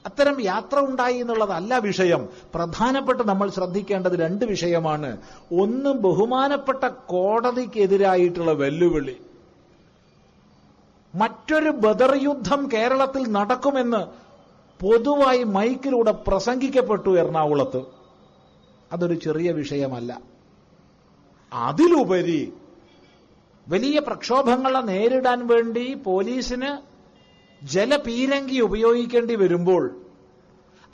അത്തരം 0.05 0.41
യാത്ര 0.41 0.79
ഉണ്ടായി 0.79 1.17
എന്നുള്ളതല്ല 1.17 1.77
വിഷയം. 1.77 2.29
പ്രധാനപ്പെട്ട് 2.55 3.23
നമ്മൾ 3.23 3.49
ശ്രദ്ധിക്കേണ്ടത് 3.49 4.19
രണ്ട് 4.19 4.45
വിഷയമാണ്. 4.45 5.17
ഒന്ന് 5.51 5.89
ബഹുമാനപ്പെട്ട 5.89 6.87
കോടതിക്കെതിരായിട്ടുള്ള 6.87 8.51
വെല്ലുവിളി. 8.51 9.17
മറ്റൊരു 11.15 11.69
ബദർ 11.69 12.19
യുദ്ധം 12.23 12.69
കേരളത്തിൽ 12.73 13.31
നടക്കുമെന്ന് 13.31 14.27
പൊതുവായി 14.83 15.43
മൈക്കിലൂടെ 15.43 16.11
പ്രസംഗിക്കപ്പെട്ടു 16.11 17.17
എറണാകുളത്ത്. 17.17 17.96
അതൊരു 18.93 19.13
ചെറിയ 19.13 19.51
വിഷയമല്ല. 19.51 20.21
അതിലുപരി 21.53 22.53
വലിയ 23.69 23.99
പ്രക്ഷോഭങ്ങളെ 23.99 24.79
നേരിടാൻ 24.79 25.47
വേണ്ടി 25.47 25.93
പോലീസിന് 25.93 26.97
ജലപീരങ്കി 27.65 28.59
ഉപയോഗിക്കേണ്ടി 28.59 29.35
വരുമ്പോൾ 29.35 30.01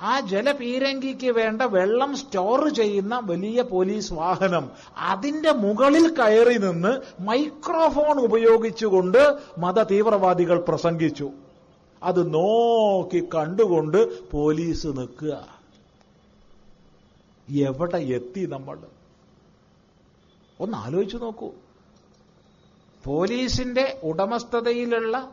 ആ 0.01 0.19
ജലപീരങ്കിക്ക് 0.19 1.27
വേണ്ട 1.27 1.61
വെള്ളം 1.61 2.15
സ്റ്റോർ 2.15 2.69
ചെയ്യുന്ന 2.69 3.21
വലിയ 3.23 3.61
പോലീസ് 3.61 4.13
വാഹനം 4.13 4.71
അതിന്റെ 4.97 5.51
മുകളിൽ 5.51 6.15
കയറി 6.15 6.57
നിന്ന് 6.57 7.21
മൈക്രോഫോൺ 7.21 8.19
ഉപയോഗിച്ചുകൊണ്ട് 8.19 9.37
മത 9.57 9.83
തീവ്രവാദികൾ 9.83 10.65
പ്രസംഗിച്ചു. 10.67 11.31
അത് 12.03 12.33
നോക്കി 12.33 13.27
കണ്ടുകൊണ്ട് 13.35 14.29
പോലീസ് 14.31 14.87
നിൽക്കുക. 14.87 15.52
എവിടെ 17.49 17.97
എത്തി 17.97 18.45
നമ്മൾ 18.45 18.79
ഒന്ന് 20.59 20.77
ആലോചിച്ചു 20.77 21.17
നോക്കൂ. 21.17 21.51
പോലീസിന്റെ 23.05 23.99
ഉടമസ്ഥതയിലുള്ള 24.03 25.31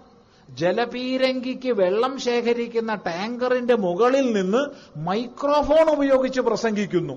ജലപീരങ്കിക്ക് 0.51 1.69
വെള്ളം 1.69 2.19
ശേഖരിക്കുന്ന 2.19 2.95
ടാങ്കറിന്റെ 2.95 3.75
മുകളിൽ 3.75 4.33
നിന്ന് 4.33 4.67
മൈക്രോഫോൺ 4.99 5.91
ഉപയോഗിച്ച് 5.91 6.41
പ്രസംഗിക്കുന്നു. 6.41 7.15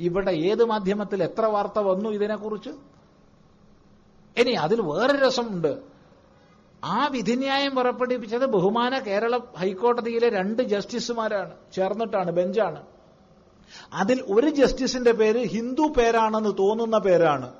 ഇവിടെ 0.00 0.30
ഏത് 0.30 0.64
മാധ്യമത്തിൽ 0.64 1.22
എത്ര 1.22 1.44
വാർത്ത 1.44 1.78
വന്നു 1.78 2.10
ഇതിനെക്കുറിച്ച്? 2.10 2.70
ഇനി 4.40 4.50
അതിൽ 4.50 4.80
വേറെ 4.80 5.26
രസമുണ്ട്. 5.26 5.93
ആ 6.84 7.06
വിധിന്യായം 7.06 7.74
പുറപ്പെടുവിച്ചത് 7.74 8.46
ബഹുമാന 8.46 8.98
കേരള 8.98 9.38
ഹൈക്കോടതിയിലെ 9.56 10.28
രണ്ട് 10.28 10.62
ജസ്റ്റിസുമാരാണ്. 10.62 11.50
ചേർന്നിട്ടാണ് 11.74 12.30
ബെഞ്ചാണ്. 12.30 12.86
അതിൽ 13.92 14.24
ഒരു 14.28 14.50
ജസ്റ്റിസിന്റെ 14.50 15.12
പേര് 15.12 15.38
ഹിന്ദു 15.38 15.82
പേരാണെന്ന് 15.82 16.58
തോന്നുന്ന 16.58 16.98
പേരാണ്. 16.98 17.52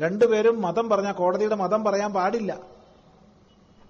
രണ്ടുപേരും 0.00 0.62
മതം 0.62 0.88
പറഞ്ഞ 0.88 1.12
കോടതിയുടെ 1.12 1.54
മതം 1.54 1.84
പറയാൻ 1.84 2.12
പാടില്ല. 2.12 2.58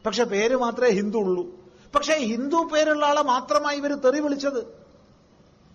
പക്ഷെ 0.07 0.25
പേര് 0.25 0.57
മാത്രമേ 0.57 0.91
ഹിന്ദു 0.91 1.19
ഉള്ളൂ. 1.19 1.47
പക്ഷേ 1.95 2.15
ഹിന്ദു 2.15 2.57
പേരുള്ള 2.57 3.07
ആളെ 3.07 3.23
മാത്രമായി 3.23 3.77
ഇവർ 3.77 3.95
തെറി 3.95 4.21
വിളിച്ചത്. 4.21 4.85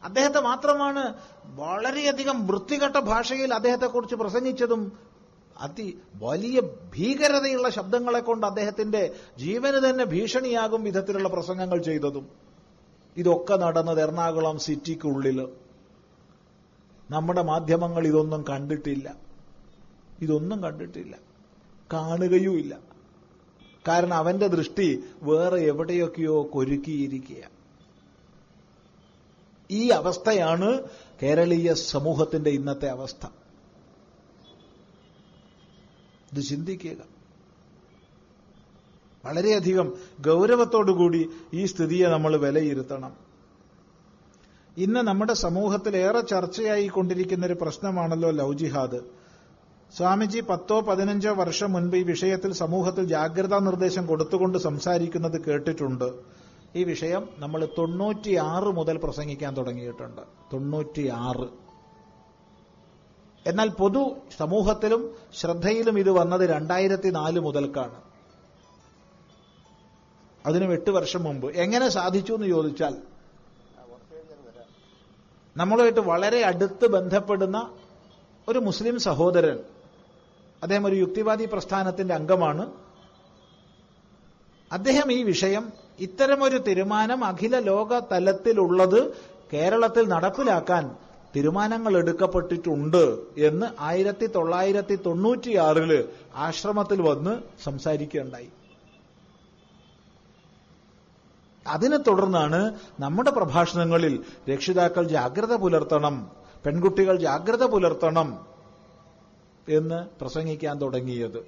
അദ്ദേഹത്തെ 0.03 0.39
മാത്രമാണ് 0.39 1.13
വളരെയധികം 1.45 2.47
വൃത്തികെട്ട 2.47 2.97
ഭാഷയിൽ 2.97 3.53
അദ്ദേഹത്തെക്കുറിച്ച് 3.53 4.15
പ്രസംഗിച്ചതും 4.15 5.08
അതി 5.59 5.99
വലിയ 6.15 6.61
ഭീകരതയുള്ള 6.95 7.69
ശബ്ദങ്ങളെ 7.69 8.19
കൊണ്ട് 8.19 8.45
അദ്ദേഹത്തിന്റെ 8.45 9.11
ജീവന് 9.39 9.89
തന്നെ 9.89 10.05
ഭീഷണിയാകും 10.05 10.83
വിധത്തിലുള്ള 10.83 11.29
പ്രസംഗങ്ങൾ 11.29 11.83
ചെയ്തതും. 11.83 12.29
ഇതൊക്കെ 13.17 13.55
നടന്നത് 13.55 14.01
എറണാകുളം 14.01 14.59
സിറ്റിക്കുള്ളിൽ. 14.59 15.47
നമ്മുടെ 17.11 17.41
മാധ്യമങ്ങൾ 17.41 18.07
ഇതൊന്നും 18.07 18.45
കണ്ടിട്ടില്ല. 18.49 19.15
ഇതൊന്നും 20.21 20.63
കണ്ടിട്ടില്ല. 20.63 21.17
കാണുകയുമില്ല. 21.93 22.77
കാരണം 23.87 24.13
അവന്റെ 24.13 24.47
ദൃഷ്ടി 24.47 25.03
വേറെ 25.23 25.61
എവിടെയൊക്കെയോ 25.61 26.49
കൊരുക്കിയിരിക്കുക 26.53 27.59
ഈ 29.71 29.89
അവസ്ഥയാണ് 29.89 30.83
കേരളീയ 31.23 31.73
സമൂഹത്തിന്റെ 31.73 32.49
ഇന്നത്തെ 32.49 32.87
അവസ്ഥ. 32.87 33.25
ഇത് 36.33 36.43
ചിന്തിക്കുക. 36.43 36.97
വളരെയധികം 39.25 39.93
ഗൗരവത്തോടുകൂടി 40.25 41.29
ഈ 41.53 41.65
സ്ഥിതിയെ 41.65 42.07
നമ്മൾ 42.07 42.37
വിലയിരുത്തണം. 42.37 43.13
ഇന്ന് 44.77 44.99
നമ്മുടെ 44.99 45.33
സമൂഹത്തിൽ 45.33 45.97
ഏറെ 45.97 46.21
ചർച്ചയായി 46.21 46.87
കൊണ്ടിരിക്കുന്ന 46.87 47.45
ഒരു 47.45 47.53
പ്രശ്നമാണല്ലോ 47.53 48.29
ലവ് 48.31 48.53
ജിഹാദ്. 48.53 49.01
സ്വാമിജി 49.97 50.39
പത്തോ 50.39 50.79
പതിനഞ്ചോ 50.79 51.33
വർഷം 51.33 51.73
മുൻപ് 51.73 51.97
ഈ 51.97 52.03
വിഷയത്തിൽ 52.03 52.53
സമൂഹത്തിൽ 52.53 53.03
ജാഗ്രതാ 53.03 53.59
നിർദ്ദേശം 53.59 54.05
കൊടുത്തുകൊണ്ട് 54.05 54.57
സംസാരിക്കുന്നത് 54.57 55.41
കേട്ടിട്ടുണ്ട്. 55.41 56.13
ഈ 56.75 56.83
വിഷയം 56.83 57.29
നമ്മൾ 57.37 57.67
തൊണ്ണൂറ്റിയാറ് 57.77 58.67
മുതൽ 58.67 58.99
പ്രസംഗിക്കാൻ 59.03 59.57
തുടങ്ങിയിട്ടുണ്ട്. 59.57 60.21
തൊണ്ണൂറ്റിയാറ്. 60.53 61.68
എന്നാൽ 63.47 63.69
പൊതു 63.69 64.15
സമൂഹത്തിലും 64.37 65.15
ശ്രദ്ധയിലും 65.33 65.99
ഇത് 65.99 66.09
വന്നത് 66.09 66.49
രണ്ടായിരത്തി 66.49 67.09
നാല് 67.09 67.39
മുതൽക്കാണ്. 67.39 68.01
അതിനും 70.45 70.73
എട്ട് 70.73 70.89
വർഷം 70.89 71.23
മുമ്പ്. 71.23 71.51
എങ്ങനെ 71.51 71.89
സാധിച്ചു 71.89 72.33
എന്ന് 72.33 72.47
ചോദിച്ചാൽ 72.47 72.95
നമ്മളുമായിട്ട് 75.57 75.99
വളരെ 75.99 76.41
അടുത്ത് 76.45 76.87
ബന്ധപ്പെടുന്ന 76.87 77.71
ഒരു 78.47 78.59
മുസ്ലിം 78.59 78.99
സഹോദരൻ 78.99 79.59
അദ്ദേഹം 80.63 80.85
ഒരു 80.85 80.95
യുക്തിവാദി 80.95 81.45
പ്രസ്ഥാനത്തിന്റെ 81.45 82.13
അംഗമാണ്. 82.13 82.71
അദ്ദേഹം 84.71 85.11
ഈ 85.11 85.23
വിഷയം 85.23 85.73
ഇത്തരമൊരു 85.99 86.57
തീരുമാനം 86.57 87.25
അഖില 87.25 87.59
ലോക 87.59 87.99
തലത്തിലുള്ളത് 87.99 89.13
കേരളത്തിൽ 89.53 90.07
നടപ്പിലാക്കാൻ 90.07 90.95
തീരുമാനങ്ങൾ 91.35 91.97
എടുക്കപ്പെട്ടിട്ടുണ്ട് 91.97 93.03
എന്ന് 93.37 93.65
ആയിരത്തി 93.79 94.27
തൊള്ളായിരത്തി 94.27 94.95
തൊണ്ണൂറ്റിയാറിൽ 94.95 95.91
ആശ്രമത്തിൽ 96.35 97.01
വന്ന് 97.01 97.33
സംസാരിക്കുകയുണ്ടായി. 97.63 98.49
അതിനെ 101.67 101.97
തുടർന്നാണ് 101.97 102.73
നമ്മുടെ 102.99 103.31
പ്രഭാഷണങ്ങളിൽ 103.31 104.23
രക്ഷിതാക്കൾ 104.49 105.03
ജാഗ്രത 105.03 105.55
പുലർത്തണം 105.55 106.31
പെൺകുട്ടികൾ 106.65 107.15
ജാഗ്രത 107.17 107.63
പുലർത്തണം 107.63 108.45
എന്ന് 109.67 110.19
പ്രസംഗിക്കാൻ 110.19 110.81
തുടങ്ങിയത്. 110.81 111.39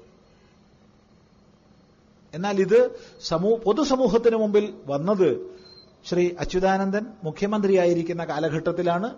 എന്നാൽ 2.33 2.59
ഇത് 2.59 2.99
സമൂഹ 3.21 3.57
പൊതുസമൂഹത്തിന് 3.57 4.35
മുമ്പിൽ 4.35 4.73
വന്നത് 4.87 5.59
ശ്രീ 6.05 6.29
അച്യുതാനന്ദൻ 6.39 7.05
മുഖ്യമന്ത്രിയായിരിക്കുന്ന 7.23 8.23
കാലഘട്ടത്തിലാണ്. 8.25 9.09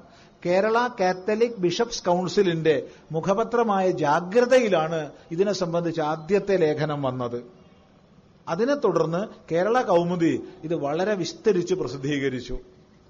കേരള 0.45 0.89
കാത്തലിക് 0.99 1.55
ബിഷപ്സ് 1.57 2.05
കൗൺസിലിന്റെ 2.05 2.87
മുഖപത്രമായ 3.11 3.91
ജാഗ്രതയിലാണ് 3.91 5.11
ഇതിനെ 5.31 5.53
സംബന്ധിച്ച് 5.53 6.01
ആദ്യത്തെ 6.01 6.57
ലേഖനം 6.57 7.01
വന്നത്. 7.01 7.43
അതിനെ 8.47 8.75
തുടർന്ന് 8.75 9.53
കേരള 9.53 9.81
കൗമുദി 9.81 10.41
ഇത് 10.63 10.75
വളരെ 10.75 11.13
വിസ്തരിച്ച് 11.13 11.73
പ്രസിദ്ധീകരിച്ചു. 11.73 12.59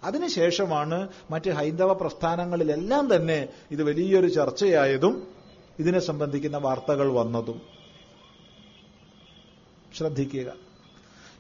അതിനുശേഷമാണ് 0.04 1.08
മറ്റ് 1.32 1.52
ഹൈന്ദവ 1.52 1.94
പ്രസ്ഥാനങ്ങളിലെല്ലാം 1.94 3.16
തന്നെ 3.16 3.48
ഇത് 3.72 3.84
വലിയൊരു 3.84 4.28
ചർച്ചയായതും 4.28 5.28
ഇതിനെ 5.80 6.00
സംബന്ധിക്കുന്ന 6.00 6.58
വാർത്തകൾ 6.58 7.12
വന്നതും. 7.14 7.62
ശ്രദ്ധിക്കുക. 9.98 10.54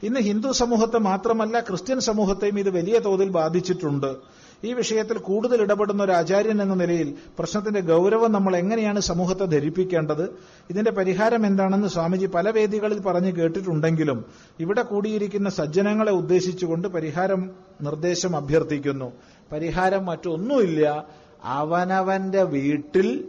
ഇന്ന് 0.03 0.19
ഹിന്ദു 0.19 0.51
സമൂഹത്തെ 0.51 0.97
മാത്രമല്ല 0.97 1.59
ക്രിസ്ത്യൻ 1.59 1.99
സമൂഹത്തെയും 1.99 2.59
ഇത് 2.59 2.69
വലിയ 2.69 2.99
തോതിൽ 2.99 3.29
ബാധിച്ചിട്ടുണ്ട്. 3.29 4.15
ഈ 4.63 4.73
വിഷയത്തിൽ 4.73 5.17
കൂടുതൽ 5.17 5.61
ഇടപെടുന്ന 5.61 6.03
ഒരു 6.03 6.11
ആചാര്യൻ 6.11 6.61
എന്ന 6.61 6.73
നിലയിൽ 6.73 7.15
പ്രശ്നത്തിന്റെ 7.39 7.79
ഗൌരവം 7.79 8.31
നമ്മൾ 8.31 8.55
എങ്ങനെയാണ് 8.55 8.99
സമൂഹത്തെ 8.99 9.45
ധരിപ്പിക്കേണ്ടത്? 9.45 10.35
ഇതിന്റെ 10.69 10.91
പരിഹാരം 10.91 11.45
എന്താണെന്ന് 11.45 11.87
സ്വാമിജി 11.87 12.25
പല 12.25 12.49
വേദികളിൽ 12.49 12.99
പറഞ്ഞു 12.99 13.31
കേട്ടിട്ടുണ്ടെങ്കിലും 13.31 14.25
ഇവിടെ 14.59 14.81
കൂടിയിരിക്കുന്ന 14.81 15.49
സജ്ജനങ്ങളെ 15.49 16.11
ഉദ്ദേശിച്ചുകൊണ്ട് 16.11 16.87
പരിഹാരം 16.87 17.51
നിർദ്ദേശം 17.81 18.35
അഭ്യർത്ഥിക്കുന്നു. 18.35 19.11
പരിഹാരം 19.51 20.05
മറ്റൊന്നുമില്ല. 20.05 21.05
അവനവന്റെ 21.43 22.43
വീട്ടിൽ 22.43 23.27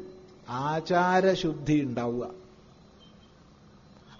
ആചാരശുദ്ധി 0.49 1.83
ഉണ്ടാവുക. 1.83 2.27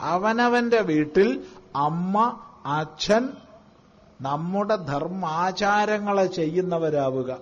അവനവന്റെ 0.01 0.81
വീട്ടിൽ 0.81 1.41
അമ്മ 1.77 2.39
അച്ഛൻ 2.67 3.29
നമ്മുടെ 4.25 4.77
ധർമാചാരങ്ങളെ 4.77 6.27
ചെയ്യുന്നവരാവുക. 6.27 7.39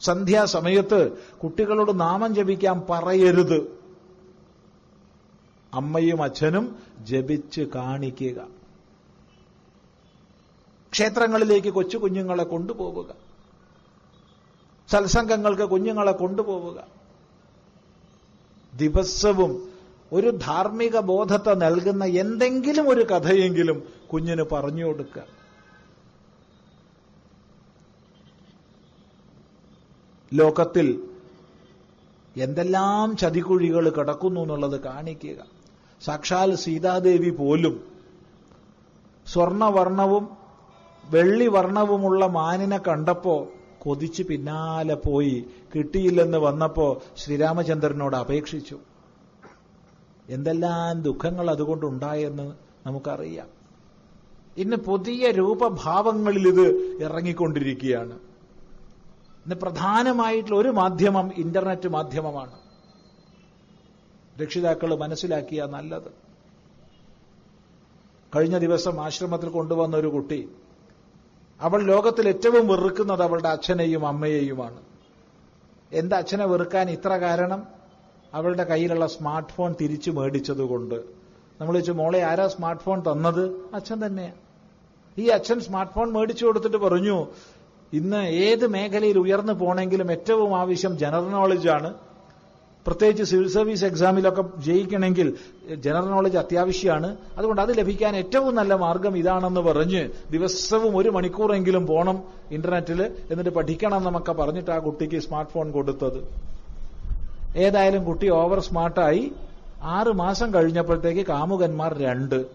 സന്ധ്യാസമയത്ത് 0.00 1.12
കുട്ടികളോട് 1.42 2.00
നാമം 2.00 2.34
ജപിക്കാൻ 2.34 2.82
പറയരുത്. 2.90 3.80
അമ്മയും 5.74 6.22
അച്ഛനും 6.22 6.76
ജപിച്ച് 7.00 7.60
കാണിക്കുക. 7.60 8.46
ക്ഷേത്രങ്ങളിലേക്ക് 10.92 11.68
കൊച്ചു 11.68 11.98
കുഞ്ഞുങ്ങളെ 11.98 12.44
കൊണ്ടുപോവുക. 12.44 13.14
സത്സംഗങ്ങൾക്ക് 14.88 15.62
കുഞ്ഞുങ്ങളെ 15.62 16.12
കൊണ്ടുപോവുക. 16.12 16.84
ദിവസവും 18.74 19.67
ഒരു 20.12 20.30
ധാർമ്മിക 20.30 20.98
ബോധത്തെ 20.98 21.54
നൽകുന്ന 21.54 22.04
എന്തെങ്കിലും 22.04 22.88
ഒരു 22.88 23.00
കഥയെങ്കിലും 23.00 23.82
കുഞ്ഞിന് 24.12 24.42
പറഞ്ഞു 24.42 24.84
കൊടുക്കുക. 24.84 25.22
ലോകത്തിൽ 30.34 31.02
എന്തെല്ലാം 32.36 33.16
ചതിക്കുഴികൾ 33.16 33.90
കിടക്കുന്നു 33.90 34.40
എന്നുള്ളത് 34.40 34.80
കാണിക്കുക. 34.80 35.44
സാക്ഷാൽ 36.04 36.54
സീതാദേവി 36.54 37.30
പോലും 37.30 37.84
സ്വർണവർണവും 39.26 40.28
വെള്ളിവർണവുമുള്ള 41.04 42.26
മാനിനെ 42.26 42.78
കണ്ടപ്പോ 42.78 43.48
കൊതിച്ച് 43.78 44.22
പിന്നാലെ 44.22 44.94
പോയി. 44.94 45.44
കിട്ടിയില്ലെന്ന് 45.74 46.38
വന്നപ്പോ 46.38 47.02
ശ്രീരാമചന്ദ്രനോട് 47.16 48.16
അപേക്ഷിച്ചു. 48.16 48.78
എന്തെല്ലാം 50.28 51.02
ദുഃഖങ്ങൾ 51.02 51.50
അതുകൊണ്ടുണ്ടായെന്ന് 51.50 52.52
നമുക്കറിയാം. 52.86 53.46
ഇന്ന് 54.56 54.76
പുതിയ 54.76 55.30
രൂപഭാവങ്ങളിൽ 55.30 56.48
ഇത് 56.48 56.96
ഇറങ്ങിക്കൊണ്ടിരിക്കുകയാണ്. 57.02 58.12
ഇന്ന് 59.38 59.54
പ്രധാനമായിട്ടുള്ള 59.54 60.58
ഒരു 60.58 60.68
മാധ്യമം 60.68 61.32
ഇന്റർനെറ്റ് 61.36 61.88
മാധ്യമമാണ്. 61.88 62.52
രക്ഷിതാക്കൾ 64.42 64.94
മനസ്സിലാക്കിയ 64.94 65.66
നല്ലത്. 65.70 66.28
കഴിഞ്ഞ 68.36 68.58
ദിവസം 68.58 69.04
ആശ്രമത്തിൽ 69.04 69.48
കൊണ്ടുവന്ന 69.48 69.96
ഒരു 69.96 70.06
കുട്ടി 70.06 70.48
അവൾ 71.60 71.82
ലോകത്തിൽ 71.82 72.28
ഏറ്റവും 72.28 72.68
വെറുക്കുന്നത് 72.68 73.22
അവളുടെ 73.22 73.48
അച്ഛനെയും 73.48 74.06
അമ്മയെയുമാണ്. 74.06 74.80
എന്താ 75.92 76.16
അച്ഛനെ 76.16 76.44
വെറുക്കാൻ 76.44 76.90
ഇത്ര 76.90 77.08
കാരണം? 77.08 77.77
അവളുടെ 78.34 78.64
കയ്യിലുള്ള 78.64 79.06
സ്മാർട്ട് 79.06 79.52
ഫോൺ 79.52 79.74
തിരിച്ചു 79.80 80.10
മേടിച്ചതുകൊണ്ട്. 80.10 80.94
നമ്മൾ 81.60 81.74
വെച്ച് 81.76 81.92
മോളെ 81.92 82.22
ആരാ 82.22 82.48
സ്മാർട്ട് 82.48 82.82
ഫോൺ 82.82 83.02
തന്നത്? 83.12 83.50
അച്ഛൻ 83.74 84.06
തന്നെയാ. 84.06 84.30
ഈ 85.18 85.26
അച്ഛൻ 85.26 85.60
സ്മാർട്ട് 85.60 85.94
ഫോൺ 85.94 86.12
മേടിച്ചു 86.12 86.46
കൊടുത്തിട്ട് 86.46 86.76
പറഞ്ഞു 86.76 87.26
ഇന്ന് 87.92 88.16
ഏത് 88.16 88.66
മേഖലയിൽ 88.66 89.18
ഉയർന്നു 89.18 89.52
പോണെങ്കിലും 89.52 90.10
ഏറ്റവും 90.10 90.56
ആവശ്യം 90.56 90.98
ജനറൽ 90.98 91.28
നോളജാണ് 91.30 91.94
പ്രത്യേകിച്ച് 92.86 93.24
സിവിൽ 93.24 93.48
സർവീസ് 93.48 93.84
എക്സാമിലൊക്കെ 93.84 94.44
ജയിക്കണമെങ്കിൽ 94.58 95.36
ജനറൽ 95.74 96.08
നോളജ് 96.08 96.36
അത്യാവശ്യമാണ്. 96.36 97.16
അതുകൊണ്ട് 97.38 97.62
അത് 97.62 97.78
ലഭിക്കാൻ 97.78 98.16
ഏറ്റവും 98.16 98.54
നല്ല 98.54 98.74
മാർഗം 98.74 99.16
ഇതാണെന്ന് 99.16 99.60
പറഞ്ഞ് 99.60 100.08
ദിവസവും 100.30 100.96
ഒരു 100.96 101.08
മണിക്കൂറെങ്കിലും 101.08 101.86
പോണം 101.86 102.22
ഇന്റർനെറ്റിൽ 102.50 103.02
എന്നിട്ട് 103.30 103.50
പഠിക്കണം 103.50 104.06
എന്നൊക്കെ 104.06 104.32
പറഞ്ഞിട്ട് 104.32 104.70
ആ 104.70 104.78
കുട്ടിക്ക് 104.78 105.18
സ്മാർട്ട് 105.18 105.52
ഫോൺ 105.52 105.72
കൊടുത്തത്. 105.72 106.47
ഏതായാലും 107.56 108.04
കുട്ടി 108.04 108.30
ഓവർ 108.30 108.60
സ്മാർട്ടായി. 108.60 109.32
ആറ് 109.82 110.08
മാസം 110.08 110.54
കഴിഞ്ഞപ്പോഴത്തേക്ക് 110.54 111.26
കാമുകന്മാർ 111.26 111.98
രണ്ട്. 111.98 112.46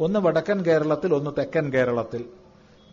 ഒന്ന് 0.00 0.20
വടക്കൻ 0.20 0.62
കേരളത്തിൽ 0.62 1.14
ഒന്ന് 1.14 1.30
തെക്കൻ 1.38 1.72
കേരളത്തിൽ. 1.72 2.24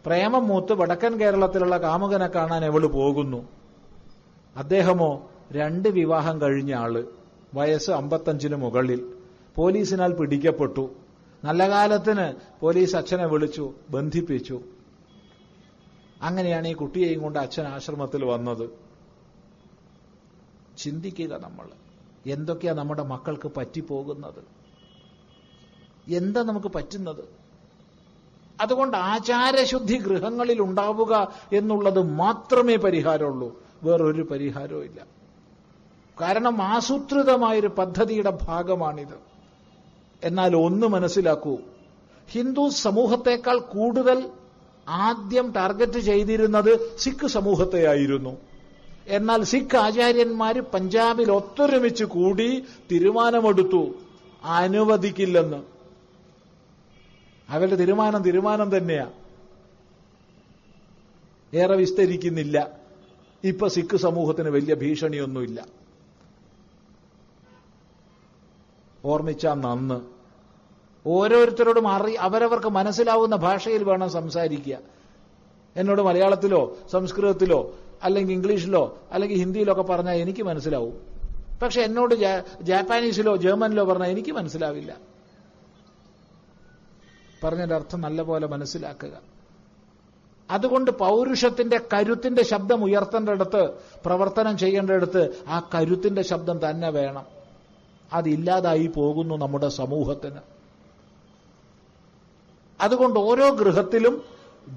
പ്രേമം 0.05 0.47
മൂത്ത് 0.47 0.74
വടക്കൻ 0.74 1.20
കേരളത്തിലുള്ള 1.20 1.78
കാമുകനെ 1.78 2.28
കാണാൻ 2.28 2.66
എവൾ 2.66 2.86
പോകുന്നു? 2.86 3.47
അദ്ദേഹമോ? 4.58 5.30
രണ്ട് 5.51 5.89
വിവാഹം 5.89 6.41
കഴിഞ്ഞ 6.41 6.76
ആൾ. 6.76 7.03
വയസ്സ് 7.53 7.91
അമ്പത്തഞ്ചിന് 7.91 8.55
മുകളിൽ. 8.55 9.05
പോലീസിനാൽ 9.55 10.14
പിടിക്കപ്പെട്ടു. 10.14 10.89
നല്ല 11.43 11.70
കാലത്തിന് 11.70 12.34
പോലീസ് 12.62 12.95
അച്ഛനെ 12.95 13.26
വിളിച്ചു 13.26 13.74
ബന്ധിപ്പിച്ചു. 13.89 14.62
അങ്ങനെയാണ് 16.22 16.68
ഈ 16.68 16.74
കുട്ടിയെയും 16.74 17.22
കൊണ്ട് 17.22 17.39
അച്ഛൻ 17.39 17.68
ആശ്രമത്തിൽ 17.68 18.26
വന്നത്. 18.26 18.86
ചിന്തിക്കുക 20.78 21.41
നമ്മൾ. 21.43 21.67
എന്തൊക്കെയാ 22.30 22.73
നമ്മുടെ 22.73 23.03
മക്കൾക്ക് 23.03 23.51
പറ്റിപ്പോകുന്നത്? 23.57 24.43
എന്താ 26.11 26.43
നമുക്ക് 26.43 26.67
പറ്റുന്നത്? 26.67 27.23
അതുകൊണ്ട് 28.61 28.97
ആചാരശുദ്ധി 28.97 29.97
ഗൃഹങ്ങളിൽ 29.97 30.61
ഉണ്ടാവുക 30.61 31.34
എന്നുള്ളത് 31.53 32.01
മാത്രമേ 32.01 32.75
പരിഹാരമുള്ളൂ. 32.75 33.61
വേറൊരു 33.84 34.21
പരിഹാരവും 34.21 34.84
ഇല്ല. 34.84 35.05
കാരണം 36.21 36.61
ആസൂത്രിതമായൊരു 36.61 37.67
പദ്ധതിയുടെ 37.67 38.38
ഭാഗമാണിത്. 38.41 39.19
എന്നാൽ 40.23 40.55
ഒന്ന് 40.55 40.88
മനസ്സിലാക്കൂ. 40.88 41.57
ഹിന്ദു 42.28 42.69
സമൂഹത്തെക്കാൾ 42.69 43.59
കൂടുതൽ 43.59 44.30
ആദ്യം 44.89 45.51
ടാർഗറ്റ് 45.51 45.99
ചെയ്തിരുന്നത് 45.99 46.97
സിഖ് 46.97 47.28
സമൂഹത്തെയായിരുന്നു. 47.28 48.38
എന്നാൽ 49.08 49.43
സിഖ് 49.43 49.78
ആചാര്യന്മാർ 49.78 50.60
പഞ്ചാബിൽ 50.60 51.32
ഒത്തൊരുമിച്ച് 51.32 52.03
കൂടി 52.03 52.64
തീരുമാനമെടുത്തു. 52.91 53.93
അനുവദിക്കില്ലെന്ന്. 54.43 55.64
അവരുടെ 57.49 57.76
തീരുമാനം 57.76 58.24
തീരുമാനം 58.24 58.78
തന്നെയാ. 58.78 59.12
ഏറെ 61.53 61.76
വിസ്തരിക്കുന്നില്ല. 61.76 62.70
ഇപ്പൊ 63.43 63.68
സിഖ് 63.68 63.97
സമൂഹത്തിന് 63.97 64.49
വലിയ 64.49 64.74
ഭീഷണിയൊന്നുമില്ല. 64.74 65.66
ഓർമ്മിച്ച 69.05 69.47
നന്ന്. 69.47 70.01
ഓരോരുത്തരോടും 71.05 71.88
അറി 71.88 72.14
അവരവർക്ക് 72.14 72.68
മനസ്സിലാവുന്ന 72.68 73.36
ഭാഷയിൽ 73.36 73.84
വേണം 73.84 74.10
സംസാരിക്കുക. 74.10 74.78
എന്നോട് 75.76 76.01
മലയാളത്തിലോ 76.01 76.78
സംസ്കൃതത്തിലോ 76.91 77.76
അല്ലെങ്കിൽ 78.04 78.34
ഇംഗ്ലീഷിലോ 78.34 78.98
അല്ലെങ്കിൽ 79.12 79.38
ഹിന്ദിയിലോ 79.38 79.72
ഒക്കെ 79.72 79.82
പറഞ്ഞാൽ 79.82 80.14
എനിക്ക് 80.14 80.43
മനസ്സിലാവും. 80.43 81.02
പക്ഷെ 81.62 81.82
എന്നോട് 81.82 82.43
ജാപ്പാനീസിലോ 82.62 83.36
ജർമ്മനിലോ 83.36 83.84
പറഞ്ഞാൽ 83.84 84.10
എനിക്ക് 84.10 84.32
മനസ്സിലാവില്ല. 84.32 84.98
പറഞ്ഞതിന്റെ 87.43 87.76
അർത്ഥം 87.76 88.02
നല്ലപോലെ 88.02 88.48
മനസ്സിലാക്കുക. 88.48 89.38
അതുകൊണ്ട് 90.52 90.91
പൗരുഷത്തിന്റെ 90.91 91.80
കരുത്തിന്റെ 91.93 92.43
ശബ്ദം 92.43 92.84
ഉയർത്തേണ്ടടുത്ത് 92.84 93.70
പ്രവർത്തനം 94.06 94.58
ചെയ്യേണ്ടടുത്ത് 94.58 95.43
ആ 95.48 95.70
കരുത്തിന്റെ 95.76 96.22
ശബ്ദം 96.22 96.70
തന്നെ 96.70 96.89
വേണം. 96.89 97.26
അതില്ലാതായി 98.14 98.88
പോകുന്നു 98.88 99.36
നമ്മുടെ 99.36 99.70
സമൂഹത്തിന്. 99.70 100.39
അതുകൊണ്ട് 102.82 103.20
ഓരോ 103.20 103.50
ഗൃഹത്തിലും 103.50 104.24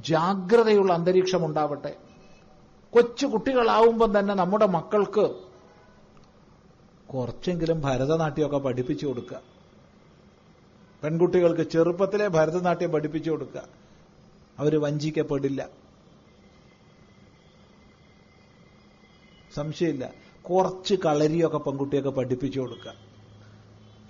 ജാഗ്രതയുള്ള 0.08 0.92
അന്തരീക്ഷം 0.92 1.46
ഉണ്ടാവട്ടെ. 1.46 1.96
കൊച്ചു 2.90 3.26
കുട്ടികളാവുമ്പം 3.26 4.18
തന്നെ 4.18 4.34
നമ്മുടെ 4.34 4.66
മക്കൾക്ക് 4.66 5.34
കുറച്ചെങ്കിലും 7.06 7.80
ഭരതനാട്യമൊക്കെ 7.80 8.58
പഠിപ്പിച്ചു 8.58 9.06
കൊടുക്കുക. 9.06 9.40
പെൺകുട്ടികൾക്ക് 11.02 11.70
ചെറുപ്പത്തിലെ 11.70 12.28
ഭരതനാട്യം 12.28 12.92
പഠിപ്പിച്ചു 12.92 13.30
കൊടുക്കുക. 13.30 13.62
അവർ 14.58 14.80
വഞ്ചിക്കപ്പെടില്ല. 14.80 15.68
സംശയമില്ല. 19.54 20.10
കുറച്ച് 20.50 20.94
കളരിയൊക്കെ 20.94 21.58
പെൺകുട്ടിയൊക്കെ 21.58 22.10
പഠിപ്പിച്ചു 22.10 22.60
കൊടുക്കുക. 22.60 22.92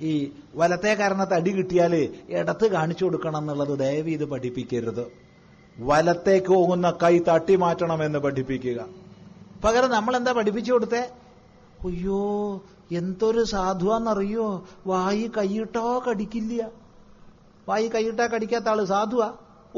ഈ 0.01 0.33
വലത്തെ 0.55 0.95
കാരണത്ത് 0.95 1.35
അടി 1.35 1.51
കിട്ടിയാൽ 1.51 2.17
ഇടത്ത് 2.29 2.67
കാണിച്ചു 2.67 3.05
കൊടുക്കണം 3.05 3.39
എന്നുള്ളത് 3.39 3.79
ദയവ് 3.79 4.11
ഇത് 4.11 4.25
പഠിപ്പിക്കരുത്. 4.25 5.30
വലത്തേക്ക് 5.79 6.47
പോകുന്ന 6.47 6.91
കൈ 7.03 7.19
തട്ടി 7.19 7.57
മാറ്റണമെന്ന് 7.57 8.19
പഠിപ്പിക്കുക. 8.19 8.87
പകരം 9.65 9.91
നമ്മൾ 9.91 10.17
എന്താ 10.17 10.33
പഠിപ്പിച്ചു 10.33 10.73
കൊടുത്തേ? 10.73 11.01
അയ്യോ 11.85 12.63
എന്തൊരു 12.93 13.45
സാധുവാന്നറിയോ? 13.45 14.67
വായി 14.87 15.31
കൈയിട്ടോ 15.39 16.03
കടിക്കില്ല. 16.11 16.69
വായി 17.69 17.89
കൈയിട്ടാ 17.89 18.27
കടിക്കാത്ത 18.27 18.69
ആൾ 18.69 18.85
സാധുവാ. 18.85 19.33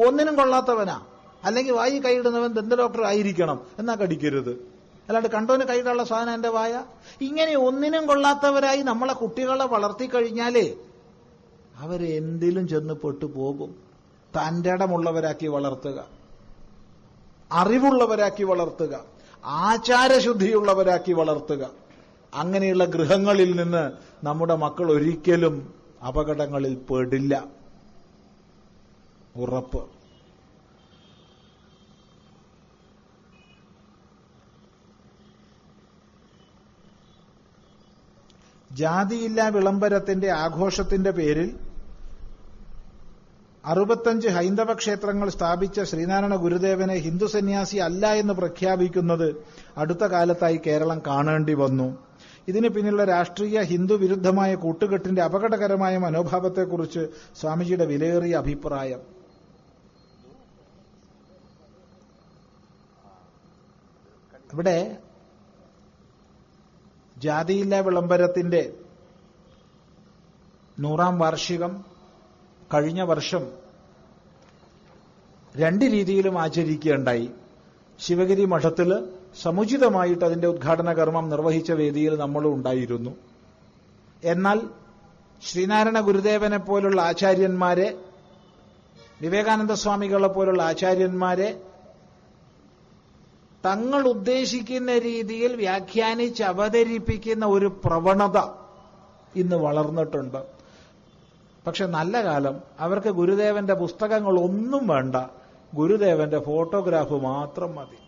ഒന്നിനും 0.07 0.37
കൊള്ളാത്തവനാ. 0.37 1.03
അല്ലെങ്കിൽ 1.45 1.73
വായി 1.73 1.99
കൈയിടുന്നവൻ 1.99 2.53
ദന്ത 2.53 2.73
ഡോക്ടർ 2.73 3.05
ആയിരിക്കണം 3.05 3.61
എന്നാ 3.79 3.95
കടിക്കരുത്. 3.95 4.51
അല്ലാണ്ട് 5.09 5.29
കണ്ടോന് 5.29 5.63
കൈയിടാനുള്ള 5.63 6.05
സാധനം 6.05 6.35
എന്റെ 6.35 6.49
വായ? 6.49 6.85
ഇങ്ങനെ 7.21 7.57
ഒന്നിനും 7.59 8.07
കൊള്ളാത്തവരായി 8.07 8.83
നമ്മളെ 8.83 9.13
കുട്ടികളെ 9.13 9.65
വളർത്തിക്കഴിഞ്ഞാലേ 9.65 10.75
കഴിഞ്ഞാലേ 11.81 12.17
എന്തിലും 12.17 12.69
ചെന്ന് 12.69 12.95
പെട്ടു 12.95 13.25
പോകും 13.25 13.82
തന്റെ 14.39 14.71
ഇടമുള്ളവരാക്കി 14.71 15.47
വളർത്തുക. 15.47 16.05
അറിവുള്ളവരാക്കി 17.53 18.43
വളർത്തുക. 18.45 19.05
ആചാരശുദ്ധിയുള്ളവരാക്കി 19.45 21.13
വളർത്തുക. 21.13 21.71
അങ്ങനെയുള്ള 22.35 22.85
ഗൃഹങ്ങളിൽ 22.85 23.57
നിന്ന് 23.57 23.93
നമ്മുടെ 24.27 24.55
മക്കൾ 24.55 24.93
ഒരിക്കലും 24.93 25.75
അപകടങ്ങളിൽ 26.09 26.75
പെടില്ല. 26.75 27.45
ഉറപ്പ്. 29.37 29.87
ജാതിയില്ലാ 38.73 39.49
വിളംബരത്തിന്റെ 39.49 40.31
ആഘോഷത്തിന്റെ 40.31 41.11
പേരിൽ 41.11 41.72
അറുപത്തഞ്ച് 43.67 44.29
ഹൈന്ദവ 44.29 44.73
ക്ഷേത്രങ്ങൾ 44.75 45.29
സ്ഥാപിച്ച 45.29 45.81
ശ്രീനാരായണ 45.81 46.37
ഗുരുദേവനെ 46.37 46.95
ഹിന്ദു 46.95 47.27
സന്യാസി 47.27 47.77
അല്ല 47.77 48.15
എന്ന് 48.15 48.35
പ്രഖ്യാപിക്കുന്നത് 48.35 49.47
അടുത്ത 49.77 49.99
കാലത്തായി 49.99 50.61
കേരളം 50.67 51.03
കാണേണ്ടി 51.07 51.55
വന്നു. 51.55 51.99
ഇതിന് 52.49 52.69
പിന്നിലുള്ള 52.69 53.05
രാഷ്ട്രീയ 53.05 53.61
ഹിന്ദു 53.61 53.95
വിരുദ്ധമായ 53.95 54.55
കൂട്ടുകെട്ടിന്റെ 54.55 55.23
അപകടകരമായ 55.23 55.99
മനോഭാവത്തെക്കുറിച്ച് 55.99 57.07
സ്വാമിജിയുടെ 57.41 57.87
വിലയേറിയ 57.87 58.35
അഭിപ്രായം. 58.35 59.01
ഇവിടെ 64.53 64.97
ജാതിയില്ല 67.19 67.81
വിളംബരത്തിന്റെ 67.81 68.73
നൂറാം 70.81 71.19
വാർഷികം 71.19 71.92
കഴിഞ്ഞ 72.75 73.01
വർഷം 73.01 73.43
രണ്ട് 75.57 75.85
രീതിയിലും 75.85 76.39
ആചരിക്കുകയുണ്ടായി. 76.39 77.31
ശിവഗിരി 78.01 78.45
മഠത്തിൽ 78.45 79.07
സമുചിതമായിട്ട് 79.43 80.25
അതിന്റെ 80.25 80.49
ഉദ്ഘാടന 80.49 80.93
കർമ്മം 80.93 81.29
നിർവഹിച്ച 81.29 81.73
വേദിയിൽ 81.73 82.17
നമ്മളും 82.17 82.55
ഉണ്ടായിരുന്നു. 82.55 83.11
എന്നാൽ 84.25 84.61
ശ്രീനാരായണ 85.43 86.01
ഗുരുദേവനെ 86.01 86.57
പോലുള്ള 86.57 87.01
ആചാര്യന്മാരെ 87.03 87.99
വിവേകാനന്ദ 89.21 89.73
സ്വാമികളെ 89.73 90.29
പോലുള്ള 90.29 90.63
ആചാര്യന്മാരെ 90.63 91.63
തങ്ങൾ 93.65 94.09
ഉദ്ദേശിക്കുന്ന 94.09 94.99
രീതിയിൽ 94.99 95.57
വ്യാഖ്യാനിച്ച് 95.57 96.43
അവതരിപ്പിക്കുന്ന 96.43 97.47
ഒരു 97.47 97.67
പ്രവണത 97.85 98.39
ഇന്ന് 99.37 99.57
വളർന്നിട്ടുണ്ട്. 99.57 100.62
പക്ഷെ 101.67 101.87
നല്ല 101.87 102.25
കാലം. 102.25 102.63
അവർക്ക് 102.81 103.09
ഗുരുദേവന്റെ 103.09 103.75
പുസ്തകങ്ങൾ 103.75 104.41
ഒന്നും 104.41 104.87
വേണ്ട. 104.87 105.17
ഗുരുദേവന്റെ 105.75 106.39
ഫോട്ടോഗ്രാഫ് 106.39 107.13
മാത്രം 107.13 107.75
മതി. 107.75 107.99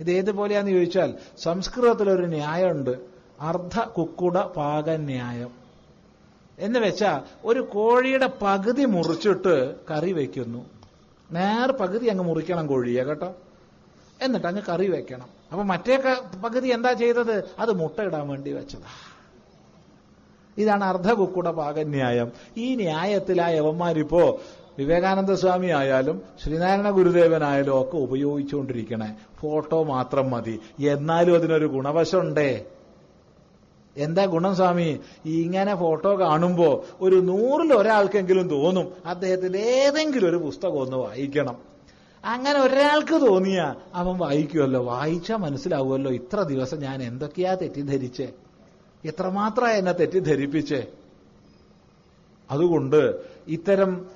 ഇത് 0.00 0.10
ഏതുപോലെയാന്ന് 0.10 0.70
ചോദിച്ചാൽ 0.70 1.14
സംസ്കൃതത്തിലൊരു 1.38 2.26
ന്യായമുണ്ട്. 2.26 2.94
അർദ്ധ 3.40 3.80
കുക്കുട 3.80 4.38
പാകന്യായം 4.38 5.52
എന്ന് 6.58 6.78
വെച്ചാൽ 6.78 7.20
ഒരു 7.44 7.60
കോഴിയുടെ 7.60 8.28
പകുതി 8.42 8.84
മുറിച്ചിട്ട് 8.84 9.74
കറി 9.90 10.12
വയ്ക്കുന്നു 10.12 10.66
നേർ 11.32 11.72
പകുതി 11.72 12.06
അങ്ങ് 12.06 12.24
മുറിക്കണം 12.24 12.66
കോഴിയെ 12.66 13.04
കേട്ടോ? 13.04 13.34
എന്നിട്ട് 14.22 14.46
അങ്ങ് 14.46 14.62
കറി 14.68 14.90
വെക്കണം. 14.90 15.28
അപ്പൊ 15.52 15.62
മറ്റേ 15.62 15.96
പകുതി 16.44 16.68
എന്താ 16.68 16.92
ചെയ്തത്? 16.92 17.44
അത് 17.58 17.72
മുട്ടയിടാൻ 17.72 18.28
വേണ്ടി 18.28 18.52
വെച്ചതാ. 18.52 18.90
ഇതാണ് 20.58 20.84
അർദ്ധകുക്കുട 20.84 21.50
പാകന്യായം 21.50 22.32
ഈ 22.56 22.74
ന്യായത്തിൽ 22.74 23.42
ആ 23.42 23.48
യവന്മാരിപ്പോ 23.48 24.40
വിവേകാനന്ദ 24.78 25.32
സ്വാമി 25.32 25.66
ആയാലും 25.66 26.22
ശ്രീനാരായണ 26.44 26.90
ഗുരുദേവനായാലും 26.90 27.80
ഒക്കെ 27.80 27.96
ഉപയോഗിച്ചുകൊണ്ടിരിക്കണേ. 27.96 29.14
ഫോട്ടോ 29.40 29.82
മാത്രം 29.82 30.30
മതി. 30.30 30.60
എന്നാലും 30.80 31.34
അതിനൊരു 31.34 31.66
ഗുണവശമുണ്ടേ. 31.66 32.64
എന്താ 33.96 34.24
ഗുണം 34.24 34.56
സ്വാമി? 34.56 35.00
ഇങ്ങനെ 35.24 35.74
ഫോട്ടോ 35.74 36.18
കാണുമ്പോ 36.18 36.84
ഒരു 37.00 37.16
നൂറിൽ 37.16 37.74
ഒരാൾക്കെങ്കിലും 37.74 38.48
തോന്നും 38.48 38.92
അദ്ദേഹത്തിന്റെ 39.06 39.58
ഏതെങ്കിലും 39.58 40.28
ഒരു 40.28 40.36
പുസ്തകം 40.36 40.80
ഒന്ന് 40.80 40.96
വായിക്കണം. 40.96 41.56
അങ്ങനെ 42.24 42.60
ഒരാൾക്ക് 42.60 43.26
തോന്നിയ 43.26 43.74
അവൻ 43.94 44.18
വായിക്കുമല്ലോ 44.18 44.82
വായിച്ചാൽ 44.82 45.36
മനസ്സിലാവുമല്ലോ 45.36 46.10
ഇത്ര 46.10 46.42
ദിവസം 46.42 46.78
ഞാൻ 46.78 47.02
എന്തൊക്കെയാ 47.02 47.54
തെറ്റിദ്ധരിച്ചേ. 47.54 48.28
എത്രമാത്രം 49.06 49.68
എന്നെ 49.68 49.92
തെറ്റിദ്ധരിപ്പിച്ചേ? 49.92 50.86
അതുകൊണ്ട് 52.50 53.16
ഇത്തരം 53.48 54.06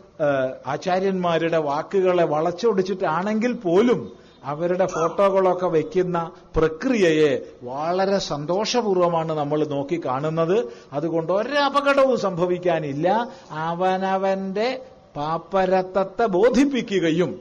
ആചാര്യന്മാരുടെ 0.66 1.58
വാക്കുകളെ 1.58 2.24
വളച്ചൊടിച്ചിട്ടാണെങ്കിൽ 2.24 3.52
പോലും 3.52 4.12
അവരുടെ 4.44 4.86
ഫോട്ടോകളൊക്കെ 4.86 5.66
വയ്ക്കുന്ന 5.66 6.32
പ്രക്രിയയെ 6.56 7.42
വളരെ 7.62 8.18
സന്തോഷപൂർവമാണ് 8.18 9.32
നമ്മൾ 9.32 9.66
നോക്കി 9.66 10.00
കാണുന്നത്. 10.04 10.72
അതുകൊണ്ട് 10.92 11.32
ഒരപകടവും 11.32 12.20
സംഭവിക്കാനില്ല. 12.20 13.28
അവനവന്റെ 13.50 14.82
പാപ്പരത്തത്തെ 15.16 16.26
ബോധിപ്പിക്കുകയും. 16.26 17.40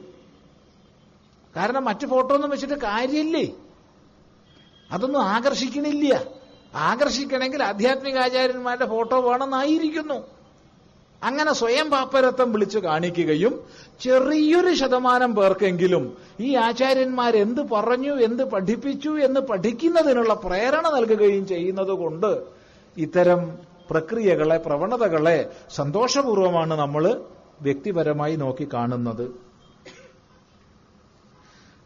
കാരണം 1.56 1.84
മറ്റു 1.84 2.06
ഫോട്ടോ 2.06 2.34
ഒന്നും 2.34 2.50
വെച്ചിട്ട് 2.50 2.74
കാര്യമില്ലേ? 2.74 3.46
അതൊന്നും 4.90 5.22
ആകർഷിക്കണില്ല. 5.22 6.39
ആകർഷിക്കണമെങ്കിൽ 6.74 7.62
ആധ്യാത്മിക 7.62 8.18
ആചാര്യന്മാരുടെ 8.18 8.86
ഫോട്ടോ 8.86 9.20
വേണമെന്നായിരിക്കുന്നു. 9.20 10.26
അങ്ങനെ 11.22 11.52
സ്വയം 11.52 11.90
പാപ്പരത്വം 11.90 12.52
വിളിച്ചു 12.52 12.78
കാണിക്കുകയും 12.78 13.60
ചെറിയൊരു 14.00 14.74
ശതമാനം 14.74 15.34
പേർക്കെങ്കിലും 15.34 16.16
ഈ 16.40 16.54
ആചാര്യന്മാർ 16.54 17.36
എന്ത് 17.36 17.60
പറഞ്ഞു 17.60 18.20
എന്ത് 18.20 18.44
പഠിപ്പിച്ചു 18.44 19.08
എന്ന് 19.08 19.40
പഠിക്കുന്നതിനുള്ള 19.40 20.34
പ്രേരണ 20.34 20.88
നൽകുകയും 20.88 21.46
ചെയ്യുന്നത് 21.46 21.88
കൊണ്ട് 21.88 22.42
ഇത്തരം 22.96 23.58
പ്രക്രിയകളെ 23.90 24.56
പ്രവണതകളെ 24.56 25.50
സന്തോഷപൂർവമാണ് 25.74 26.74
നമ്മൾ 26.74 27.20
വ്യക്തിപരമായി 27.62 28.36
നോക്കി 28.36 28.68
കാണുന്നത്. 28.74 29.49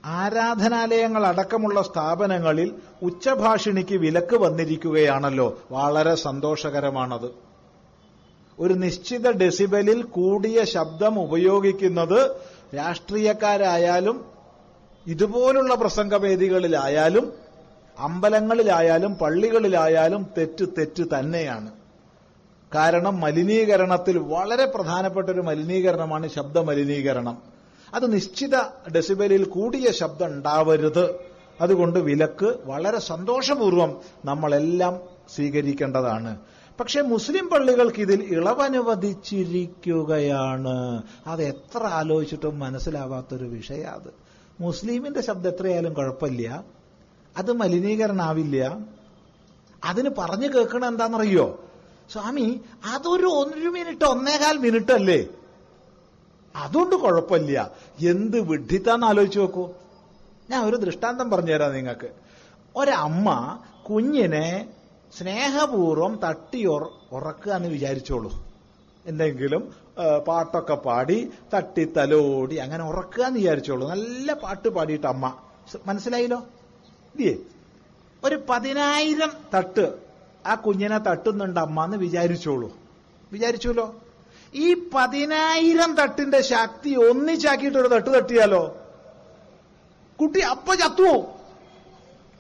ആരാധനാലയങ്ങൾ 0.04 1.26
അടക്കമുള്ള 1.26 1.82
സ്ഥാപനങ്ങളിൽ 1.82 2.74
ഉച്ചഭാഷിണിക്ക് 3.02 3.94
വിലക്ക് 3.94 4.36
വന്നിരിക്കുകയാണല്ലോ. 4.36 5.58
വളരെ 5.70 6.14
സന്തോഷകരമാണത്. 6.14 7.30
ഒരു 8.58 8.74
നിശ്ചിത 8.74 9.30
ഡെസിബലിൽ 9.30 10.02
കൂടിയ 10.02 10.64
ശബ്ദം 10.64 11.20
ഉപയോഗിക്കുന്നത് 11.20 12.36
രാഷ്ട്രീയക്കാരായാലും 12.76 14.24
ഇതുപോലുള്ള 15.06 15.74
പ്രസംഗവേദികളിലായാലും 15.74 17.32
അമ്പലങ്ങളിലായാലും 17.98 19.14
പള്ളികളിലായാലും 19.14 20.26
തെറ്റ് 20.38 20.64
തെറ്റ് 20.78 21.02
തന്നെയാണ്. 21.18 21.70
കാരണം 22.74 23.20
മലിനീകരണത്തിൽ 23.20 24.18
വളരെ 24.18 24.64
പ്രധാനപ്പെട്ട 24.64 25.28
ഒരു 25.28 25.40
മലിനീകരണമാണ് 25.40 26.28
ശബ്ദ 26.28 26.58
മലിനീകരണം 26.58 27.53
അത് 27.94 28.12
നിശ്ചിത 28.12 28.56
ഡെസിബലിൽ 28.94 29.44
കൂടിയ 29.44 29.92
ശബ്ദം 29.92 30.26
ഉണ്ടാവരുത്. 30.26 31.14
അതുകൊണ്ട് 31.60 31.98
വിലക്ക് 31.98 32.54
വളരെ 32.64 32.98
സന്തോഷപൂർവം 32.98 34.00
നമ്മളെല്ലാം 34.24 35.00
സ്വീകരിക്കേണ്ടതാണ്. 35.34 36.36
പക്ഷെ 36.80 37.00
മുസ്ലിം 37.00 37.48
പള്ളികൾക്ക് 37.48 38.00
ഇതിൽ 38.00 38.22
ഇളവനുവദിച്ചിരിക്കുകയാണ്. 38.22 41.02
അത് 41.26 41.42
എത്ര 41.42 41.82
ആലോചിച്ചിട്ടും 41.82 42.58
മനസ്സിലാവാത്തൊരു 42.58 43.44
വിഷയം 43.44 43.90
അത് 43.90 44.24
മുസ്ലിമിന്റെ 44.60 45.20
ശബ്ദം 45.20 45.50
എത്രയായാലും 45.50 45.92
കുഴപ്പമില്ല. 45.92 46.64
അത് 47.36 47.52
മലിനീകരണാവില്ല. 47.52 48.78
അതിന് 49.84 50.10
പറഞ്ഞു 50.18 50.48
കേൾക്കണ 50.48 50.86
എന്താണെന്നറിയോ 50.86 51.60
സ്വാമി 52.12 52.60
അതൊരു 52.84 53.26
ഒരു 53.26 53.68
മിനിറ്റ് 53.68 54.04
ഒന്നേകാൽ 54.04 54.58
മിനിറ്റ് 54.58 54.92
അല്ലേ 54.92 55.26
അതുകൊണ്ട് 56.56 56.94
കുഴപ്പമില്ല. 56.94 57.70
എന്ത് 58.06 58.40
വിഡ്ഢിത്താന്ന് 58.40 59.06
ആലോചിച്ച് 59.06 59.38
നോക്കൂ. 59.38 59.70
ഞാൻ 60.50 60.64
ഒരു 60.64 60.76
ദൃഷ്ടാന്തം 60.76 61.30
പറഞ്ഞുതരാം 61.30 61.72
നിങ്ങൾക്ക്. 61.72 62.08
ഒരമ്മ 62.76 63.58
കുഞ്ഞിനെ 63.90 64.68
സ്നേഹപൂർവം 65.18 66.20
തട്ടി 66.24 66.66
ഉറക്കുക 67.12 67.52
എന്ന് 67.52 67.68
വിചാരിച്ചോളൂ. 67.68 68.46
എന്തെങ്കിലും 69.06 69.74
പാട്ടൊക്കെ 70.28 70.74
പാടി 70.74 71.30
തട്ടി 71.54 71.84
തലോടി 71.84 72.56
അങ്ങനെ 72.56 72.84
ഉറക്കുക 72.84 73.24
എന്ന് 73.24 73.38
വിചാരിച്ചോളൂ. 73.38 73.88
നല്ല 73.88 74.32
പാട്ട് 74.32 74.68
പാടിയിട്ട് 74.68 75.06
അമ്മ. 75.06 75.34
മനസ്സിലായില്ലോ? 75.86 76.46
ഇല്ലേ? 77.18 77.36
ഒരു 78.24 78.40
പതിനായിരം 78.50 79.32
തട്ട് 79.54 79.94
ആ 80.46 80.54
കുഞ്ഞിനെ 80.54 80.98
തട്ടുന്നുണ്ട് 80.98 81.60
അമ്മ 81.60 81.84
എന്ന് 81.84 81.96
വിചാരിച്ചോളൂ. 81.96 82.72
വിചാരിച്ചല്ലോ 83.32 83.94
ഈ 84.54 84.74
പതിനായിരം 84.94 85.94
തട്ടിന്റെ 85.94 86.40
ശക്തി 86.40 86.94
ഒന്നിച്ചാക്കിയിട്ട് 86.94 87.78
ഒരു 87.78 87.88
തട്ട് 87.88 88.10
തട്ടിയാലോ? 88.10 88.76
കുട്ടി 90.20 90.40
അപ്പ 90.40 90.74
ചത്തുവോ? 90.74 91.16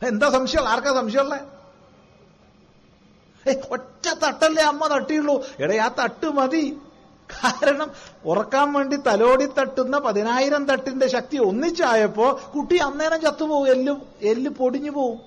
എന്താ 0.02 0.30
സംശയം? 0.30 0.68
ആർക്കാ 0.68 0.94
സംശയമുള്ള? 0.94 1.36
ഒറ്റ 3.70 4.08
തട്ടല്ലേ 4.26 4.62
അമ്മ 4.62 4.86
തട്ടിയുള്ളൂ. 4.86 5.44
എടേ 5.60 5.76
ആ 5.78 5.88
തട്ട് 5.88 6.26
മതി. 6.26 6.78
കാരണം 7.30 7.90
ഉറക്കാൻ 8.24 8.72
വേണ്ടി 8.72 8.96
തലോടി 8.96 9.46
തട്ടുന്ന 9.46 9.98
പതിനായിരം 9.98 10.64
തട്ടിന്റെ 10.64 11.06
ശക്തി 11.08 11.36
ഒന്നിച്ചായപ്പോ 11.36 12.40
കുട്ടി 12.56 12.76
അന്നേരം 12.76 13.20
ചത്തുപോകും 13.20 13.68
എല്ല് 13.68 13.96
എല്ല് 14.22 14.50
പൊടിഞ്ഞു 14.50 14.90
പോവും. 14.90 15.20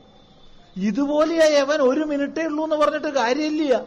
ഇതുപോലെയായി 0.77 1.55
അവൻ 1.55 1.81
ഒരു 1.81 1.99
മിനിറ്റേ 1.99 2.45
ഉള്ളൂ 2.45 2.63
എന്ന് 2.63 2.75
പറഞ്ഞിട്ട് 2.75 3.07
കാര്യമില്ല. 3.07 3.85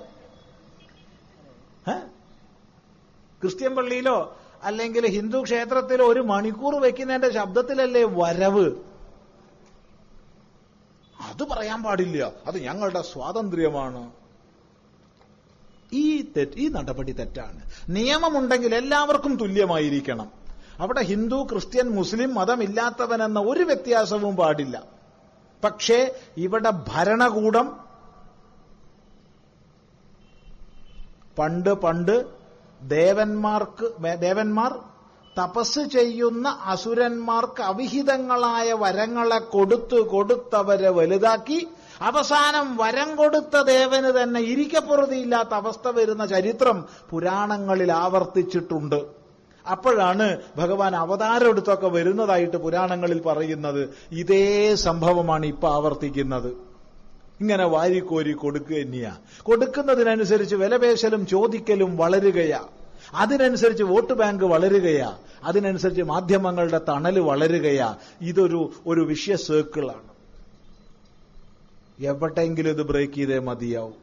ക്രിസ്ത്യൻ 3.42 3.74
പള്ളിയിലോ 3.74 4.36
അല്ലെങ്കിൽ 4.62 5.06
ഹിന്ദു 5.06 5.42
ക്ഷേത്രത്തിലോ 5.42 6.06
ഒരു 6.06 6.20
മണിക്കൂർ 6.20 6.74
വെക്കുന്നതിന്റെ 6.74 7.30
ശബ്ദത്തിലല്ലേ 7.30 8.04
വരവ്? 8.04 8.70
അത് 11.20 11.42
പറയാൻ 11.42 11.82
പാടില്ല. 11.82 12.32
അത് 12.46 12.58
ഞങ്ങളുടെ 12.58 13.02
സ്വാതന്ത്ര്യമാണ്. 13.02 14.10
ഈ 15.92 16.22
തെറ്റ് 16.36 16.52
ഈ 16.56 16.68
നടപടി 16.68 17.12
തെറ്റാണ്. 17.12 17.70
നിയമമുണ്ടെങ്കിൽ 17.88 18.74
എല്ലാവർക്കും 18.74 19.36
തുല്യമായിരിക്കണം. 19.36 20.32
അവിടെ 20.78 21.02
ഹിന്ദു 21.02 21.48
ക്രിസ്ത്യൻ 21.52 21.88
മുസ്ലിം 21.88 22.34
മതമില്ലാത്തവനെന്ന 22.34 23.40
ഒരു 23.40 23.64
വ്യത്യാസവും 23.64 24.36
പാടില്ല. 24.36 24.82
പക്ഷേ 25.64 26.14
ഇവിടെ 26.36 26.72
ഭരണകൂടം 26.88 27.80
പണ്ട് 31.38 31.74
പണ്ട് 31.74 32.39
ദേവന്മാർക്ക് 32.82 33.86
ദേവന്മാർ 34.20 34.72
തപസ് 35.38 35.80
ചെയ്യുന്ന 35.80 36.58
അസുരന്മാർക്ക് 36.66 37.62
അവിഹിതങ്ങളായ 37.62 38.72
വരങ്ങളെ 38.72 39.38
കൊടുത്തു 39.38 39.96
കൊടുത്തവരെ 39.96 40.90
വലുതാക്കി. 40.90 41.68
അവസാനം 42.02 42.76
വരം 42.76 43.16
കൊടുത്ത 43.16 43.62
ദേവന് 43.62 44.22
തന്നെ 44.22 44.40
ഇരിക്കപ്പുറതിയില്ലാത്ത 44.40 45.48
അവസ്ഥ 45.48 45.88
വരുന്ന 45.88 46.26
ചരിത്രം 46.26 46.84
പുരാണങ്ങളിൽ 47.10 47.92
ആവർത്തിച്ചിട്ടുണ്ട്. 47.92 49.06
അപ്പോഴാണ് 49.66 50.38
ഭഗവാൻ 50.56 50.96
അവതാരം 50.96 51.48
എടുത്തൊക്കെ 51.48 51.86
വരുന്നതായിട്ട് 51.86 52.56
പുരാണങ്ങളിൽ 52.56 53.22
പറയുന്നത്. 53.22 53.94
ഇതേ 54.10 54.74
സംഭവമാണ് 54.74 55.46
ഇപ്പൊ 55.46 55.68
ആവർത്തിക്കുന്നത്. 55.68 56.69
ഇങ്ങനെ 57.40 57.64
വാരിക്കോരി 57.64 58.32
കൊടുക്കുക 58.32 58.76
തന്നെയാ. 58.76 59.16
കൊടുക്കുന്നതിനനുസരിച്ച് 59.42 60.56
വിലപേശലും 60.56 61.26
ചോദിക്കലും 61.26 61.96
വളരുകയാ. 61.96 62.68
അതിനനുസരിച്ച് 63.14 63.82
വോട്ട് 63.82 64.12
ബാങ്ക് 64.12 64.44
വളരുകയാ. 64.44 65.18
അതിനനുസരിച്ച് 65.44 66.02
മാധ്യമങ്ങളുടെ 66.02 66.80
തണൽ 66.88 67.18
വളരുകയാ. 67.18 67.96
ഇതൊരു 68.20 68.72
ഒരു 68.86 69.00
വിഷയ 69.00 69.36
സർക്കിളാണ്. 69.36 70.10
എവിടെയെങ്കിലും 72.00 72.70
ഇത് 72.70 72.82
ബ്രേക്ക് 72.82 73.14
ചെയ്തേ 73.14 73.38
മതിയാവും. 73.38 73.94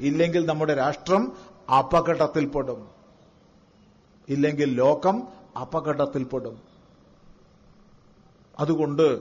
ഇല്ലെങ്കിൽ 0.00 0.46
നമ്മുടെ 0.46 0.74
രാഷ്ട്രം 0.74 1.32
അപകടത്തിൽപ്പെടും. 1.78 2.88
ഇല്ലെങ്കിൽ 4.28 4.74
ലോകം 4.74 5.22
അപകടത്തിൽപ്പെടും. 5.60 6.58
അതുകൊണ്ട് 8.58 9.20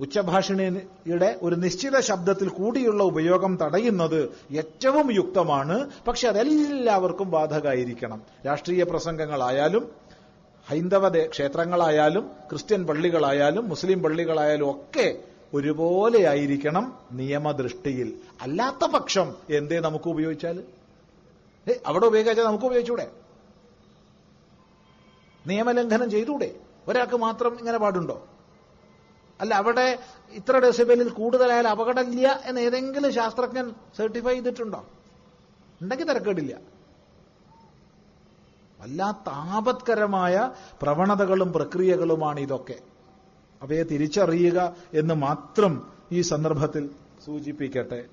ഉച്ചഭാഷിണിയുടെ 0.00 1.38
ഒരു 1.42 1.54
നിശ്ചിത 1.54 2.00
ശബ്ദത്തിൽ 2.00 2.48
കൂടിയുള്ള 2.48 3.02
ഉപയോഗം 3.02 3.58
തടയുന്നത് 3.62 4.20
ഏറ്റവും 4.50 5.14
യുക്തമാണ്. 5.14 5.90
പക്ഷെ 6.08 6.28
അതെല്ലാവർക്കും 6.28 7.30
ബാധകമായിരിക്കണം 7.30 8.22
രാഷ്ട്രീയ 8.46 8.82
പ്രസംഗങ്ങളായാലും 8.82 9.90
ഹൈന്ദവ 10.68 11.08
ക്ഷേത്രങ്ങളായാലും 11.08 12.30
ക്രിസ്ത്യൻ 12.50 12.86
പള്ളികളായാലും 12.86 13.68
മുസ്ലിം 13.68 14.02
പള്ളികളായാലും 14.02 14.70
ഒക്കെ 14.70 15.18
ഒരുപോലെയായിരിക്കണം 15.54 16.98
നിയമദൃഷ്ടിയിൽ. 17.12 18.08
അല്ലാത്ത 18.40 18.90
പക്ഷം 18.90 19.34
എന്തേ 19.50 19.78
നമുക്ക് 19.78 20.08
ഉപയോഗിച്ചാൽ 20.08 20.64
അവിടെ 21.86 22.06
ഉപയോഗിച്ചാൽ 22.06 22.44
നമുക്ക് 22.44 22.64
ഉപയോഗിച്ചൂടെ? 22.64 23.06
നിയമലംഘനം 25.46 26.10
ചെയ്തൂടെ? 26.10 26.54
ഒരാൾക്ക് 26.88 27.16
മാത്രം 27.16 27.58
ഇങ്ങനെ 27.58 27.78
പാടുണ്ടോ? 27.78 28.26
അല്ല 29.40 29.54
അവിടെ 29.54 29.98
ഇത്ര 30.30 30.58
ഡെസിബലിൽ 30.58 31.08
കൂടുതലായാൽ 31.08 31.68
അപകടമില്ല 31.68 32.40
എന്ന് 32.44 32.60
ഏതെങ്കിലും 32.60 33.12
ശാസ്ത്രജ്ഞൻ 33.12 33.74
സർട്ടിഫൈ 33.96 34.32
ചെയ്തിട്ടുണ്ടോ? 34.32 34.86
ഉണ്ടെങ്കിൽ 35.82 36.08
തിരക്കേടില്ല. 36.08 36.58
വല്ലാത്ത 38.80 39.28
ആപത്കരമായ 39.28 40.50
പ്രവണതകളും 40.82 41.52
പ്രക്രിയകളുമാണ് 41.52 42.40
ഇതൊക്കെ. 42.40 42.78
അവയെ 43.62 43.82
തിരിച്ചറിയുക 43.82 44.76
എന്ന് 44.94 45.14
മാത്രം 45.14 45.92
ഈ 46.12 46.20
സന്ദർഭത്തിൽ 46.20 46.90
സൂചിപ്പിക്കട്ടെ. 47.24 48.04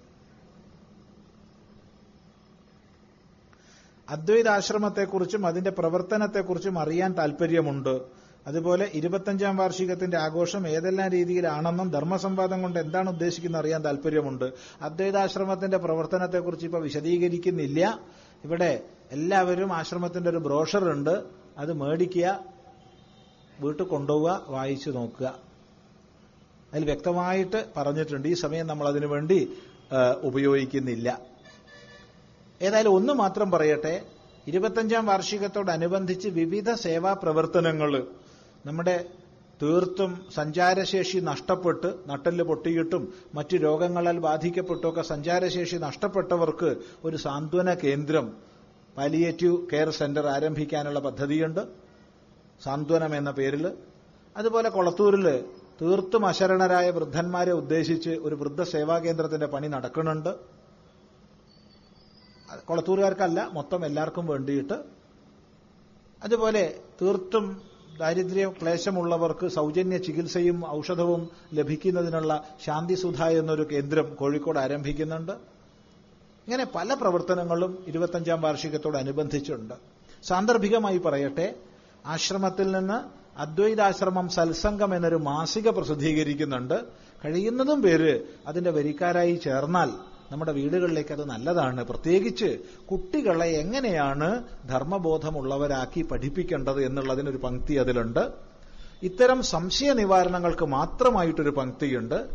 അദ്വൈതാശ്രമത്തെക്കുറിച്ചും 4.09 5.45
അതിന്റെ 5.45 5.71
പ്രവർത്തനത്തെക്കുറിച്ചും 5.71 6.79
അറിയാൻ 6.79 7.13
താല്പര്യമുണ്ട് 7.13 8.22
അതുപോലെ 8.47 8.91
ഇരുപത്തഞ്ചാം 8.93 9.57
വാർഷികത്തിന്റെ 9.57 10.17
ആഘോഷം 10.17 10.67
ഏതെല്ലാം 10.67 11.09
രീതിയിലാണെന്നും 11.09 11.89
ധർമ്മസംവാദം 11.89 12.61
കൊണ്ട് 12.61 12.79
എന്താണ് 12.79 13.09
ഉദ്ദേശിക്കുന്നത് 13.09 13.61
അറിയാൻ 13.61 13.83
താല്പര്യമുണ്ട് 13.85 14.53
അദ്വൈതാശ്രമത്തിന്റെ 14.81 15.77
പ്രവർത്തനത്തെക്കുറിച്ച് 15.77 16.65
ഇപ്പൊ 16.65 16.79
വിശദീകരിക്കുന്നില്ല. 16.79 17.99
ഇവിടെ 18.43 18.83
എല്ലാവരും 19.11 19.73
ആശ്രമത്തിന്റെ 19.73 20.29
ഒരു 20.29 20.37
ബ്രോഷർ 20.37 20.89
ഉണ്ട്. 20.91 21.23
അത് 21.57 21.73
മേടിക്കുക 21.73 22.45
വീട്ടിൽ 23.59 23.83
കൊണ്ടുപോവുക 23.85 24.45
വായിച്ചു 24.47 24.89
നോക്കുക. 24.89 25.39
അതിൽ 26.73 26.85
വ്യക്തമായിട്ട് 26.85 27.65
പറഞ്ഞിട്ടുണ്ട്. 27.77 28.27
ഈ 28.27 28.33
സമയം 28.33 28.67
നമ്മൾ 28.67 28.87
അതിനു 28.87 29.07
വേണ്ടി 29.07 29.53
ഉപയോഗിക്കുന്നില്ല. 30.23 31.19
ഏതായാലും 32.61 32.93
ഒന്ന് 32.93 33.13
മാത്രം 33.13 33.51
പറയട്ടെ. 33.51 34.01
ഇരുപത്തഞ്ചാം 34.47 35.05
വാർഷികത്തോടനുബന്ധിച്ച് 35.05 36.29
വിവിധ 36.29 36.73
സേവാ 36.73 37.13
പ്രവർത്തനങ്ങൾ 37.13 38.07
നമ്മുടെ 38.65 39.05
തീർത്തും 39.61 40.11
സഞ്ചാരശേഷി 40.35 41.17
നഷ്ടപ്പെട്ട് 41.17 41.89
നട്ടൽ 42.07 42.43
പൊട്ടിയിട്ടും 42.43 43.03
മറ്റു 43.35 43.55
രോഗങ്ങളാൽ 43.57 44.19
ബാധിക്കപ്പെട്ടുമൊക്കെ 44.19 45.01
സഞ്ചാരശേഷി 45.01 45.77
നഷ്ടപ്പെട്ടവർക്ക് 45.77 46.69
ഒരു 47.03 47.17
സാന്ത്വന 47.17 47.73
കേന്ദ്രം 47.73 48.25
പാലിയേറ്റീവ് 48.97 49.57
കെയർ 49.71 49.89
സെന്റർ 49.89 50.25
ആരംഭിക്കാനുള്ള 50.27 50.99
പദ്ധതിയുണ്ട്. 50.99 51.61
സാന്ത്വനം 52.63 53.15
എന്ന 53.15 53.31
പേരിൽ 53.31 53.65
അതുപോലെ 54.37 54.69
കൊളത്തൂരിൽ 54.69 55.27
തീർത്തും 55.81 56.25
അശരണരായ 56.25 56.89
വൃദ്ധന്മാരെ 56.89 57.51
ഉദ്ദേശിച്ച് 57.51 58.09
ഒരു 58.09 58.35
വൃദ്ധസേവാ 58.35 58.99
കേന്ദ്രത്തിന്റെ 58.99 59.45
പണി 59.45 59.67
നടക്കുന്നുണ്ട്. 59.67 60.31
കൊളത്തൂരുകാർക്കല്ല 62.65 63.39
മൊത്തം 63.53 63.85
എല്ലാവർക്കും 63.85 64.25
വേണ്ടിയിട്ട്. 64.27 64.77
അതുപോലെ 66.23 66.63
തീർത്തും 67.01 67.45
ദാരിദ്ര്യ 67.99 68.51
ക്ലേശമുള്ളവർക്ക് 68.61 69.47
സൗജന്യ 69.47 69.97
ചികിത്സയും 69.97 70.69
ഔഷധവും 70.77 71.29
ലഭിക്കുന്നതിനുള്ള 71.53 72.43
ശാന്തിസുധ 72.65 73.23
എന്നൊരു 73.23 73.67
കേന്ദ്രം 73.71 74.15
കോഴിക്കോട് 74.15 74.59
ആരംഭിക്കുന്നുണ്ട്. 74.59 75.31
ഇങ്ങനെ 76.47 76.65
പല 76.75 76.93
പ്രവർത്തനങ്ങളും 76.93 77.85
ഇരുപത്തഞ്ചാം 77.87 78.41
വാർഷികത്തോടനുബന്ധിച്ചുണ്ട്. 78.41 79.73
സാന്ദർഭികമായി 80.23 80.97
പറയട്ടെ 80.97 81.55
ആശ്രമത്തിൽ 82.05 82.71
നിന്ന് 82.71 82.97
അദ്വൈതാശ്രമം 83.41 84.29
സത്സംഗം 84.29 84.95
എന്നൊരു 84.95 85.15
മാസിക 85.15 85.69
പ്രസിദ്ധീകരിക്കുന്നുണ്ട്. 85.69 86.77
കഴിയുന്നതും 87.25 87.81
പേര് 87.81 88.13
അതിന്റെ 88.47 88.71
വരിക്കാരായി 88.71 89.35
ചേർന്നാൽ 89.35 89.89
നമ്മുടെ 90.33 90.51
വീടുകളിലേക്ക് 90.51 91.13
അത് 91.13 91.29
നല്ലതാണ്. 91.29 91.83
പ്രത്യേകിച്ച് 91.83 92.59
കുട്ടികളെ 92.91 93.45
എങ്ങനെയാണ് 93.45 94.43
ധർമ്മബോധമുള്ളവരാക്കി 94.69 96.01
പഠിപ്പിക്കേണ്ടത് 96.01 96.85
എന്നുള്ളതിനൊരു 96.85 97.37
പങ്ക്തി 97.37 97.73
അതിലുണ്ട്. 97.73 98.31
ഇത്തരം 99.03 99.43
സംശയ 99.43 99.93
നിവാരണങ്ങൾക്ക് 99.93 100.65
മാത്രമായിട്ടൊരു 100.65 101.49
പങ്ക്തിയുണ്ട്. 101.49 102.27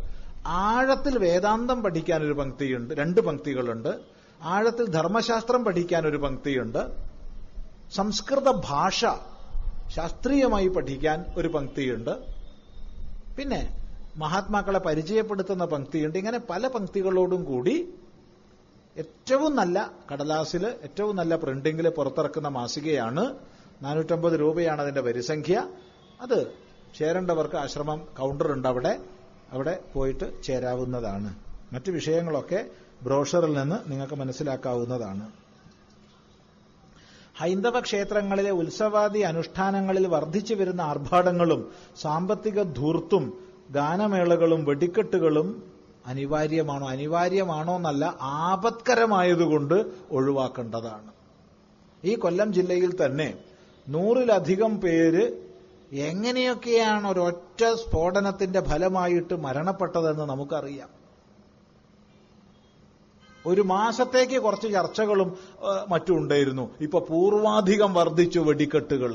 ആഴത്തിൽ 0.47 1.17
വേദാന്തം 1.17 1.83
പഠിക്കാൻ 1.83 2.23
ഒരു 2.23 2.33
പങ്ക്തിയുണ്ട്. 2.33 2.93
രണ്ട് 2.93 3.21
പങ്ക്തികളുണ്ട്. 3.21 3.99
ആഴത്തിൽ 4.41 4.89
ധർമ്മശാസ്ത്രം 4.89 5.65
പഠിക്കാൻ 5.65 6.07
ഒരു 6.07 6.17
പങ്ക്തിയുണ്ട്. 6.17 6.87
സംസ്കൃത 7.91 8.49
ഭാഷ 8.51 9.05
ശാസ്ത്രീയമായി 9.95 10.67
പഠിക്കാൻ 10.67 11.25
ഒരു 11.37 11.47
പങ്ക്തിയുണ്ട്. 11.47 12.17
പിന്നെ 13.37 13.78
മഹാത്മാക്കളെ 14.17 14.79
പരിചയപ്പെടുത്തുന്ന 14.79 15.65
പങ്ക്തിയുണ്ട്. 15.65 16.17
ഇങ്ങനെ 16.17 16.39
പല 16.49 16.67
പങ്ക്തികളോടും 16.67 17.43
കൂടി 17.43 17.93
ഏറ്റവും 18.97 19.55
നല്ല 19.55 19.91
കടലാസിൽ 20.11 20.67
ഏറ്റവും 20.67 21.15
നല്ല 21.15 21.35
പ്രിന്റിംഗിൽ 21.35 21.89
പുറത്തിറക്കുന്ന 21.89 22.47
മാസികയാണ്. 22.47 23.35
നാനൂറ്റമ്പത് 23.81 24.39
രൂപയാണ് 24.39 24.81
അതിന്റെ 24.81 25.01
വരിസംഖ്യ 25.01 25.67
അത് 26.21 26.53
ചേരേണ്ടവർക്ക് 26.97 27.55
ആശ്രമം 27.55 28.07
കൗണ്ടർ 28.19 28.51
ഉണ്ട് 28.51 28.67
അവിടെ. 28.67 28.99
അവിടെ 29.51 29.79
പോയിട്ട് 29.93 30.43
ചേരാവുന്നതാണ്. 30.43 31.35
മറ്റു 31.73 31.91
വിഷയങ്ങളൊക്കെ 31.91 32.65
ബ്രോഷറിൽ 33.03 33.53
നിന്ന് 33.53 33.91
നിങ്ങൾക്ക് 33.91 34.13
മനസ്സിലാക്കാവുന്നതാണ്. 34.13 35.31
ഹൈന്ദവ 37.37 37.79
ക്ഷേത്രങ്ങളിലെ 37.79 38.51
ഉത്സവാദി 38.51 39.19
അനുഷ്ഠാനങ്ങളിൽ 39.19 40.07
വർദ്ധിച്ചു 40.07 40.53
വരുന്ന 40.53 40.81
ആർഭാടങ്ങളും 40.81 41.71
സാമ്പത്തിക 42.01 42.63
ധൂർത്തും 42.63 43.48
ഗാനമേളകളും 43.69 44.65
വെടിക്കെട്ടുകളും 44.65 45.49
അനിവാര്യമാണോ? 46.05 46.87
അനിവാര്യമാണോ 46.87 47.75
എന്നല്ല 47.75 48.05
ആപത്കരമായതുകൊണ്ട് 48.21 49.77
ഒഴിവാക്കേണ്ടതാണ്. 50.11 51.11
ഈ 52.03 52.15
കൊല്ലം 52.15 52.53
ജില്ലയിൽ 52.53 53.05
തന്നെ 53.05 53.33
നൂറിലധികം 53.89 54.81
പേര് 54.81 55.23
എങ്ങനെയൊക്കെയാണ് 55.91 57.07
ഒരൊറ്റ 57.07 57.61
സ്ഫോടനത്തിന്റെ 57.73 58.61
ഫലമായിട്ട് 58.61 59.35
മരണപ്പെട്ടതെന്ന് 59.35 60.23
നമുക്കറിയാം. 60.23 60.89
ഒരു 63.45 63.61
മാസത്തേക്ക് 63.61 64.41
കുറച്ച് 64.41 64.67
ചർച്ചകളും 64.73 65.29
മറ്റുണ്ടായിരുന്നു 65.89 66.65
ഇപ്പൊ 66.81 66.99
പൂർവാധികം 66.99 67.93
വർദ്ധിച്ചു 67.93 68.39
വെടിക്കെട്ടുകൾ 68.39 69.13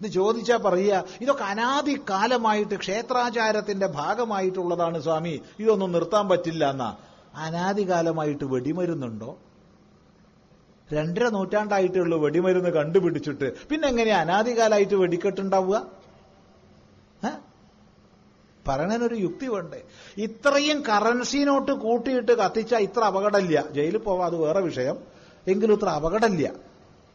ഇത് 0.00 0.10
ചോദിച്ചാ 0.10 0.56
പറയുക 0.56 1.04
ഇതൊക്കെ 1.20 1.44
അനാദി 1.44 2.00
കാലമായിട്ട് 2.10 2.74
ക്ഷേത്രാചാരത്തിന്റെ 2.74 3.86
ഭാഗമായിട്ടുള്ളതാണ് 3.86 5.00
സ്വാമി. 5.00 5.40
ഇതൊന്നും 5.58 5.92
നിർത്താൻ 5.92 6.28
പറ്റില്ല 6.28 6.70
എന്നാ. 6.70 6.96
അനാദികാലമായിട്ട് 7.34 8.44
വെടിമരുന്നുണ്ടോ? 8.44 9.38
രണ്ടര 10.92 11.28
നൂറ്റാണ്ടായിട്ടുള്ള 11.28 12.16
വെടിമരുന്ന് 12.16 12.70
കണ്ടുപിടിച്ചിട്ട്. 12.70 13.52
പിന്നെ 13.68 13.88
എങ്ങനെയാ 13.88 14.20
അനാദികാലമായിട്ട് 14.20 14.94
വെടിക്കെട്ടുണ്ടാവുക? 14.94 16.00
പറയണതിനൊരു 18.68 19.14
യുക്തി 19.14 19.46
വേണ്ടേ? 19.46 19.82
ഇത്രയും 20.18 20.82
കറൻസി 20.88 21.38
നോട്ട് 21.38 21.72
കൂട്ടിയിട്ട് 21.72 22.32
കത്തിച്ച 22.32 22.74
ഇത്ര 22.74 23.00
അപകടമില്ല. 23.00 23.64
ജയിലിൽ 23.70 23.98
പോവാ 23.98 24.26
അത് 24.26 24.36
വേറെ 24.36 24.60
വിഷയം. 24.60 24.98
എങ്കിലും 25.46 25.74
ഇത്ര 25.74 25.88
അപകടമില്ല. 25.88 26.69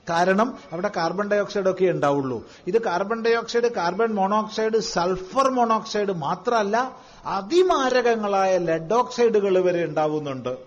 കാരണം 0.09 0.57
അവിടെ 0.71 0.91
കാർബൺ 0.97 1.29
ഡൈ 1.29 1.37
ഓക്സൈഡ് 1.37 1.69
ഒക്കെ 1.69 1.85
ഉണ്ടാവുള്ളൂ. 1.85 2.47
ഇത് 2.67 2.81
carbon 2.85 3.25
dioxide 3.33 3.71
carbon 3.75 4.13
monoxide 4.13 4.79
sulphur 4.79 5.49
monoxide 5.49 6.11
മാത്രമല്ല 6.11 6.97
അതിമാരകങ്ങളായ 7.25 8.57
ലെഡ് 8.57 8.93
ഓക്സൈഡുകൾ 8.93 9.59
വരെ 9.59 9.85
ഉണ്ടാവുന്നുണ്ട്. 9.85 10.57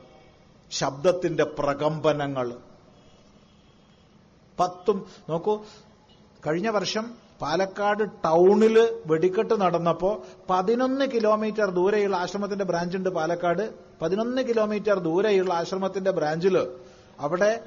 ശബ്ദത്തിന്റെ 0.70 1.44
പ്രകമ്പനങ്ങൾ. 1.44 2.52
പത്തും 4.60 5.06
നോക്കൂ 5.28 5.64
കഴിഞ്ഞ 6.46 6.68
വർഷം 6.68 7.14
പാലക്കാട് 7.40 8.10
ടൗണിൽ 8.24 9.02
വെടിക്കെട്ട് 9.06 9.60
നടന്നപ്പോ 9.60 10.24
പതിനൊന്ന് 10.50 11.04
കിലോമീറ്റർ 11.04 11.70
ദൂരെയുള്ള 11.70 12.16
ആശ്രമത്തിന്റെ 12.16 12.64
ബ്രാഞ്ചുണ്ട് 12.64 13.08
പാലക്കാട്. 13.08 13.74
പതിനൊന്ന് 14.02 14.42
കിലോമീറ്റർ 14.42 14.98
ദൂരെയുള്ള 14.98 15.54
ആശ്രമത്തിന്റെ 15.54 16.10
ബ്രാഞ്ചിൽ 16.10 16.66
അവിടെ 17.20 17.60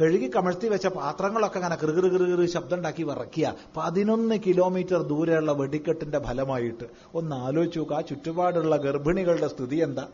കഴുകി 0.00 0.30
കമഴ്ത്തി 0.36 0.68
വെച്ച 0.68 0.86
പാത്രങ്ങളൊക്കെ 0.86 1.58
അങ്ങനെ 1.58 1.76
കിറുകിറ് 1.76 2.48
ശബ്ദം 2.48 2.76
ഉണ്ടാക്കി 2.76 3.02
വിറക്കിയ 3.02 3.54
പതിനൊന്ന് 3.76 4.40
കിലോമീറ്റർ 4.46 5.02
ദൂരെയുള്ള 5.02 5.52
വെടിക്കെട്ടിന്റെ 5.52 6.18
ഫലമായിട്ട് 6.18 6.84
ഒന്ന് 7.14 7.36
ആലോചിച്ചു 7.36 7.78
നോക്കുക 7.78 7.96
ആ 7.96 8.00
ചുറ്റുപാടുള്ള 8.00 8.76
ഗർഭിണികളുടെ 8.76 9.48
സ്ഥിതി 9.48 9.76
എന്താ? 9.76 10.08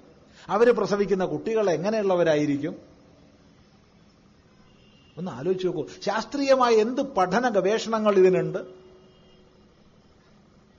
അവർ 0.49 0.76
പ്രസവിക്കുന്ന 0.76 1.24
കുട്ടികൾ 1.24 1.70
എങ്ങനെയുള്ളവരായിരിക്കും? 1.70 2.76
ഒന്ന് 5.18 5.30
ആലോചിച്ച് 5.30 5.66
നോക്കൂ. 5.66 5.87
ശാസ്ത്രീയമായ 6.05 6.72
എന്ത് 6.72 7.03
പഠന 7.03 7.49
ഗവേഷണങ്ങൾ 7.49 8.14
ഇതിനുണ്ട്? 8.14 8.59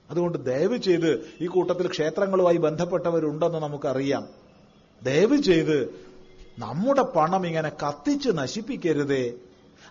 അതുകൊണ്ട് 0.09 0.45
ദയവ് 0.45 0.77
ചെയ്ത് 0.77 1.29
ഈ 1.41 1.47
കൂട്ടത്തിൽ 1.47 1.87
ക്ഷേത്രങ്ങളുമായി 1.87 2.57
ബന്ധപ്പെട്ടവരുണ്ടെന്ന് 2.57 3.57
നമുക്കറിയാം. 3.57 4.27
ദയവ് 5.03 5.37
ചെയ്ത് 5.37 6.06
നമ്മുടെ 6.59 7.01
പണം 7.01 7.47
ഇങ്ങനെ 7.47 7.69
കത്തിച്ച് 7.69 8.29
നശിപ്പിക്കരുതേ. 8.29 9.33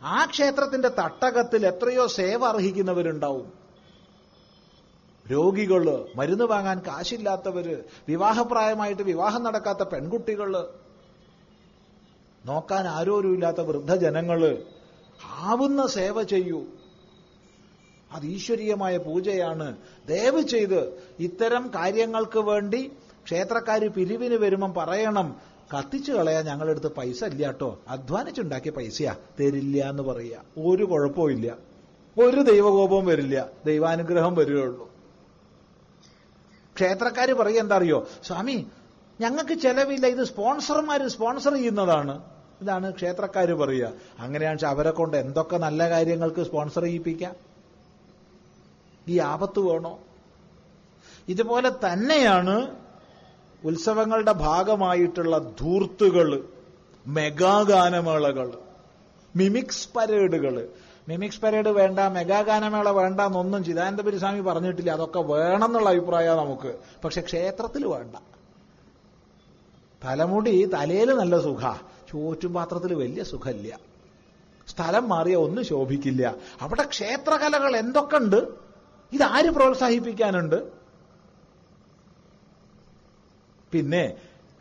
ആ 0.02 0.24
ക്ഷേത്രത്തിന്റെ 0.24 0.88
തട്ടകത്തിൽ 0.88 1.66
എത്രയോ 1.66 2.06
സേവ 2.06 2.44
അർഹിക്കുന്നവരുണ്ടാവും. 2.44 3.52
രോഗികൾ 5.32 6.08
മരുന്ന് 6.16 6.44
വാങ്ങാൻ 6.44 6.78
കാശില്ലാത്തവര് 6.78 7.76
വിവാഹപ്രായമായിട്ട് 8.08 9.02
വിവാഹം 9.02 9.42
നടക്കാത്ത 9.42 9.78
പെൺകുട്ടികൾ 9.78 10.68
നോക്കാൻ 12.46 12.88
ആരോരുമില്ലാത്ത 12.88 13.60
വൃദ്ധജനങ്ങൾ 13.60 14.62
ആവുന്ന 15.24 15.86
സേവ 15.86 16.22
ചെയ്യൂ. 16.22 16.64
അത് 18.12 18.26
ഈശ്വരീയമായ 18.26 18.96
പൂജയാണ്. 18.96 19.76
ദയവ് 20.08 20.40
ചെയ്ത് 20.40 21.02
ഇത്തരം 21.18 21.70
കാര്യങ്ങൾക്ക് 21.74 22.38
വേണ്ടി 22.38 22.92
ക്ഷേത്രക്കാർ 23.24 23.88
പിരിവിന് 23.88 24.34
വരുമ്പം 24.34 24.74
പറയണം. 24.74 25.55
കത്തിച്ചു 25.78 26.12
കളയാ 26.12 26.42
ഞങ്ങളുടെ 26.42 26.70
അടുത്ത് 26.70 26.94
പൈസ 26.94 27.24
ഇല്ല 27.24 27.46
കേട്ടോ. 27.46 27.78
അധ്വാനിച്ചുണ്ടാക്കിയ 27.88 28.70
പൈസയാ. 28.70 29.16
തരില്ല 29.40 29.90
എന്ന് 29.90 30.02
പറയുക. 30.02 30.60
ഒരു 30.64 30.84
കുഴപ്പവും 30.84 31.30
ഇല്ല. 31.30 31.54
ഒരു 32.22 32.40
ദൈവകോപവും 32.40 33.06
വരില്ല. 33.06 33.48
ദൈവാനുഗ്രഹം 33.66 34.34
വരികയുള്ളൂ. 34.34 34.90
ക്ഷേത്രക്കാര് 36.74 37.34
പറയുക 37.34 37.60
എന്താ 37.60 37.76
അറിയോ? 37.76 38.08
സ്വാമി 38.24 38.66
ഞങ്ങൾക്ക് 39.20 39.54
ചെലവില്ല. 39.54 40.06
ഇത് 40.06 40.24
സ്പോൺസർമാര് 40.24 41.08
സ്പോൺസർ 41.08 41.54
ചെയ്യുന്നതാണ്. 41.54 42.22
ഇതാണ് 42.62 42.90
ക്ഷേത്രക്കാര് 42.90 43.54
പറയുക. 43.54 43.92
അങ്ങനെയാണ് 44.18 44.64
അവരെ 44.64 44.90
കൊണ്ട് 44.90 45.16
എന്തൊക്കെ 45.16 45.56
നല്ല 45.56 45.88
കാര്യങ്ങൾക്ക് 45.88 46.42
സ്പോൺസർ 46.42 46.82
ചെയ്യിപ്പിക്കാം? 46.82 47.34
ഈ 49.08 49.18
ആപത്ത് 49.18 49.60
വേണോ? 49.60 49.98
ഇതുപോലെ 51.28 51.68
തന്നെയാണ് 51.68 52.85
ഉത്സവങ്ങളുടെ 53.64 54.32
ഭാഗമായിട്ടുള്ള 54.32 55.38
ധൂർത്തുകൾ 55.38 56.48
മെഗാഗാനമേളകൾ 57.06 58.58
മിമിക്സ് 59.36 59.88
പരേഡുകൾ. 59.96 60.68
മിമിക്സ് 61.08 61.40
പരേഡ് 61.40 61.68
വേണ്ട 61.68 62.00
മെഗാഗാനമേള 62.00 62.90
വേണ്ട 62.90 63.20
എന്നൊന്നും 63.20 63.64
ചിദാനന്ദപുരി 63.64 64.18
സ്വാമി 64.18 64.40
പറഞ്ഞിട്ടില്ല. 64.40 64.90
അതൊക്കെ 64.90 65.20
വേണം 65.20 65.64
എന്നുള്ള 65.64 65.90
അഭിപ്രായമാണ് 65.90 66.40
നമുക്ക്. 66.40 66.74
പക്ഷെ 67.04 67.20
ക്ഷേത്രത്തിൽ 67.20 67.86
വേണ്ട. 67.86 68.16
തലമുടി 70.04 70.64
തലയിൽ 70.64 71.12
നല്ല 71.12 71.40
സുഖ. 71.40 71.74
ചോറ്റും 72.12 72.54
പാത്രത്തിൽ 72.54 72.94
വലിയ 72.94 73.24
സുഖമില്ല. 73.24 73.78
സ്ഥലം 74.68 75.08
മാറിയ 75.08 75.36
ഒന്നും 75.36 75.64
ശോഭിക്കില്ല. 75.64 76.34
അവിടെ 76.60 76.82
ക്ഷേത്രകലകൾ 76.82 77.76
എന്തൊക്കെ 77.76 78.16
ഉണ്ട് 78.16 78.48
ഇതാര് 79.12 79.50
പ്രോത്സാഹിപ്പിക്കാനുണ്ട്? 79.50 80.75
പിന്നെ 83.76 84.04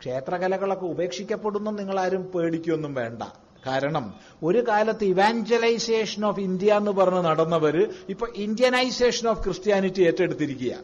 ക്ഷേത്രകലകളൊക്കെ 0.02 0.86
ഉപേക്ഷിക്കപ്പെടുന്നു 0.94 1.70
നിങ്ങൾ 1.80 1.98
ആരും 2.04 2.24
പേടിക്കൊന്നും 2.32 2.94
വേണ്ട. 3.02 3.22
കാരണം 3.66 4.04
ഒരു 4.48 4.60
കാലത്ത് 4.68 5.04
ഇവാഞ്ചലൈസേഷൻ 5.12 6.22
ഓഫ് 6.28 6.40
ഇന്ത്യ 6.48 6.76
എന്ന് 6.80 6.92
പറഞ്ഞ് 6.98 7.22
നടന്നവര് 7.28 7.84
ഇപ്പൊ 8.12 8.26
ഇന്ത്യനൈസേഷൻ 8.44 9.24
ഓഫ് 9.30 9.42
ക്രിസ്ത്യാനിറ്റി 9.46 10.02
ഏറ്റെടുത്തിരിക്കുക 10.08 10.74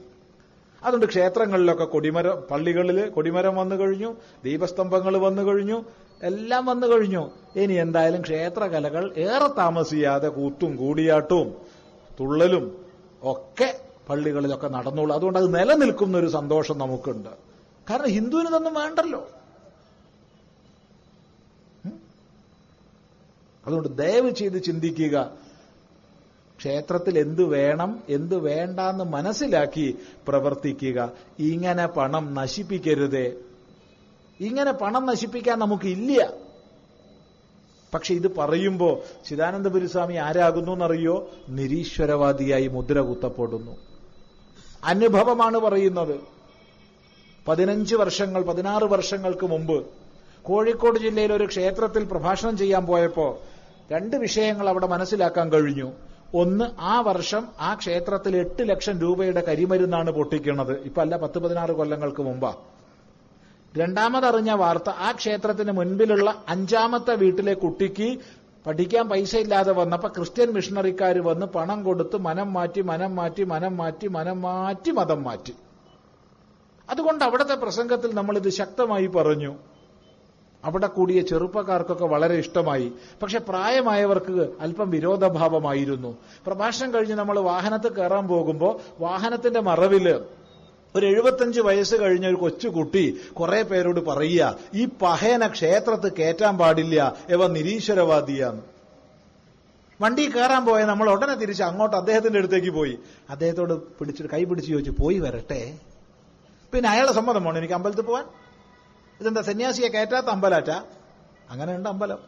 അതുകൊണ്ട് 0.83 1.07
ക്ഷേത്രങ്ങളിലൊക്കെ 1.13 1.87
കൊടിമര 1.93 2.29
പള്ളികളിൽ 2.51 2.99
കൊടിമരം 3.17 3.55
വന്നു 3.61 3.77
കഴിഞ്ഞു 3.81 4.11
ദീപസ്തംഭങ്ങൾ 4.47 5.15
വന്നു 5.27 5.43
കഴിഞ്ഞു 5.49 5.79
എല്ലാം 6.31 6.65
വന്നു 6.71 6.87
കഴിഞ്ഞു. 6.93 7.23
ഇനി 7.63 7.75
എന്തായാലും 7.85 8.23
ക്ഷേത്രകലകൾ 8.29 9.05
ഏറെ 9.27 9.49
താമസിയാതെ 9.61 10.29
കൂത്തും 10.39 10.73
കൂടിയാട്ടവും 10.83 11.49
തുള്ളലും 12.19 12.67
ഒക്കെ 13.23 13.71
പള്ളികളിലൊക്കെ 14.09 14.69
നടന്നുള്ളൂ 14.77 15.13
അതുകൊണ്ട് 15.19 15.39
അത് 15.43 15.49
നിലനിൽക്കുന്ന 15.59 16.17
ഒരു 16.23 16.31
സന്തോഷം 16.39 16.79
നമുക്കുണ്ട്. 16.85 17.33
കാരണം 17.91 18.07
ഹിന്ദുവിന് 18.07 18.49
ഇതൊന്നും 18.49 18.75
വേണ്ടല്ലോ? 18.75 19.29
അതുകൊണ്ട് 23.67 23.99
ദയവ് 23.99 24.31
ചെയ്ത് 24.31 24.63
ചിന്തിക്കുക. 24.63 25.31
ക്ഷേത്രത്തിൽ 26.59 27.19
എന്ത് 27.19 27.45
വേണം 27.45 28.03
എന്ത് 28.09 28.37
വേണ്ട 28.37 28.81
എന്ന് 28.81 29.05
മനസ്സിലാക്കി 29.05 29.99
പ്രവർത്തിക്കുക. 30.29 31.13
ഇങ്ങനെ 31.39 31.87
പണം 31.87 32.35
നശിപ്പിക്കരുതേ. 32.35 33.33
ഇങ്ങനെ 34.41 34.73
പണം 34.73 35.07
നശിപ്പിക്കാൻ 35.07 35.59
നമുക്കില്ല. 35.59 36.33
പക്ഷെ 37.95 38.15
ഇത് 38.15 38.37
പറയുമ്പോ 38.37 39.03
ചിദാനന്ദപുരി 39.29 39.87
സ്വാമി 39.87 40.15
ആരാകുന്നു 40.15 40.73
എന്നറിയോ 40.73 41.31
നിരീശ്വരവാദിയായി 41.49 42.67
മുദ്ര 42.67 43.01
കുത്തപ്പെടുന്നു. 43.01 43.77
അനുഭവമാണ് 44.85 45.59
പറയുന്നത്. 45.59 46.42
പതിനഞ്ച് 47.49 47.95
വർഷങ്ങൾ 47.95 48.43
പതിനാറ് 48.43 48.85
വർഷങ്ങൾക്ക് 48.85 49.47
മുമ്പ് 49.47 49.85
കോഴിക്കോട് 50.43 50.99
ജില്ലയിൽ 50.99 51.33
ഒരു 51.33 51.45
ക്ഷേത്രത്തിൽ 51.45 52.05
പ്രഭാഷണം 52.05 52.57
ചെയ്യാൻ 52.57 52.87
പോയപ്പോ 52.87 53.41
രണ്ട് 53.93 54.17
വിഷയങ്ങൾ 54.17 54.69
അവിടെ 54.69 54.87
മനസ്സിലാക്കാൻ 54.87 55.53
കഴിഞ്ഞു. 55.53 55.93
ഒന്ന് 56.35 56.65
ആ 56.81 57.01
വർഷം 57.01 57.49
ആ 57.61 57.75
ക്ഷേത്രത്തിൽ 57.75 58.37
എട്ട് 58.37 58.69
ലക്ഷം 58.69 59.01
രൂപയുടെ 59.01 59.41
കരിമരുന്നാണ് 59.41 60.11
പൊട്ടിക്കുന്നത്. 60.11 60.81
ഇപ്പൊ 60.85 61.03
അല്ല 61.03 61.17
പത്ത് 61.17 61.39
പതിനാറ് 61.39 61.71
കൊല്ലങ്ങൾക്ക് 61.71 62.23
മുമ്പാ. 62.23 62.53
രണ്ടാമതറിഞ്ഞ 63.77 64.51
വാർത്ത 64.51 64.91
ആ 64.91 65.13
ക്ഷേത്രത്തിന് 65.13 65.73
മുൻപിലുള്ള 65.73 66.45
അഞ്ചാമത്തെ 66.49 67.15
വീട്ടിലെ 67.15 67.55
കുട്ടിക്ക് 67.55 68.19
പഠിക്കാൻ 68.67 69.09
പൈസ 69.09 69.37
ഇല്ലാതെ 69.37 69.73
വന്നപ്പോ 69.73 70.09
ക്രിസ്ത്യൻ 70.09 70.51
മിഷണറിക്കാർ 70.51 71.19
വന്ന് 71.19 71.47
പണം 71.47 71.83
കൊടുത്ത് 71.85 72.17
മനം 72.17 72.53
മാറ്റി 72.53 72.81
മനം 72.81 73.17
മാറ്റി 73.17 73.43
മനം 73.43 73.77
മാറ്റി 73.77 74.07
മനം 74.07 74.43
മാറ്റി 74.43 74.91
മതം 74.91 75.23
മാറ്റി. 75.23 75.55
അതുകൊണ്ട് 76.93 77.25
അവിടുത്തെ 77.25 77.55
പ്രസംഗത്തിൽ 77.55 78.15
നമ്മളിത് 78.15 78.49
ശക്തമായി 78.49 79.07
പറഞ്ഞു. 79.07 79.55
അവിടെ 80.65 80.87
കൂടിയ 80.87 81.21
ചെറുപ്പക്കാർക്കൊക്കെ 81.21 82.05
വളരെ 82.05 82.35
ഇഷ്ടമായി. 82.35 82.93
പക്ഷെ 83.23 83.39
പ്രായമായവർക്ക് 83.39 84.49
അല്പം 84.61 84.91
വിരോധഭാവമായിരുന്നു. 84.91 86.17
പ്രഭാഷണം 86.47 86.95
കഴിഞ്ഞ് 86.95 87.15
നമ്മൾ 87.15 87.41
വാഹനത്തിൽ 87.41 87.89
കയറാൻ 87.89 88.29
പോകുമ്പോൾ 88.29 88.81
വാഹനത്തിന്റെ 89.01 89.61
മറവിൽ 89.61 90.21
ഒരു 90.95 91.07
എഴുപത്തഞ്ച് 91.07 91.61
വയസ്സ് 91.61 91.97
കഴിഞ്ഞ 92.01 92.29
ഒരു 92.29 92.35
കൊച്ചുകുട്ടി 92.35 93.21
കുറെ 93.33 93.63
പേരോട് 93.63 94.01
പറയുക 94.01 94.57
ഈ 94.75 94.89
പഹേന 95.03 95.47
ക്ഷേത്രത്തിൽ 95.47 96.09
കയറ്റാൻ 96.09 96.59
പാടില്ല 96.59 97.17
ഇവ 97.31 97.47
നിരീശ്വരവാദിയാണ്. 97.47 98.61
വണ്ടി 100.01 100.31
കയറാൻ 100.31 100.65
പോയ 100.65 100.85
നമ്മൾ 100.85 101.11
ഉടനെ 101.11 101.35
തിരിച്ച് 101.35 101.63
അങ്ങോട്ട് 101.63 101.97
അദ്ദേഹത്തിന്റെ 101.97 102.39
അടുത്തേക്ക് 102.39 102.71
പോയി. 102.71 102.99
അദ്ദേഹത്തോട് 103.31 103.83
പിടിച്ചിട്ട് 103.83 104.31
കൈ 104.31 104.45
പിടിച്ച് 104.45 104.71
ചോദിച്ചു 104.71 104.95
പോയി 105.01 105.19
വരട്ടെ. 105.19 105.79
പിന്നെ 106.73 106.91
അയാളെ 106.91 107.13
സമ്മതം 107.13 107.45
വേണം 107.45 107.59
എനിക്ക് 107.59 107.75
അമ്പലത്തിൽ 107.75 108.03
പോവാൻ? 108.03 108.25
ഇതെന്താ 109.21 109.43
സന്യാസിയെ 109.43 109.89
കയറ്റാത്ത 109.89 110.27
അമ്പലാറ്റ? 110.27 110.71
അങ്ങനെയുണ്ട് 111.51 111.89
അമ്പലം. 111.89 112.19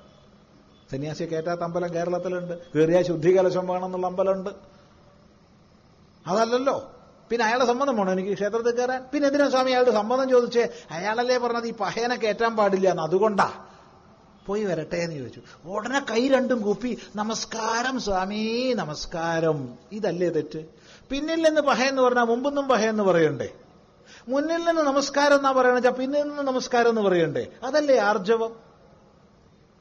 സന്യാസിയെ 0.90 1.26
കയറ്റാത്ത 1.26 1.60
അമ്പലം 1.60 1.94
കേരളത്തിലുണ്ട്. 1.94 2.58
കയറിയ 2.72 3.02
ശുദ്ധികലശം 3.02 3.66
വേണമെന്നുള്ള 3.66 4.06
അമ്പലമുണ്ട്. 4.06 4.50
അതല്ലല്ലോ. 6.26 6.90
പിന്നെ 7.30 7.46
അയാളെ 7.46 7.64
സമ്മതം 7.64 7.96
വേണം 7.96 8.12
എനിക്ക് 8.12 8.34
ക്ഷേത്രത്തിൽ 8.34 8.70
കയറാൻ. 8.70 9.04
പിന്നെ 9.12 9.26
എന്തിനാ 9.26 9.48
സ്വാമി 9.48 9.70
അയാളുടെ 9.70 9.90
സമ്മതം 9.90 10.28
ചോദിച്ചേ? 10.28 10.68
അയാളല്ലേ 10.90 11.38
പറഞ്ഞത് 11.38 11.66
ഈ 11.66 11.72
പഹേനെ 11.72 12.16
കയറ്റാൻ 12.16 12.56
പാടില്ല 12.56 12.90
എന്ന്. 12.90 13.02
അതുകൊണ്ടാ. 13.02 13.64
പോയി 14.46 14.64
വരട്ടെ 14.64 14.96
എന്ന് 14.96 15.16
ചോദിച്ചു. 15.16 15.42
ഉടനെ 15.64 16.00
കൈ 16.00 16.28
രണ്ടും 16.28 16.60
കൂപ്പി 16.60 16.98
നമസ്കാരം 17.16 18.00
സ്വാമി 18.00 18.72
നമസ്കാരം. 18.76 19.74
ഇതല്ലേ 19.92 20.28
തെറ്റ്. 20.28 20.64
പിന്നിൽ 21.10 21.42
നിന്ന് 21.42 21.60
പഹയെന്ന് 21.60 22.02
പറഞ്ഞാൽ 22.02 22.24
മുമ്പൊന്നും 22.24 22.68
പഹയെന്ന് 22.68 23.02
പറയണ്ടേ? 23.02 23.54
മുന്നിൽ 24.28 24.56
നിന്ന് 24.56 24.82
നമസ്കാരം 24.82 25.36
എന്നാ 25.36 25.52
പറയണ 25.52 25.88
പിന്നിൽ 25.88 26.22
നിന്ന് 26.22 26.42
നമസ്കാരം 26.42 26.88
എന്ന് 26.88 27.00
പറയണ്ടേ? 27.00 27.46
അതല്ലേ 27.64 27.98
ആർജവം? 27.98 28.56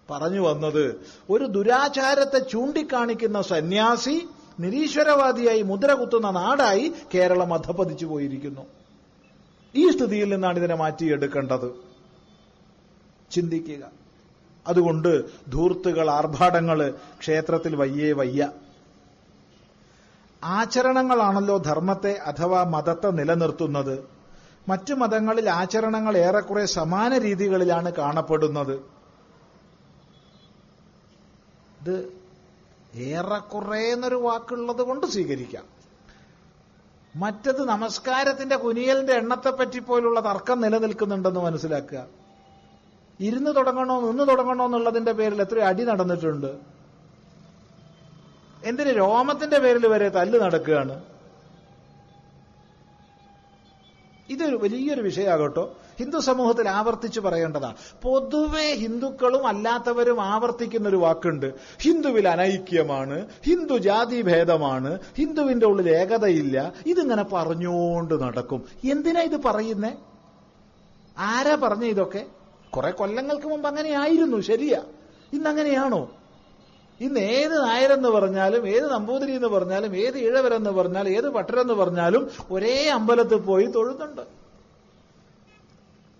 പറഞ്ഞു 0.09 0.39
വന്നത് 0.39 1.05
ഒരു 1.29 1.45
ദുരാചാരത്തെ 1.45 2.39
ചൂണ്ടിക്കാണിക്കുന്ന 2.39 3.41
സന്യാസി 3.41 4.27
നിരീശ്വരവാദിയായി 4.59 5.61
മുദ്ര 5.61 5.93
കുത്തുന്ന 5.93 6.29
നാടായി 6.29 6.93
കേരളം 7.13 7.53
അധപതിച്ചു 7.53 8.05
പോയിരിക്കുന്നു. 8.05 8.61
ഈ 9.75 9.89
സ്ഥിതിയിൽ 9.89 10.29
നിന്നാണ് 10.29 10.57
ഇതിനെ 10.57 10.75
മാറ്റിയെടുക്കേണ്ടത്. 10.75 11.75
ചിന്തിക്കുക. 13.31 13.91
അതുകൊണ്ട് 14.67 15.23
ധൂർത്തുകൾ 15.49 16.09
ആർഭാടങ്ങൾ 16.09 16.93
ക്ഷേത്രത്തിൽ 17.19 17.75
വയ്യേ 17.75 18.11
വയ്യ. 18.11 18.51
ആചരണങ്ങളാണല്ലോ 20.43 21.57
ധർമ്മത്തെ 21.57 22.11
അഥവാ 22.11 22.63
മതത്തെ 22.63 23.07
നിലനിർത്തുന്നത്. 23.07 24.12
മറ്റു 24.69 24.93
മതങ്ങളിൽ 24.93 25.49
ആചരണങ്ങൾ 25.49 26.17
ഏറെക്കുറെ 26.17 26.65
സമാന 26.65 27.17
രീതികളിലാണ് 27.17 27.91
കാണപ്പെടുന്നത്. 27.91 28.73
ഇത് 31.81 32.13
ഏറെക്കുറെ 32.95 33.79
എന്നൊരു 33.79 34.15
വാക്കുള്ളത് 34.15 34.81
കൊണ്ട് 34.81 35.05
സ്വീകരിക്കാം. 35.05 35.63
മറ്റത് 37.15 37.67
നമസ്കാരത്തിന്റെ 37.67 38.55
കുനിയലിന്റെ 38.55 39.13
എണ്ണത്തെപ്പറ്റി 39.13 39.79
പോലുള്ള 39.79 40.19
തർക്കം 40.19 40.61
നിലനിൽക്കുന്നുണ്ടെന്ന് 40.61 41.39
മനസ്സിലാക്കുക. 41.39 42.05
ഇരുന്ന് 43.19 43.55
തുടങ്ങണോ 43.55 44.01
നിന്ന് 44.01 44.27
തുടങ്ങണോ 44.27 44.65
എന്നുള്ളതിന്റെ 44.65 45.11
പേരിൽ 45.11 45.41
എത്ര 45.41 45.59
അടി 45.59 45.83
നടന്നിട്ടുണ്ട്. 45.83 46.57
എന്തിന് 48.63 48.97
രോമത്തിന്റെ 48.97 49.57
പേരിൽ 49.59 49.87
വരെ 49.87 50.09
തല്ല് 50.09 50.39
നടക്കുകയാണ്. 50.39 51.12
ഇതൊരു 54.29 54.55
വലിയൊരു 54.55 55.01
വിഷയമാകട്ടോ 55.01 55.77
ഹിന്ദു 55.99 56.17
സമൂഹത്തിൽ 56.17 56.69
ആവർത്തിച്ച് 56.69 57.19
പറയേണ്ടതാ. 57.19 57.73
പൊതുവെ 58.01 58.73
ഹിന്ദുക്കളും 58.73 59.47
അല്ലാത്തവരും 59.47 60.21
ആവർത്തിക്കുന്ന 60.21 60.89
ഒരു 60.89 60.95
വാക്കുണ്ട്. 60.95 61.53
ഹിന്ദുവിൽ 61.81 62.27
അനൈക്യമാണ് 62.27 63.27
ഹിന്ദു 63.43 63.77
ജാതി 63.77 64.21
ഭേദമാണ് 64.21 64.99
ഹിന്ദുവിന്റെ 65.17 65.65
ഉള്ളിൽ 65.65 65.89
ഏകതയില്ല. 65.89 66.73
ഇതിങ്ങനെ 66.85 67.23
പറഞ്ഞുകൊണ്ട് 67.23 68.21
നടക്കും. 68.21 68.63
എന്തിനാ 68.91 69.21
ഇത് 69.21 69.43
പറയുന്നേ? 69.43 69.95
ആരാ 71.17 71.55
പറഞ്ഞ 71.55 71.85
ഇതൊക്കെ? 71.85 72.25
കുറെ 72.75 72.91
കൊല്ലങ്ങൾക്ക് 72.91 73.47
മുമ്പ് 73.47 73.67
അങ്ങനെയായിരുന്നു 73.67 74.41
ശരിയാ. 74.41 74.81
ഇന്നങ്ങനെയാണോ? 75.33 76.11
ഇന്ന് 77.01 77.19
ഏത് 77.19 77.61
നായരെന്ന് 77.61 78.09
പറഞ്ഞാലും 78.09 78.67
ഏത് 78.67 78.91
നമ്പൂതിരി 78.91 79.31
എന്ന് 79.31 79.47
പറഞ്ഞാലും 79.47 79.95
ഏത് 79.97 80.17
ഇഴവരെന്ന് 80.17 80.69
പറഞ്ഞാലും 80.69 81.09
ഏത് 81.09 81.29
പട്ടരെന്ന് 81.29 81.73
പറഞ്ഞാലും 81.73 82.29
ഒരേ 82.51 82.89
അമ്പലത്തിൽ 82.89 83.35
പോയി 83.35 83.65
തൊഴുന്നുണ്ട്. 83.65 84.21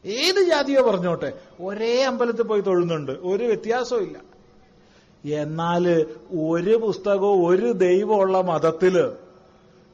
ഏത് 0.06 0.44
ജാതിയോ 0.44 0.92
പറഞ്ഞോട്ടെ 0.92 1.34
ഒരേ 1.62 2.04
അമ്പലത്തിൽ 2.04 2.44
പോയി 2.44 2.62
തൊഴുന്നുണ്ട്. 2.62 3.12
ഒരു 3.12 3.44
വ്യത്യാസവും 3.44 4.04
ഇല്ല. 4.04 4.34
എന്നാൽ 5.24 6.06
ഒരു 6.32 6.76
പുസ്തകവും 6.76 7.48
ഒരു 7.48 7.72
ദൈവമുള്ള 7.72 8.42
മതത്തിൽ 8.42 9.12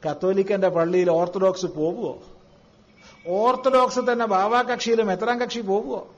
കത്തോലിക്കന്റെ 0.08 0.68
പള്ളിയിൽ 0.68 1.10
ഓർത്തഡോക്സ് 1.10 1.66
പോവുമോ 1.66 2.22
ഓർത്തഡോക്സ് 3.28 4.00
തന്നെ 4.12 4.26
ബാബാ 4.26 4.62
കക്ഷിയിലും 4.62 5.12
എത്രാം 5.12 5.40
കക്ഷി 5.40 5.60
പോവുമോ 5.60 6.08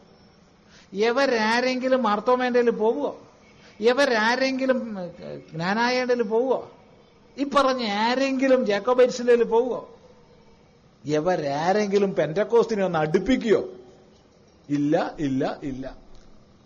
ഇവരാരെങ്കിലും 0.92 2.02
മാർത്തോമേന്റെ 2.02 2.70
പോവുമോ 2.70 3.18
ഇവരാരെങ്കിലും 3.86 4.78
ജ്ഞാനായണ്ടിൽ 5.52 6.22
പോവോ 6.22 6.58
ഈ 7.36 7.44
പറഞ്ഞ 7.44 7.82
ആരെങ്കിലും 7.84 8.66
ജാക്കോബൈറ്റ്സിന്റെ 8.66 9.44
പോവുമോ 9.44 9.80
ഇവരാരെങ്കിലും 11.04 12.14
പെന്റക്കോസ്റ്റിനെ 12.14 12.84
ഒന്ന് 12.84 12.98
അടുപ്പിക്കുകയോ 12.98 13.62
ഇല്ല 14.68 15.14
ഇല്ല 15.18 15.58
ഇല്ല. 15.62 15.84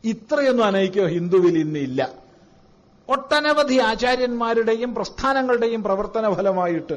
ഇത്രയൊന്നും 0.05 0.65
അനയിക്കോ 0.65 1.07
ഹിന്ദുവിൽ 1.07 1.59
ഇന്നില്ല 1.59 2.01
ഒട്ടനവധി 3.09 3.79
ആചാര്യന്മാരുടെയും 3.79 4.95
പ്രസ്ഥാനങ്ങളുടെയും 4.95 5.83
പ്രവർത്തന 5.83 6.35
ഫലമായിട്ട് 6.35 6.97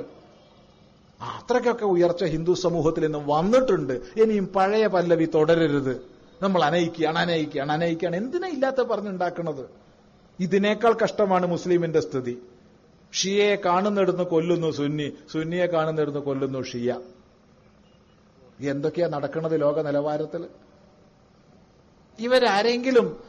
അത്രയ്ക്കൊക്കെ 1.20 1.86
ഉയർച്ച 1.86 2.24
ഹിന്ദു 2.24 2.54
സമൂഹത്തിൽ 2.54 3.04
നിന്ന് 3.04 3.20
വന്നിട്ടുണ്ട്. 3.28 3.94
ഇനിയും 4.22 4.46
പഴയ 4.56 4.88
പല്ലവി 4.88 5.26
തുടരരുത്. 5.26 5.94
നമ്മൾ 6.42 6.64
അനയിക്കുകയാണ് 6.64 7.18
അനയിക്കുകയാണ് 7.18 7.72
അനയിക്കുകയാണ് 7.72 8.16
എന്തിനാ 8.16 8.48
ഇല്ലാത്ത 8.48 8.82
പറഞ്ഞുണ്ടാക്കുന്നത് 8.82 9.64
ഇതിനേക്കാൾ 10.40 10.94
കഷ്ടമാണ് 11.04 11.46
മുസ്ലിമിന്റെ 11.46 12.00
സ്ഥിതി. 12.00 12.42
ഷിയയെ 13.14 13.56
കാണുന്നിടന്ന് 13.56 14.24
കൊല്ലുന്നു 14.24 14.72
സുന്നി 14.72 15.14
സുന്നിയെ 15.32 15.66
കാണുന്നിടന്ന് 15.66 16.20
കൊല്ലുന്നു 16.20 16.62
ഷിയ. 16.62 17.00
എന്തൊക്കെയാ 18.60 19.08
നടക്കുന്നത് 19.08 19.62
ലോക 19.62 19.80
നിലവാരത്തിൽ 19.80 20.48
ഇവരാരെങ്കിലും 22.20 23.24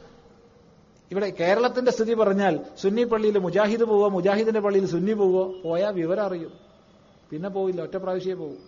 ഇവിടെ 1.11 1.29
കേരളത്തിന്റെ 1.29 1.91
സ്ഥിതി 1.91 2.13
പറഞ്ഞാൽ 2.13 2.59
സുന്നി 2.81 3.03
പള്ളിയിൽ 3.03 3.37
മുജാഹിദ് 3.37 3.81
പോവോ 3.81 4.09
മുജാഹിദിന്റെ 4.09 4.59
പള്ളിയിൽ 4.59 4.85
സുന്നി 4.85 5.13
പോവോ 5.13 5.43
പോയാൽ 5.63 5.93
വിവരം 5.93 6.23
അറിയും. 6.23 6.53
പിന്നെ 7.31 7.49
പോവില്ല 7.49 7.81
ഒറ്റ 7.81 7.95
പ്രാവശ്യമേ 7.97 8.33
പോവും. 8.33 8.59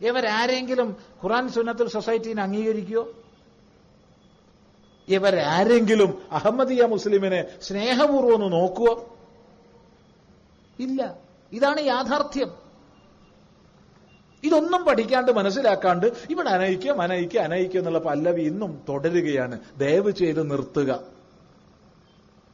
ഇവരാരെങ്കിലും 0.00 0.96
ഖുറാൻ 1.22 1.48
സുന്നത്തുൽ 1.48 1.88
സൊസൈറ്റീനെ 1.88 2.42
അംഗീകരിക്കുമോ 2.42 3.08
ഇവരാരെങ്കിലും 5.10 6.18
അഹമ്മദിയ 6.32 6.84
മുസ്ലിമിനെ 6.84 7.44
സ്നേഹപൂർവം 7.62 8.34
ഒന്ന് 8.34 8.52
നോക്കുവോ? 8.52 9.16
ഇല്ല. 10.80 11.14
ഇതാണ് 11.52 11.80
യാഥാർത്ഥ്യം. 11.80 12.50
ഇതൊന്നും 14.44 14.84
പഠിക്കാണ്ട് 14.84 15.32
മനസ്സിലാക്കാണ്ട് 15.32 16.12
ഇവിടെ 16.30 16.48
അനയിക്കുക 16.48 16.90
അനയിക്കുക 16.90 17.40
അനയിക്കുക 17.40 17.78
എന്നുള്ള 17.78 17.98
പല്ലവി 17.98 18.40
ഇന്നും 18.40 18.82
തുടരുകയാണ്. 18.88 19.58
ദയവ് 19.78 20.10
ചെയ്ത് 20.10 20.50
നിർത്തുക. 20.50 21.00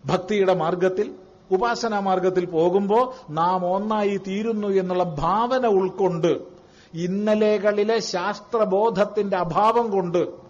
ഭക്തിയുടെ 0.06 0.54
മാർഗത്തിൽ 0.54 1.14
ഉപാസനാ 1.50 2.00
മാർഗത്തിൽ 2.00 2.44
പോകുമ്പോൾ 2.44 3.32
നാം 3.32 3.66
ഒന്നായി 3.66 4.16
തീരുന്നു 4.16 4.68
എന്നുള്ള 4.68 5.04
ഭാവന 5.04 5.66
ഉൾക്കൊണ്ട് 5.66 6.38
ഇന്നലെകളിലെ 6.94 7.98
ശാസ്ത്രബോധത്തിന്റെ 7.98 9.36
അഭാവം 9.36 9.90
കൊണ്ട് 9.90 10.45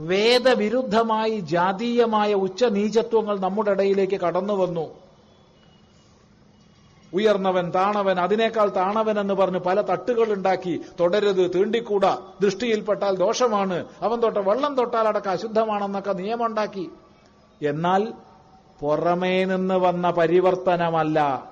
വേദവിരുദ്ധമായി 0.00 1.40
ജാതീയമായ 1.40 2.34
ഉച്ചനീചത്വങ്ങൾ 2.34 3.38
നമ്മുടെ 3.38 3.70
ഇടയിലേക്ക് 3.70 4.20
കടന്നു 4.20 4.52
വന്നു. 4.52 5.02
ഉയർന്നവൻ 7.14 7.70
താണവൻ 7.70 8.20
അതിനേക്കാൾ 8.20 8.68
താണവൻ 8.68 9.20
എന്ന് 9.20 9.34
പറഞ്ഞ് 9.34 9.58
പല 9.58 9.80
തട്ടുകൾ 9.80 10.32
ഉണ്ടാക്കി 10.32 10.80
തുടരുത് 11.00 11.54
തീണ്ടിക്കൂടാ. 11.54 12.18
ദൃഷ്ടിയിൽപ്പെട്ടാൽ 12.42 13.16
ദോഷമാണ് 13.16 13.86
അവൻ 14.02 14.20
തൊട്ട 14.20 14.38
വെള്ളം 14.38 14.74
തൊട്ടാൽ 14.74 15.08
അടക്ക 15.08 15.28
അശുദ്ധമാണെന്നൊക്കെ 15.28 16.12
നിയമമുണ്ടാക്കി. 16.12 16.90
എന്നാൽ 17.62 18.12
പുറമേ 18.80 19.44
നിന്ന് 19.44 19.74
വന്ന 19.74 20.10
പരിവർത്തനമല്ല. 20.10 21.48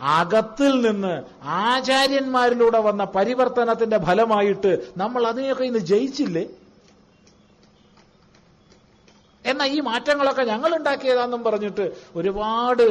അകത്തിൽ 0.00 0.80
നിന്ന് 0.80 1.22
ആചാര്യന്മാരിലൂടെ 1.44 2.78
വന്ന 2.78 3.04
പരിവർത്തനത്തിന്റെ 3.04 3.98
ഫലമായിട്ട് 3.98 4.78
നമ്മൾ 4.96 5.26
അതിനെയൊക്കെ 5.26 5.64
ഇന്ന് 5.64 5.78
ജയിച്ചില്ലേ? 5.78 6.46
എന്നാൽ 9.50 9.68
ഈ 9.76 9.80
മാറ്റങ്ങളൊക്കെ 9.80 10.42
ഞങ്ങൾ 10.42 10.76
ഉണ്ടാക്കിയതാണെന്നും 10.76 11.44
പറഞ്ഞിട്ട് 11.44 11.84
ഒരുപാട് 12.16 12.82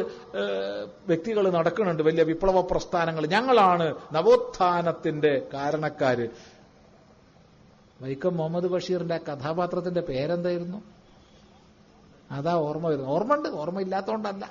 വ്യക്തികൾ 1.07 1.49
നടക്കുന്നുണ്ട്. 1.49 2.03
വലിയ 2.03 2.23
വിപ്ലവ 2.23 2.61
പ്രസ്ഥാനങ്ങൾ 2.61 3.25
ഞങ്ങളാണ് 3.25 3.87
നവോത്ഥാനത്തിന്റെ 4.11 5.33
കാരണക്കാര്. 5.53 6.27
വൈക്കം 8.01 8.37
മുഹമ്മദ് 8.37 8.67
ബഷീറിന്റെ 8.67 9.17
കഥാപാത്രത്തിന്റെ 9.17 10.01
പേരെന്തായിരുന്നു? 10.01 10.79
അതാ 12.31 12.53
ഓർമ്മ 12.53 12.87
വരുന്നത്. 12.87 13.09
ഓർമ്മ 13.09 13.35
ഉണ്ട് 13.35 13.49
ഓർമ്മ 13.49 13.81
ഇല്ലാത്തതുകൊണ്ടല്ല 13.81 14.45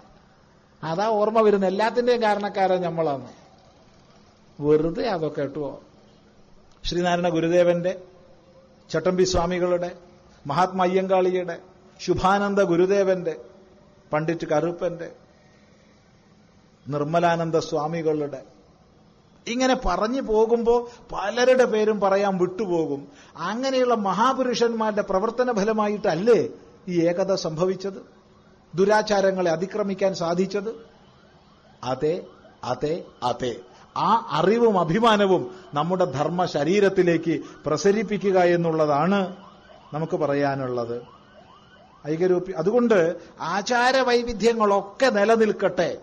അതാ 0.85 1.07
ഓർമ്മ 1.07 1.41
വരുന്നത്. 1.41 1.71
എല്ലാത്തിന്റെയും 1.71 2.23
കാരണക്കാരൻ 2.23 2.81
നമ്മളാണ് 2.83 3.29
വെറുതെ 4.61 5.05
അതൊക്കെ 5.09 5.41
കേട്ടുവോ 5.41 5.71
ശ്രീനാരായണ 6.85 7.29
ഗുരുദേവന്റെ 7.29 7.93
ചട്ടമ്പി 8.91 9.25
സ്വാമികളുടെ 9.25 9.91
മഹാത്മാ 10.47 10.85
അയ്യങ്കാളിയുടെ 10.85 11.57
ശുഭാനന്ദ 12.01 12.63
ഗുരുദേവന്റെ 12.63 13.37
പണ്ഡിറ്റ് 14.13 14.47
കറുപ്പന്റെ 14.47 15.13
നിർമ്മലാനന്ദ 16.89 17.59
സ്വാമികളുടെ. 17.59 18.43
ഇങ്ങനെ 19.47 19.77
പറഞ്ഞു 19.87 20.21
പോകുമ്പോൾ 20.21 20.89
പലരുടെ 21.13 21.65
പേരും 21.65 22.01
പറയാൻ 22.01 22.39
വിട്ടുപോകും. 22.39 23.09
അങ്ങനെയുള്ള 23.37 23.95
മഹാപുരുഷന്മാരുടെ 23.95 25.03
പ്രവർത്തന 25.03 25.53
ഫലമായിട്ടല്ലേ 25.53 26.49
ഈ 26.89 27.01
ഏകത 27.01 27.35
സംഭവിച്ചത്? 27.35 28.07
ദുരാചാരങ്ങളെ 28.75 29.51
അതിക്രമിക്കാൻ 29.51 30.15
സാധിച്ചത്? 30.15 30.87
അതെ 31.85 32.27
അതെ 32.65 33.05
അതെ. 33.23 33.57
ആ 33.97 34.29
അറിവും 34.31 34.81
അഭിമാനവും 34.81 35.55
നമ്മുടെ 35.75 36.05
ധർമ്മ 36.05 36.45
ശരീരത്തിലേക്ക് 36.45 37.41
പ്രസരിപ്പിക്കുക 37.67 38.39
എന്നുള്ളതാണ് 38.39 39.37
നമുക്ക് 39.93 40.17
പറയാനുള്ളത്. 40.17 41.03
ഐകരൂപി 42.07 42.53
അതുകൊണ്ട് 42.53 43.17
ആചാര 43.41 43.97
വൈവിധ്യങ്ങളൊക്കെ 44.01 45.07
നിലനിൽക്കട്ടെ. 45.07 45.99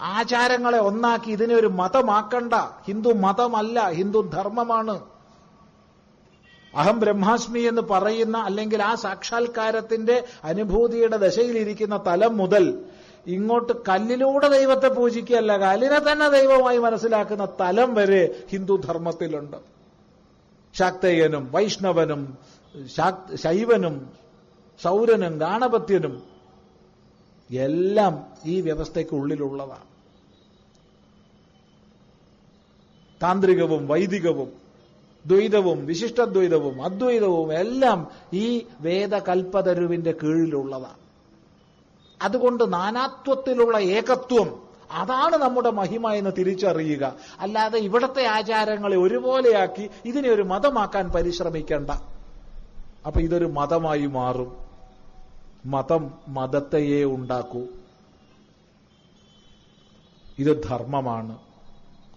ആചാരങ്ങളെ 0.00 0.78
ഒന്നാക്കി 0.78 1.30
ഇതിനെ 1.30 1.54
ഒരു 1.54 1.66
മതമാക്കണ്ട. 1.66 2.54
ഹിന്ദു 2.86 3.08
മതമല്ല 3.08 3.90
ഹിന്ദു 3.90 4.30
ധർമ്മമാണ്. 4.34 4.96
അഹം 6.74 7.00
ബ്രഹ്മാസ്മി 7.00 7.60
എന്ന് 7.60 7.82
പറയുന്ന 7.82 8.38
അല്ലെങ്കിൽ 8.38 8.82
ആ 8.82 8.94
സാക്ഷാത്കാരത്തിന്റെ 8.94 10.24
അനുഭൂതിയുടെ 10.44 11.16
ദശയിലിരിക്കുന്ന 11.16 11.96
തലം 12.06 12.36
മുതൽ 12.36 12.84
ഇങ്ങോട്ട് 13.26 13.72
കല്ലിലൂടെ 13.88 14.48
ദൈവത്തെ 14.48 14.88
പൂജിക്കുകയല്ല 14.88 15.56
കല്ലിനെ 15.56 16.12
തന്നെ 16.12 16.28
ദൈവമായി 16.28 16.78
മനസ്സിലാക്കുന്ന 16.78 17.44
തലം 17.60 17.94
വരെ 17.94 18.42
ഹിന്ദു 18.50 18.76
ധർമ്മത്തിലുണ്ട്. 18.76 19.56
ശാക്തേയനും 20.74 21.48
വൈഷ്ണവനും 21.52 22.38
ശൈവനും 23.36 24.27
സൗരനും 24.82 25.38
ഗാണപത്യനും 25.38 26.22
എല്ലാം 27.50 28.26
ഈ 28.44 28.60
വ്യവസ്ഥയ്ക്ക് 28.60 29.14
ഉള്ളിലുള്ളതാണ് 29.14 29.98
താന്ത്രികവും 33.22 33.88
വൈദികവും 33.88 34.52
ദ്വൈതവും 35.26 35.86
വിശിഷ്ടദ്വൈതവും 35.86 36.82
അദ്വൈതവും 36.82 37.52
എല്ലാം 37.52 38.10
ഈ 38.32 38.66
വേദകൽപ്പതരുവിന്റെ 38.80 40.12
കീഴിലുള്ളതാണ്. 40.22 40.96
അതുകൊണ്ട് 42.22 42.72
നാനാത്വത്തിലുള്ള 42.72 43.78
ഏകത്വം 43.78 44.62
അതാണ് 44.90 45.36
നമ്മുടെ 45.36 45.70
മഹിമ 45.70 46.12
എന്ന് 46.12 46.30
തിരിച്ചറിയുക. 46.38 47.14
അല്ലാതെ 47.38 47.78
ഇവിടത്തെ 47.78 48.24
ആചാരങ്ങളെ 48.24 48.96
ഒരുപോലെയാക്കി 48.96 49.90
ഇതിനെ 50.04 50.30
ഒരു 50.30 50.42
മതമാക്കാൻ 50.42 51.08
പരിശ്രമിക്കേണ്ട. 51.08 51.90
അപ്പൊ 53.06 53.20
ഇതൊരു 53.20 53.44
മതമായി 53.44 54.06
മാറും. 54.06 54.67
മതം 55.66 56.10
മതത്തെയേ 56.28 57.04
ഉണ്ടാക്കൂ. 57.04 57.66
ഇത് 60.38 60.62
ധർമ്മമാണ്. 60.68 61.38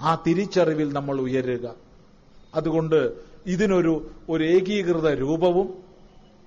ആ 0.01 0.23
തിരിച്ചറിവിൽ 0.27 0.93
നമ്മൾ 0.93 1.21
ഉയരുക. 1.21 1.73
അതുകൊണ്ട് 2.55 3.13
ഇതിനൊരു 3.45 4.11
ഒരു 4.29 4.43
ഏകീകൃത 4.43 5.07
രൂപവും 5.13 5.83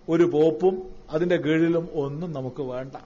ഒരു 0.08 0.24
പോപ്പും 0.24 0.82
അതിന്റെ 1.10 1.36
കീഴിലും 1.36 1.88
ഒന്നും 1.94 2.32
നമുക്ക് 2.32 2.62
വേണ്ട. 2.62 2.96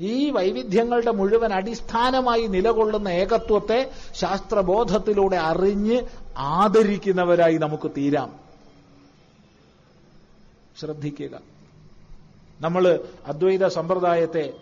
ഈ 0.00 0.30
വൈവിധ്യങ്ങളുടെ 0.30 1.10
മുഴുവൻ 1.10 1.52
അടിസ്ഥാനമായി 1.52 2.46
നിലകൊള്ളുന്ന 2.46 3.08
ഏകത്വത്തെ 3.08 3.90
ശാസ്ത്രബോധത്തിലൂടെ 4.12 5.36
അറിഞ്ഞ് 5.36 6.02
ആദരിക്കുന്നവരായി 6.36 7.56
നമുക്ക് 7.56 7.90
തീരാം. 7.90 8.40
ശ്രദ്ധിക്കുക. 10.78 11.49
നമ്മൾ 12.60 13.00
അദ്വൈത 13.26 13.66
സമ്പ്രദായത്തെ 13.66 14.52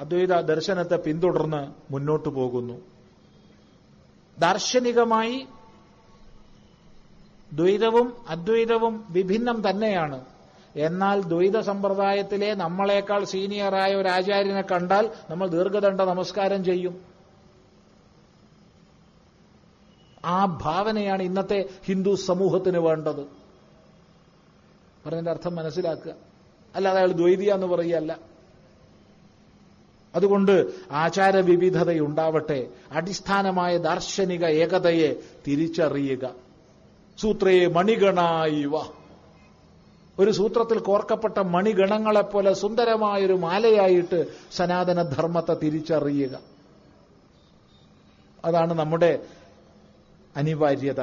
അദ്വൈത 0.00 0.40
ദർശനത്തെ 0.40 0.96
പിന്തുടർന്ന് 0.96 1.92
മുന്നോട്ടു 1.92 2.28
പോകുന്നു. 2.28 2.80
ദാർശനികമായി 4.38 5.46
ദ്വൈതവും 7.52 8.14
അദ്വൈതവും 8.28 9.04
വിഭിന്നം 9.10 9.70
തന്നെയാണ്. 9.70 10.24
എന്നാൽ 10.76 11.22
ദ്വൈത 11.22 11.60
സമ്പ്രദായത്തിലെ 11.60 12.54
നമ്മളെക്കാൾ 12.54 13.24
സീനിയറായ 13.24 13.94
ഒരു 13.94 14.08
ആചാര്യനെ 14.08 14.62
കണ്ടാൽ 14.62 15.10
നമ്മൾ 15.30 15.48
ദീർഘദണ്ഡ 15.48 16.02
നമസ്കാരം 16.02 16.64
ചെയ്യും. 16.64 17.00
ആ 20.24 20.44
ഭാവനയാണ് 20.44 21.22
ഇന്നത്തെ 21.22 21.68
ഹിന്ദു 21.84 22.14
സമൂഹത്തിന് 22.14 22.78
വേണ്ടത്. 22.78 23.20
പറഞ്ഞതിന്റെ 25.04 25.30
അർത്ഥം 25.30 25.54
മനസ്സിലാക്കുക. 25.54 26.29
അല്ലാതെ 26.74 26.98
അയാൾ 26.98 27.12
ദ്വൈതിയ 27.12 27.52
എന്ന് 27.52 27.66
പറയുകയല്ല. 27.66 28.18
അതുകൊണ്ട് 30.14 30.66
ആചാര 30.90 31.36
വിവിധതയുണ്ടാവട്ടെ 31.36 32.68
അടിസ്ഥാനമായ 32.92 33.76
ദാർശനിക 33.78 34.44
ഏകതയെ 34.44 35.14
തിരിച്ചറിയുക. 35.46 36.34
സൂത്രയെ 37.18 37.66
മണിഗണായിവ 37.66 38.72
ഒരു 40.18 40.30
സൂത്രത്തിൽ 40.30 40.78
കോർക്കപ്പെട്ട 40.78 41.38
മണിഗണങ്ങളെപ്പോലെ 41.38 42.52
സുന്ദരമായൊരു 42.52 43.32
മാലയായിട്ട് 43.32 44.26
സനാതന 44.52 45.02
ധർമ്മത്തെ 45.02 45.54
തിരിച്ചറിയുക. 45.54 46.38
അതാണ് 48.44 48.74
നമ്മുടെ 48.74 49.26
അനിവാര്യത. 50.36 51.00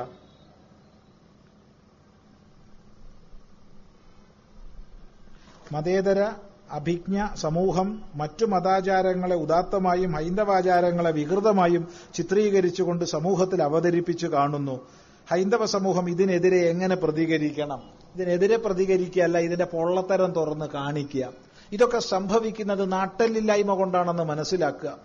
മതേതര 5.72 6.32
അഭിജ്ഞ 6.72 7.28
സമൂഹം 7.36 8.02
മറ്റു 8.16 8.46
മതാചാരങ്ങളെ 8.46 9.36
ഉദാത്തമായും 9.36 10.12
ഹൈന്ദവാചാരങ്ങളെ 10.12 11.12
വികൃതമായും 11.12 11.88
ചിത്രീകരിച്ചുകൊണ്ട് 12.14 13.06
സമൂഹത്തിൽ 13.06 13.64
അവതരിപ്പിച്ചു 13.64 14.28
കാണുന്നു. 14.28 14.88
ഹൈന്ദവ 15.32 15.66
സമൂഹം 15.66 16.10
ഇതിനെതിരെ 16.10 16.58
എങ്ങനെ 16.58 16.96
പ്രതികരിക്കണം? 16.96 17.82
ഇതിനെതിരെ 18.16 18.58
പ്രതികരിക്കുകയല്ല 18.58 19.38
ഇതിന്റെ 19.38 19.66
പൊള്ളത്തരം 19.66 20.32
തുറന്ന് 20.32 20.66
കാണിക്കുക. 20.66 21.30
ഇതൊക്കെ 21.72 22.00
സംഭവിക്കുന്നത് 22.00 22.92
നാട്ടലില്ലായ്മ 22.92 23.74
കൊണ്ടാണെന്ന് 23.74 24.24
മനസ്സിലാക്കുക. 24.24 24.98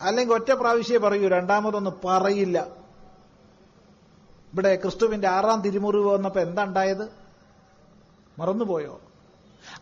അല്ലെങ്കിൽ 0.00 0.34
ഒറ്റ 0.34 0.52
പ്രാവശ്യമേ 0.52 0.98
പറയൂ 0.98 1.28
രണ്ടാമതൊന്നും 1.28 1.94
പറയില്ല. 2.04 2.66
ഇവിടെ 4.52 4.76
ക്രിസ്തുവിന്റെ 4.76 5.28
ആറാം 5.28 5.60
തിരുമുറിവ് 5.60 6.06
വന്നപ്പോ 6.06 6.40
എന്താ 6.40 6.64
ഉണ്ടായത്? 6.64 7.08
മറന്നുപോയോ? 8.38 9.00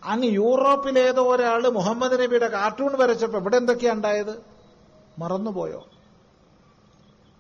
അങ്ങ് 0.05 0.27
യൂറോപ്പിലേതോ 0.27 1.23
ഒരാൾ 1.35 1.69
മുഹമ്മദ് 1.69 2.13
നബിയുടെ 2.13 2.49
കാർട്ടൂൺ 2.49 2.99
വരച്ചപ്പോ 2.99 3.39
ഇവിടെ 3.39 3.57
എന്തൊക്കെയാ 3.57 3.93
ഉണ്ടായത്? 3.93 4.43
മറന്നുപോയോ? 5.19 5.87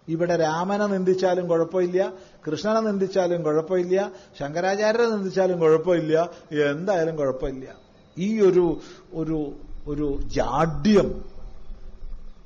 ഇവിടെ 0.08 0.36
രാമനെ 0.36 0.86
നിന്ദിച്ചാലും 0.86 1.48
കുഴപ്പമില്ല 1.48 2.12
കൃഷ്ണനെ 2.46 2.80
നിന്ദിച്ചാലും 2.80 3.42
കുഴപ്പമില്ല 3.42 4.10
ശങ്കരാചാര്യനെ 4.40 5.06
നിന്ദിച്ചാലും 5.06 5.60
കുഴപ്പമില്ല 5.60 6.30
എന്തായാലും 6.70 7.16
കുഴപ്പമില്ല. 7.16 7.74
ഈ 8.18 8.40
ഒരു 8.40 8.80
ഒരു 9.12 9.52
ഒരു 9.86 10.20
ജാഡ്യം 10.22 11.24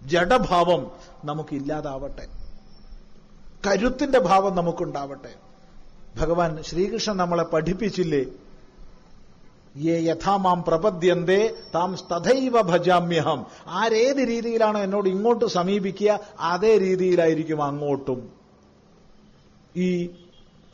ജഡഭാവം 0.03 0.91
നമുക്കില്ലാതാവട്ടെ. 1.25 2.27
കരുത്തിന്റെ 3.66 4.19
ഭാവം 4.19 4.57
നമുക്കുണ്ടാവട്ടെ. 4.57 5.35
ഭഗവാൻ 6.16 6.62
ശ്രീകൃഷ്ണൻ 6.62 7.16
നമ്മളെ 7.16 7.45
പഠിപ്പിച്ചില്ലേ? 7.45 8.25
യേ 9.77 10.01
യഥാമാം 10.01 10.65
പ്രപദ്യന്തേ 10.69 11.55
താം 11.74 11.97
തഥൈവ 12.12 12.61
ഭജാമ്യഹം. 12.61 13.47
ആരേത് 13.66 14.28
രീതിയിലാണോ 14.28 14.81
എന്നോട് 14.81 15.09
ഇങ്ങോട്ട് 15.09 15.45
സമീപിക്കുക 15.45 16.20
അതേ 16.40 16.78
രീതിയിലായിരിക്കും 16.78 17.62
അങ്ങോട്ടും. 17.62 18.32
ഈ 19.77 20.07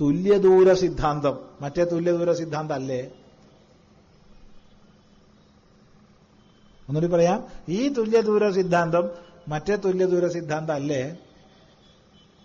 തുല്യദൂര 0.00 0.72
സിദ്ധാന്തം 0.72 1.38
മറ്റേ 1.60 1.84
തുല്യദൂര 1.84 2.32
സിദ്ധാന്തം 2.32 2.74
അല്ലേ 2.74 3.10
ഒന്നുകൂടി 6.88 7.12
പറയാം. 7.12 7.44
ഈ 7.68 7.88
തുല്യദൂര 7.88 8.50
സിദ്ധാന്തം 8.50 9.10
മറ്റേ 9.48 9.76
തുല്യദൂര 9.76 10.28
സിദ്ധാന്തം 10.28 10.74
അല്ലേ 10.74 11.16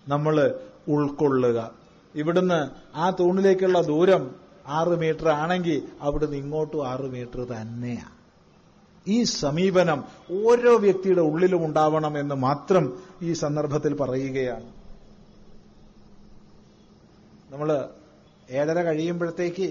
നമ്മൾ 0.08 0.60
ഉൾക്കൊള്ളുക. 0.88 1.70
ഇവിടുന്ന് 2.14 2.70
ആ 2.96 3.10
തൂണിലേക്കുള്ള 3.10 3.80
ദൂരം 3.80 4.49
ആറ് 4.78 4.88
മീറ്റർ 4.88 5.28
ആണെങ്കിൽ 5.28 5.88
അവിടുന്ന് 6.00 6.36
ഇങ്ങോട്ടും 6.36 6.88
ആറ് 6.88 7.06
മീറ്റർ 7.14 7.40
തന്നെയാണ് 7.44 8.20
ഈ 9.06 9.22
സമീപനം 9.22 10.04
ഓരോ 10.46 10.78
വ്യക്തിയുടെ 10.78 11.20
ഉള്ളിലും 11.20 11.66
ഉണ്ടാവണം 11.66 12.18
എന്ന് 12.18 12.34
മാത്രം 12.34 12.84
ഈ 13.22 13.32
സന്ദർഭത്തിൽ 13.32 13.94
പറയുകയാണ്. 13.94 14.68
നമ്മൾ 17.50 17.88
ഏഴര 18.50 18.82
കഴിയുമ്പോഴത്തേക്ക് 18.82 19.68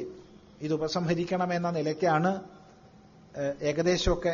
ഇത് 0.61 0.73
ഉപസംഹരിക്കണമെന്ന 0.73 1.69
നിലയ്ക്കാണ് 1.71 2.31
ഏകദേശമൊക്കെ 3.61 4.33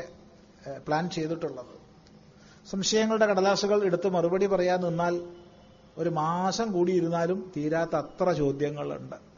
പ്ലാൻ 0.88 1.10
ചെയ്തിട്ടുള്ളത്. 1.10 1.74
സംശയങ്ങളുടെ 2.70 3.26
കടലാസുകൾ 3.26 3.84
എടുത്ത് 3.84 4.08
മറുപടി 4.08 4.46
പറയാൻ 4.46 4.80
നിന്നാൽ 4.82 5.16
ഒരു 5.98 6.10
മാസം 6.10 6.72
കൂടി 6.72 6.92
ഇരുന്നാലും 6.92 7.52
തീരാത്ത 7.58 7.96
അത്ര 7.96 8.32
ചോദ്യങ്ങളുണ്ട്. 8.32 9.35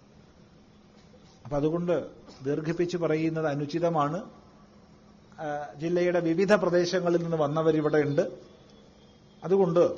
അപ്പൊ 1.48 1.57
അതുകൊണ്ട് 1.57 2.07
ദീർഘിപ്പിച്ച് 2.45 2.98
പറയുന്നത് 2.98 3.45
അനുചിതമാണ്. 3.45 4.24
ജില്ലയുടെ 5.82 6.19
വിവിധ 6.19 6.53
പ്രദേശങ്ങളിൽ 6.53 7.22
നിന്ന് 7.24 7.38
വന്നവരിവിടെ 7.38 7.98
ഉണ്ട്. 7.98 8.32
അതുകൊണ്ട് 9.44 9.95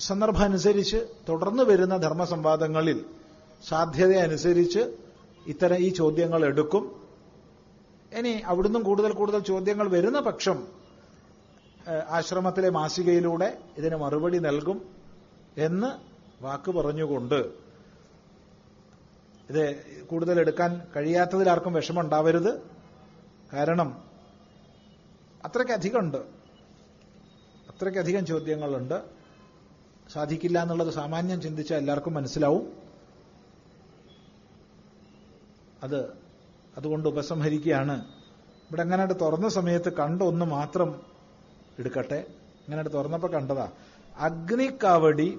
സന്ദർഭമനുസരിച്ച് 0.00 0.96
തുടർന്ന് 1.28 1.62
വരുന്ന 1.62 1.96
ധർമ്മസംവാദങ്ങളിൽ 1.96 3.04
സാധ്യതയനുസരിച്ച് 3.68 4.96
ഇത്തരം 5.46 5.76
ഈ 5.76 5.88
ചോദ്യങ്ങൾ 5.88 6.44
എടുക്കും. 6.44 7.06
ഇനി 8.18 8.28
അവിടുന്ന് 8.28 8.78
കൂടുതൽ 8.78 9.12
കൂടുതൽ 9.12 9.40
ചോദ്യങ്ങൾ 9.40 9.88
വരുന്ന 9.88 10.20
പക്ഷം 10.20 10.66
ആശ്രമത്തിലെ 12.10 12.70
മാസികയിലൂടെ 12.70 13.58
ഇതിന് 13.78 13.96
മറുപടി 13.96 14.38
നൽകും 14.38 14.82
എന്ന് 15.58 15.90
വാക്ക് 16.44 16.70
പറഞ്ഞുകൊണ്ട് 16.70 17.61
ഇത് 19.52 19.82
കൂടുതൽ 20.06 20.40
എടുക്കാൻ 20.40 20.82
കഴിയാത്തതിൽ 20.96 21.50
ആർക്കും 21.50 21.72
വിഷമമുണ്ടാവരുത് 21.72 22.62
കാരണം 23.52 24.04
അത്രയ്ക്കധികമുണ്ട് 25.44 26.16
അത്രയ്ക്കധികം 27.68 28.26
ചോദ്യങ്ങളുണ്ട്. 28.26 29.02
സാധിക്കില്ല 30.12 30.62
എന്നുള്ളത് 30.62 30.90
സാമാന്യം 30.90 31.40
ചിന്തിച്ചാൽ 31.40 31.76
എല്ലാവർക്കും 31.76 32.14
മനസ്സിലാവും. 32.14 32.72
അത് 35.82 36.06
അതുകൊണ്ട് 36.76 37.08
ഉപസംഹരിക്കുകയാണ്. 37.08 38.00
ഇവിടെ 38.62 38.82
അങ്ങനെ 38.82 39.06
തുറന്ന 39.06 39.48
സമയത്ത് 39.48 39.92
കണ്ട 39.92 40.22
ഒന്ന് 40.22 40.44
മാത്രം 40.44 41.02
എടുക്കട്ടെ. 41.78 42.24
ഇങ്ങനെ 42.68 42.82
തുറന്നപ്പോ 42.82 43.28
കണ്ടതാ. 43.28 43.68
അഗ്നിക്കാവടി 44.16 45.38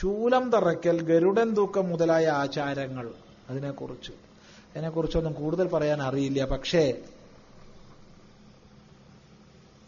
ശൂലം 0.00 0.50
തറയ്ക്കൽ 0.50 1.02
ഗരുഡൻ 1.02 1.54
തൂക്കം 1.54 1.88
മുതലായ 1.88 2.26
ആചാരങ്ങൾ 2.26 3.14
അതിനെക്കുറിച്ച്. 3.48 4.12
അതിനെക്കുറിച്ചൊന്നും 4.12 5.32
കൂടുതൽ 5.32 5.68
പറയാൻ 5.68 6.02
അറിയില്ല. 6.02 6.44
പക്ഷേ 6.44 7.02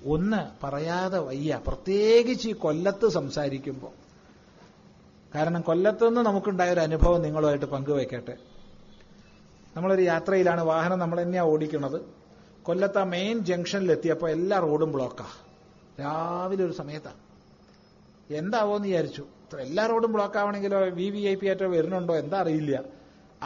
ഒന്ന് 0.07 0.67
പറയാതെ 0.67 1.19
വയ്യ. 1.19 1.61
പ്രത്യേകിച്ച് 1.67 2.49
ഈ 2.49 2.53
കൊല്ലത്ത് 2.53 3.09
സംസാരിക്കുമ്പോൾ 3.09 3.91
കാരണം 5.35 5.61
കൊല്ലത്ത് 5.61 6.09
നിന്ന് 6.09 6.21
നമുക്കുണ്ടായ 6.21 6.73
ഒരു 6.73 6.81
അനുഭവം 6.81 7.23
നിങ്ങളുമായിട്ട് 7.23 7.65
പങ്കുവയ്ക്കട്ടെ 7.65 8.37
നമ്മളൊരു 9.77 10.03
യാത്രയിലാണ് 10.03 10.65
വാഹനം 10.65 10.99
നമ്മൾ 10.99 11.23
തന്നെയാണ് 11.23 11.49
ഓടിക്കുന്നത്. 11.49 12.01
കൊല്ലത്ത് 12.63 12.99
ആ 12.99 13.05
മെയിൻ 13.05 13.39
ജംഗ്ഷനിലെത്തിയപ്പോൾ 13.39 14.31
എല്ലാ 14.31 14.59
റോഡും 14.59 14.93
ബ്ലോക്കാ 14.93 15.27
രാവിലെ 16.01 16.65
ഒരു 16.65 16.73
സമയത്താണ് 16.73 17.21
എന്താവോ 18.35 18.77
എന്ന് 18.77 18.89
വിചാരിച്ചു? 18.89 19.25
എല്ലാ 19.61 19.87
റോഡും 19.87 20.13
ബ്ലോക്ക് 20.13 20.39
ആവണമെങ്കിലോ 20.39 20.81
വി 20.81 21.11
വി 21.11 21.19
ഐ 21.19 21.35
പി 21.35 21.47
ആയിട്ടോ 21.47 21.67
വരുന്നുണ്ടോ 21.67 22.17
എന്താ 22.17 22.41
അറിയില്ല. 22.41 22.83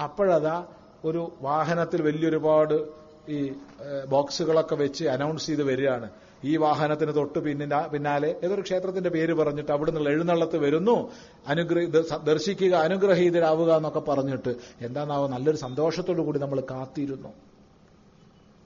അപ്പോഴതാ 0.02 0.66
ഒരു 1.04 1.32
വാഹനത്തിൽ 1.40 2.02
വലിയൊരുപാട് 2.02 2.88
ഈ 3.28 3.52
ബോക്സുകളൊക്കെ 4.08 4.74
വെച്ച് 4.74 5.04
അനൗൺസ് 5.04 5.46
ചെയ്ത് 5.46 5.62
വരികയാണ്. 5.62 6.10
ഈ 6.44 6.56
വാഹനത്തിന് 6.56 7.14
തൊട്ട് 7.14 7.38
പിന്നിന്റെ 7.38 7.86
പിന്നാലെ 7.86 8.36
ഏതൊരു 8.44 8.60
ക്ഷേത്രത്തിന്റെ 8.60 9.10
പേര് 9.10 9.34
പറഞ്ഞിട്ട് 9.34 9.72
അവിടെ 9.72 9.90
നിന്ന് 9.90 10.10
എഴുന്നള്ളത്ത് 10.10 10.56
വരുന്നു. 10.56 11.10
അനുഗ്രഹ 11.46 12.16
ദർശിക്കുക 12.16 12.74
അനുഗ്രഹീതരാവുക 12.74 13.76
എന്നൊക്കെ 13.76 14.00
പറഞ്ഞിട്ട് 14.00 14.56
എന്താണാവോ 14.80 15.28
നല്ലൊരു 15.28 15.56
സന്തോഷത്തോടു 15.56 16.22
കൂടി 16.22 16.38
നമ്മൾ 16.38 16.60
കാത്തിരുന്നു. 16.60 17.28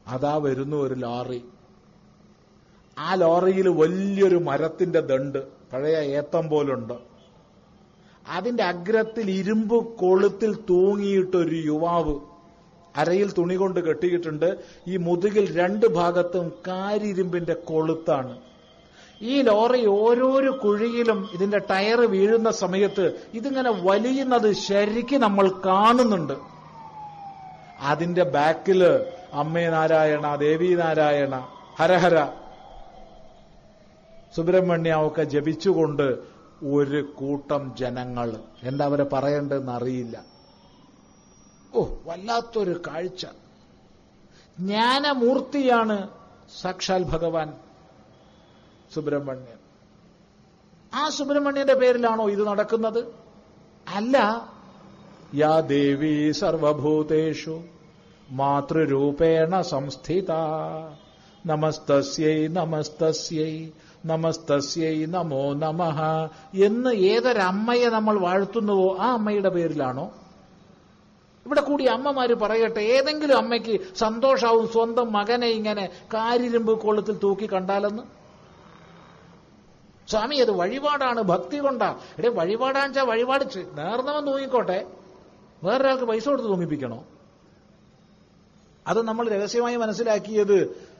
അതാ 0.09 0.37
വരുന്നു 0.37 0.77
ഒരു 0.77 0.95
ലോറി. 0.95 1.45
ആ 2.99 3.15
ലോറിയിൽ 3.15 3.69
വലിയൊരു 3.69 4.37
മരത്തിന്റെ 4.37 5.01
ദണ്ട് 5.01 5.39
പഴയ 5.73 5.97
ഏത്തം 5.97 6.49
പോലുണ്ട്. 6.49 7.12
അതിന്റെ 8.29 8.63
അഗ്രത്തിൽ 8.63 9.31
ഇരുമ്പ് 9.31 9.97
കൊളുത്തിൽ 9.97 10.57
തൂങ്ങിയിട്ടൊരു 10.71 11.57
യുവാവ് 11.65 12.15
അരയിൽ 12.97 13.33
തുണി 13.33 13.55
കൊണ്ട് 13.55 13.81
കെട്ടിയിട്ടുണ്ട്. 13.81 14.57
ഈ 14.89 14.97
മുതുകിൽ 14.97 15.59
രണ്ട് 15.59 15.87
ഭാഗത്തും 15.87 16.53
കാരിരുമ്പിന്റെ 16.69 17.53
കൊളുത്താണ്. 17.53 18.39
ഈ 19.23 19.43
ലോറി 19.43 19.87
ഓരോരോ 19.87 20.59
കുഴിയിലും 20.65 21.31
ഇതിന്റെ 21.35 21.59
ടയർ 21.59 22.01
വീഴുന്ന 22.01 22.51
സമയത്ത് 22.51 23.15
ഇതിങ്ങനെ 23.35 23.71
വലിയുന്നത് 23.71 24.53
ശരിക്ക് 24.53 25.17
നമ്മൾ 25.17 25.49
കാണുന്നുണ്ട്. 25.67 26.37
അതിന്റെ 27.81 28.23
ബാക്കിൽ 28.23 28.83
അമ്മേ 29.33 29.69
നാരായണ 29.69 30.37
ദേവി 30.37 30.75
നാരായണ 30.75 31.49
ഹരഹര 31.79 32.29
സുബ്രഹ്മണ്യാവൊക്കെ 34.37 35.23
ജപിച്ചുകൊണ്ട് 35.23 36.32
ഒരു 36.63 37.13
കൂട്ടം 37.17 37.77
ജനങ്ങൾ. 37.77 38.41
എന്താ 38.63 38.85
അവരെ 38.85 39.05
പറയേണ്ടതെന്ന് 39.05 39.73
അറിയില്ല 39.73 40.25
ഓ 41.75 41.85
വല്ലാത്തൊരു 42.05 42.83
കാഴ്ച. 42.87 43.27
ജ്ഞാനമൂർത്തിയാണ് 44.59 46.09
സാക്ഷാൽ 46.61 47.03
ഭഗവാൻ 47.03 47.55
സുബ്രഹ്മണ്യൻ. 48.95 49.59
ആ 50.95 51.09
സുബ്രഹ്മണ്യന്റെ 51.09 51.75
പേരിലാണോ 51.75 52.31
ഇത് 52.31 52.47
നടക്കുന്നത്? 52.47 52.99
അല്ല. 53.95 54.17
യാ 55.35 55.61
ദേവി 55.61 56.33
സർവഭൂതേഷു 56.33 57.63
മാതൃരൂപേണ 58.31 59.61
സംസ്ഥിത. 59.61 60.33
നമസ്തസ്യൈ 61.47 62.47
നമസ്തസ്യൈ. 62.47 63.71
നമസ്തസ്യൈ 64.07 65.05
നമോ 65.05 65.55
നമഃ 65.55 65.99
എന്ന് 66.55 66.91
ഏതൊരമ്മയെ 66.91 67.89
നമ്മൾ 67.89 68.19
വാഴ്ത്തുന്നുവോ 68.19 68.97
ആ 69.01 69.13
അമ്മയുടെ 69.13 69.49
പേരിലാണോ? 69.49 70.13
ഇവിടെ 71.47 71.61
കൂടി 71.61 71.85
അമ്മമാര് 71.85 72.35
പറയട്ടെ 72.35 72.81
ഏതെങ്കിലും 72.81 73.37
അമ്മയ്ക്ക് 73.37 73.95
സന്തോഷാവും 73.95 74.69
സ്വന്തം 74.69 75.13
മകനെ 75.13 75.47
ഇങ്ങനെ 75.47 75.91
കാരിരുമ്പ് 76.15 76.81
കൊള്ളത്തിൽ 76.81 77.19
തൂക്കി 77.23 77.47
കണ്ടാലെന്ന്? 77.53 78.03
സ്വാമി 80.09 80.37
അത് 80.37 80.51
വഴിപാടാണ് 80.51 81.23
ഭക്തി 81.23 81.59
കൊണ്ടാ. 81.59 81.97
എടേ 82.19 82.29
വഴിപാടാന്ന് 82.29 82.89
വെച്ചാൽ 82.89 83.05
വഴിപാട് 83.05 83.45
നേർന്നവൻ 83.79 84.27
തൂങ്ങിക്കോട്ടെ. 84.27 84.87
വേറൊരാൾക്ക് 85.65 86.05
പൈസ 86.05 86.29
കൊടുത്ത് 86.29 86.49
തൂങ്ങിപ്പിക്കണോ? 86.49 87.05
അത് 88.87 89.03
നമ്മൾ 89.03 89.29
രഹസ്യമായി 89.29 89.77
മനസ്സിലാക്കിയത് 89.77 90.92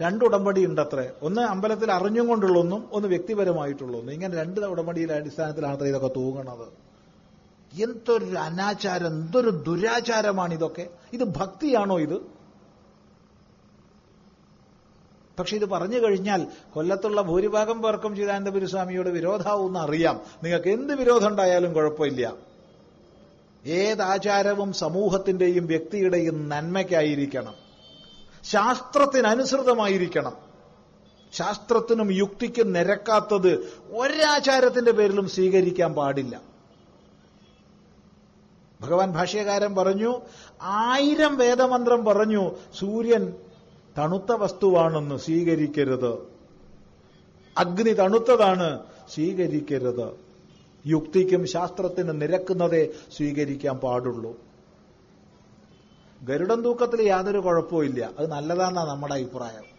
രണ്ട് 0.00 0.24
ഉടമ്പടി 0.24 0.66
ഉണ്ടത്രേ 0.66 1.10
ഒന്ന് 1.22 1.40
അമ്പലത്തിൽ 1.40 1.92
അറിഞ്ഞും 1.92 2.28
കൊണ്ടുള്ളൊന്നും 2.28 2.88
ഒന്ന് 2.92 3.08
വ്യക്തിപരമായിട്ടുള്ളൊന്നും. 3.08 4.12
ഇങ്ങനെ 4.12 4.36
രണ്ട് 4.36 4.60
ഉടമ്പടിയുടെ 4.60 5.14
അടിസ്ഥാനത്തിലാണ് 5.14 5.76
അത്ര 5.76 5.84
ഇതൊക്കെ 5.84 6.10
തൂങ്ങണത്. 6.16 6.86
എന്തൊരു 7.82 8.24
അനാചാരം 8.24 9.06
എന്തൊരു 9.06 9.50
ദുരാചാരമാണ് 9.50 10.54
ഇതൊക്കെ. 10.54 10.88
ഇത് 11.12 11.24
ഭക്തിയാണോ 11.24 12.00
ഇത്? 12.00 12.36
പക്ഷെ 15.38 15.56
ഇത് 15.56 15.64
പറഞ്ഞു 15.64 15.98
കഴിഞ്ഞാൽ 15.98 16.46
കൊല്ലത്തുള്ള 16.74 17.22
ഭൂരിഭാഗം 17.22 17.82
പേർക്കും 17.82 18.16
ചിദാനന്ദപുരി 18.16 18.66
സ്വാമിയോട് 18.66 19.08
വിരോധാവൂന്ന് 19.08 19.80
അറിയാം. 19.80 20.20
നിങ്ങൾക്ക് 20.42 20.68
എന്ത് 20.68 20.94
വിരോധം 20.94 21.28
ഉണ്ടായാലും 21.28 21.72
കുഴപ്പമില്ല. 21.72 22.32
ഏതാചാരവും 23.66 24.72
സമൂഹത്തിന്റെയും 24.72 25.66
വ്യക്തിയുടെയും 25.66 26.48
നന്മയ്ക്കായിരിക്കണം. 26.48 27.65
ശാസ്ത്രത്തിനനുസൃതമായിരിക്കണം. 28.44 30.32
ശാസ്ത്രത്തിനും 31.32 32.12
യുക്തിക്കും 32.12 32.72
നിരക്കാത്തത് 32.72 33.72
ഒരാചാരത്തിന്റെ 33.96 34.92
പേരിലും 34.92 35.28
സ്വീകരിക്കാൻ 35.28 35.94
പാടില്ല. 35.94 36.40
ഭഗവാൻ 38.80 39.12
ഭാഷ്യകാരൻ 39.12 39.74
പറഞ്ഞു 39.74 40.20
ആയിരം 40.62 41.36
വേദമന്ത്രം 41.36 42.04
പറഞ്ഞു 42.04 42.50
സൂര്യൻ 42.78 43.32
തണുത്ത 43.98 44.32
വസ്തുവാണെന്ന് 44.32 45.16
സ്വീകരിക്കരുത്. 45.16 46.18
അഗ്നി 47.58 47.92
തണുത്തതാണ് 47.92 48.82
സ്വീകരിക്കരുത്. 49.14 50.26
യുക്തിക്കും 50.86 51.46
ശാസ്ത്രത്തിനും 51.46 52.18
നിരക്കുന്നതേ 52.18 52.88
സ്വീകരിക്കാൻ 53.16 53.76
പാടുള്ളൂ. 53.76 54.45
ഗരുഡൻ 56.28 56.62
തൂക്കത്തിൽ 56.62 57.02
യാതൊരു 57.02 57.38
കുഴപ്പമില്ല 57.38 58.10
അത് 58.18 58.30
നല്ലതാണെന്നാണ് 58.30 58.88
നമ്മുടെ 58.88 59.14
അഭിപ്രായം. 59.14 59.76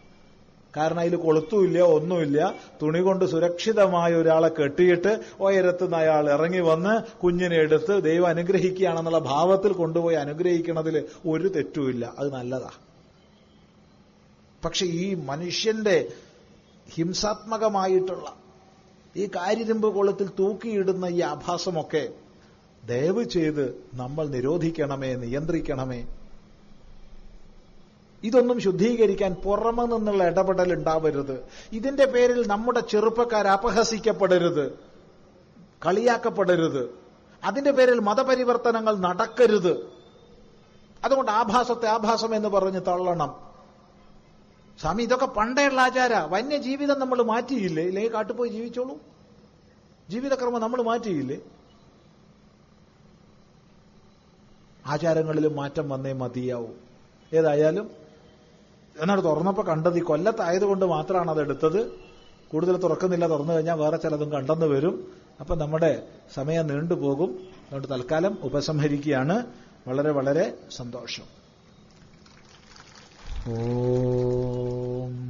കാരണം 0.76 1.00
അതിൽ 1.00 1.16
കൊളുത്തുമില്ല 1.16 1.80
ഒന്നുമില്ല. 1.80 2.54
തുണി 2.82 3.00
കൊണ്ട് 3.00 3.24
സുരക്ഷിതമായ 3.24 4.14
ഒരാളെ 4.14 4.48
കെട്ടിയിട്ട് 4.48 5.20
ഉയരത്തുനിന്ന് 5.40 5.96
അയാൾ 5.96 6.30
ഇറങ്ങി 6.30 6.60
വന്ന് 6.60 7.18
കുഞ്ഞിനെ 7.18 7.56
എടുത്ത് 7.56 8.02
ദൈവം 8.02 8.26
അനുഗ്രഹിക്കുകയാണെന്നുള്ള 8.26 9.18
ഭാവത്തിൽ 9.18 9.72
കൊണ്ടുപോയി 9.72 10.16
അനുഗ്രഹിക്കണതിൽ 10.16 11.04
ഒരു 11.28 11.48
തെറ്റുമില്ല. 11.48 12.14
അത് 12.18 12.32
നല്ലതാ. 12.32 12.70
പക്ഷെ 14.64 14.86
ഈ 14.86 15.14
മനുഷ്യന്റെ 15.14 16.08
ഹിംസാത്മകമായിട്ടുള്ള 16.94 18.36
ഈ 19.16 19.26
കാര്യരുമ്പ് 19.26 19.94
കൊളത്തിൽ 19.94 20.28
തൂക്കിയിടുന്ന 20.38 21.04
ഈ 21.04 21.20
ആഭാസമൊക്കെ 21.20 22.08
ദയവ് 22.86 23.24
ചെയ്ത് 23.24 23.84
നമ്മൾ 23.94 24.28
നിരോധിക്കണമേ 24.28 25.14
നിയന്ത്രിക്കണമേ. 25.14 26.06
ഇതൊന്നും 28.22 28.60
ശുദ്ധീകരിക്കാൻ 28.60 29.34
പുറമെ 29.34 29.82
നിന്നുള്ള 29.82 30.24
ഇടപെടൽ 30.24 30.72
ഉണ്ടാവരുത്. 30.72 31.48
ഇതിന്റെ 31.72 32.04
പേരിൽ 32.04 32.46
നമ്മുടെ 32.46 32.80
ചെറുപ്പക്കാർ 32.80 33.46
അപഹസിക്കപ്പെടരുത്. 33.46 34.78
കളിയാക്കപ്പെടരുത്. 35.86 36.98
അതിന്റെ 37.44 37.70
പേരിൽ 37.70 37.98
മതപരിവർത്തനങ്ങൾ 37.98 38.96
നടക്കരുത്. 38.96 39.92
അതുകൊണ്ട് 41.04 41.30
ആഭാസത്തെ 41.30 41.86
ആഭാസം 41.86 42.34
എന്ന് 42.34 42.48
പറഞ്ഞ് 42.48 42.80
തള്ളണം. 42.80 43.36
സ്വാമി 44.80 45.02
ഇതൊക്കെ 45.02 45.26
പണ്ടേയുള്ള 45.26 45.80
ആചാര. 45.80 46.14
വന്യജീവിതം 46.14 47.00
നമ്മൾ 47.00 47.22
മാറ്റിയില്ലേ? 47.22 47.84
ഇല്ലെങ്കിൽ 47.84 48.12
കാട്ടുപോയി 48.12 48.48
ജീവിച്ചോളൂ. 48.48 48.98
ജീവിതക്രമം 50.08 50.60
നമ്മൾ 50.60 50.82
മാറ്റിയില്ലേ? 50.82 51.36
ആചാരങ്ങളിലും 54.86 55.56
മാറ്റം 55.56 55.88
വന്നേ 55.88 56.12
മതിയാവും. 56.12 56.88
ഏതായാലും 57.32 58.07
എന്നാണ് 59.00 59.24
തുറന്നപ്പോ 59.24 59.62
കണ്ടത്. 59.62 59.98
ഈ 59.98 60.02
കൊല്ലത്തായതുകൊണ്ട് 60.02 60.84
മാത്രമാണ് 60.84 61.30
അത് 61.30 61.40
എടുത്തത്. 61.40 61.92
കൂടുതൽ 62.48 62.76
തുറക്കുന്നില്ല. 62.76 63.26
തുറന്നു 63.26 63.52
കഴിഞ്ഞാൽ 63.52 63.74
വേറെ 63.74 63.96
ചിലതും 63.96 64.32
കണ്ടെന്ന് 64.32 64.66
വരും. 64.66 65.12
അപ്പൊ 65.40 65.54
നമ്മുടെ 65.54 66.02
സമയം 66.34 66.66
നീണ്ടുപോകും 66.66 67.38
അതുകൊണ്ട് 67.66 67.88
തൽക്കാലം 67.88 68.38
ഉപസംഹരിക്കുകയാണ്. 68.42 69.46
വളരെ 69.88 70.10
വളരെ 70.10 70.58
സന്തോഷം. 70.76 71.24
ഓം. 73.52 75.28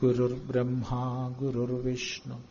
വിഷ്ണു 0.00 1.34
ഗുരുർവിഷ്ണു 1.40 2.42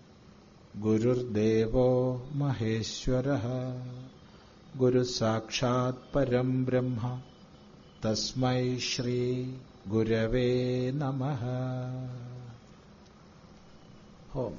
ഗുരുർദേവോ 0.80 2.22
മഹേശ്വര 2.32 3.26
ഗുരു 4.78 5.04
സാക്ഷാത് 5.04 5.96
പരം 6.16 6.66
ബ്രഹ്മ. 6.66 7.22
തസ്മൈ 8.06 8.64
ശ്രീ 8.80 9.20
ഗുരവേ 9.88 10.50
നമ 10.98 11.22
ഓം 14.36 14.58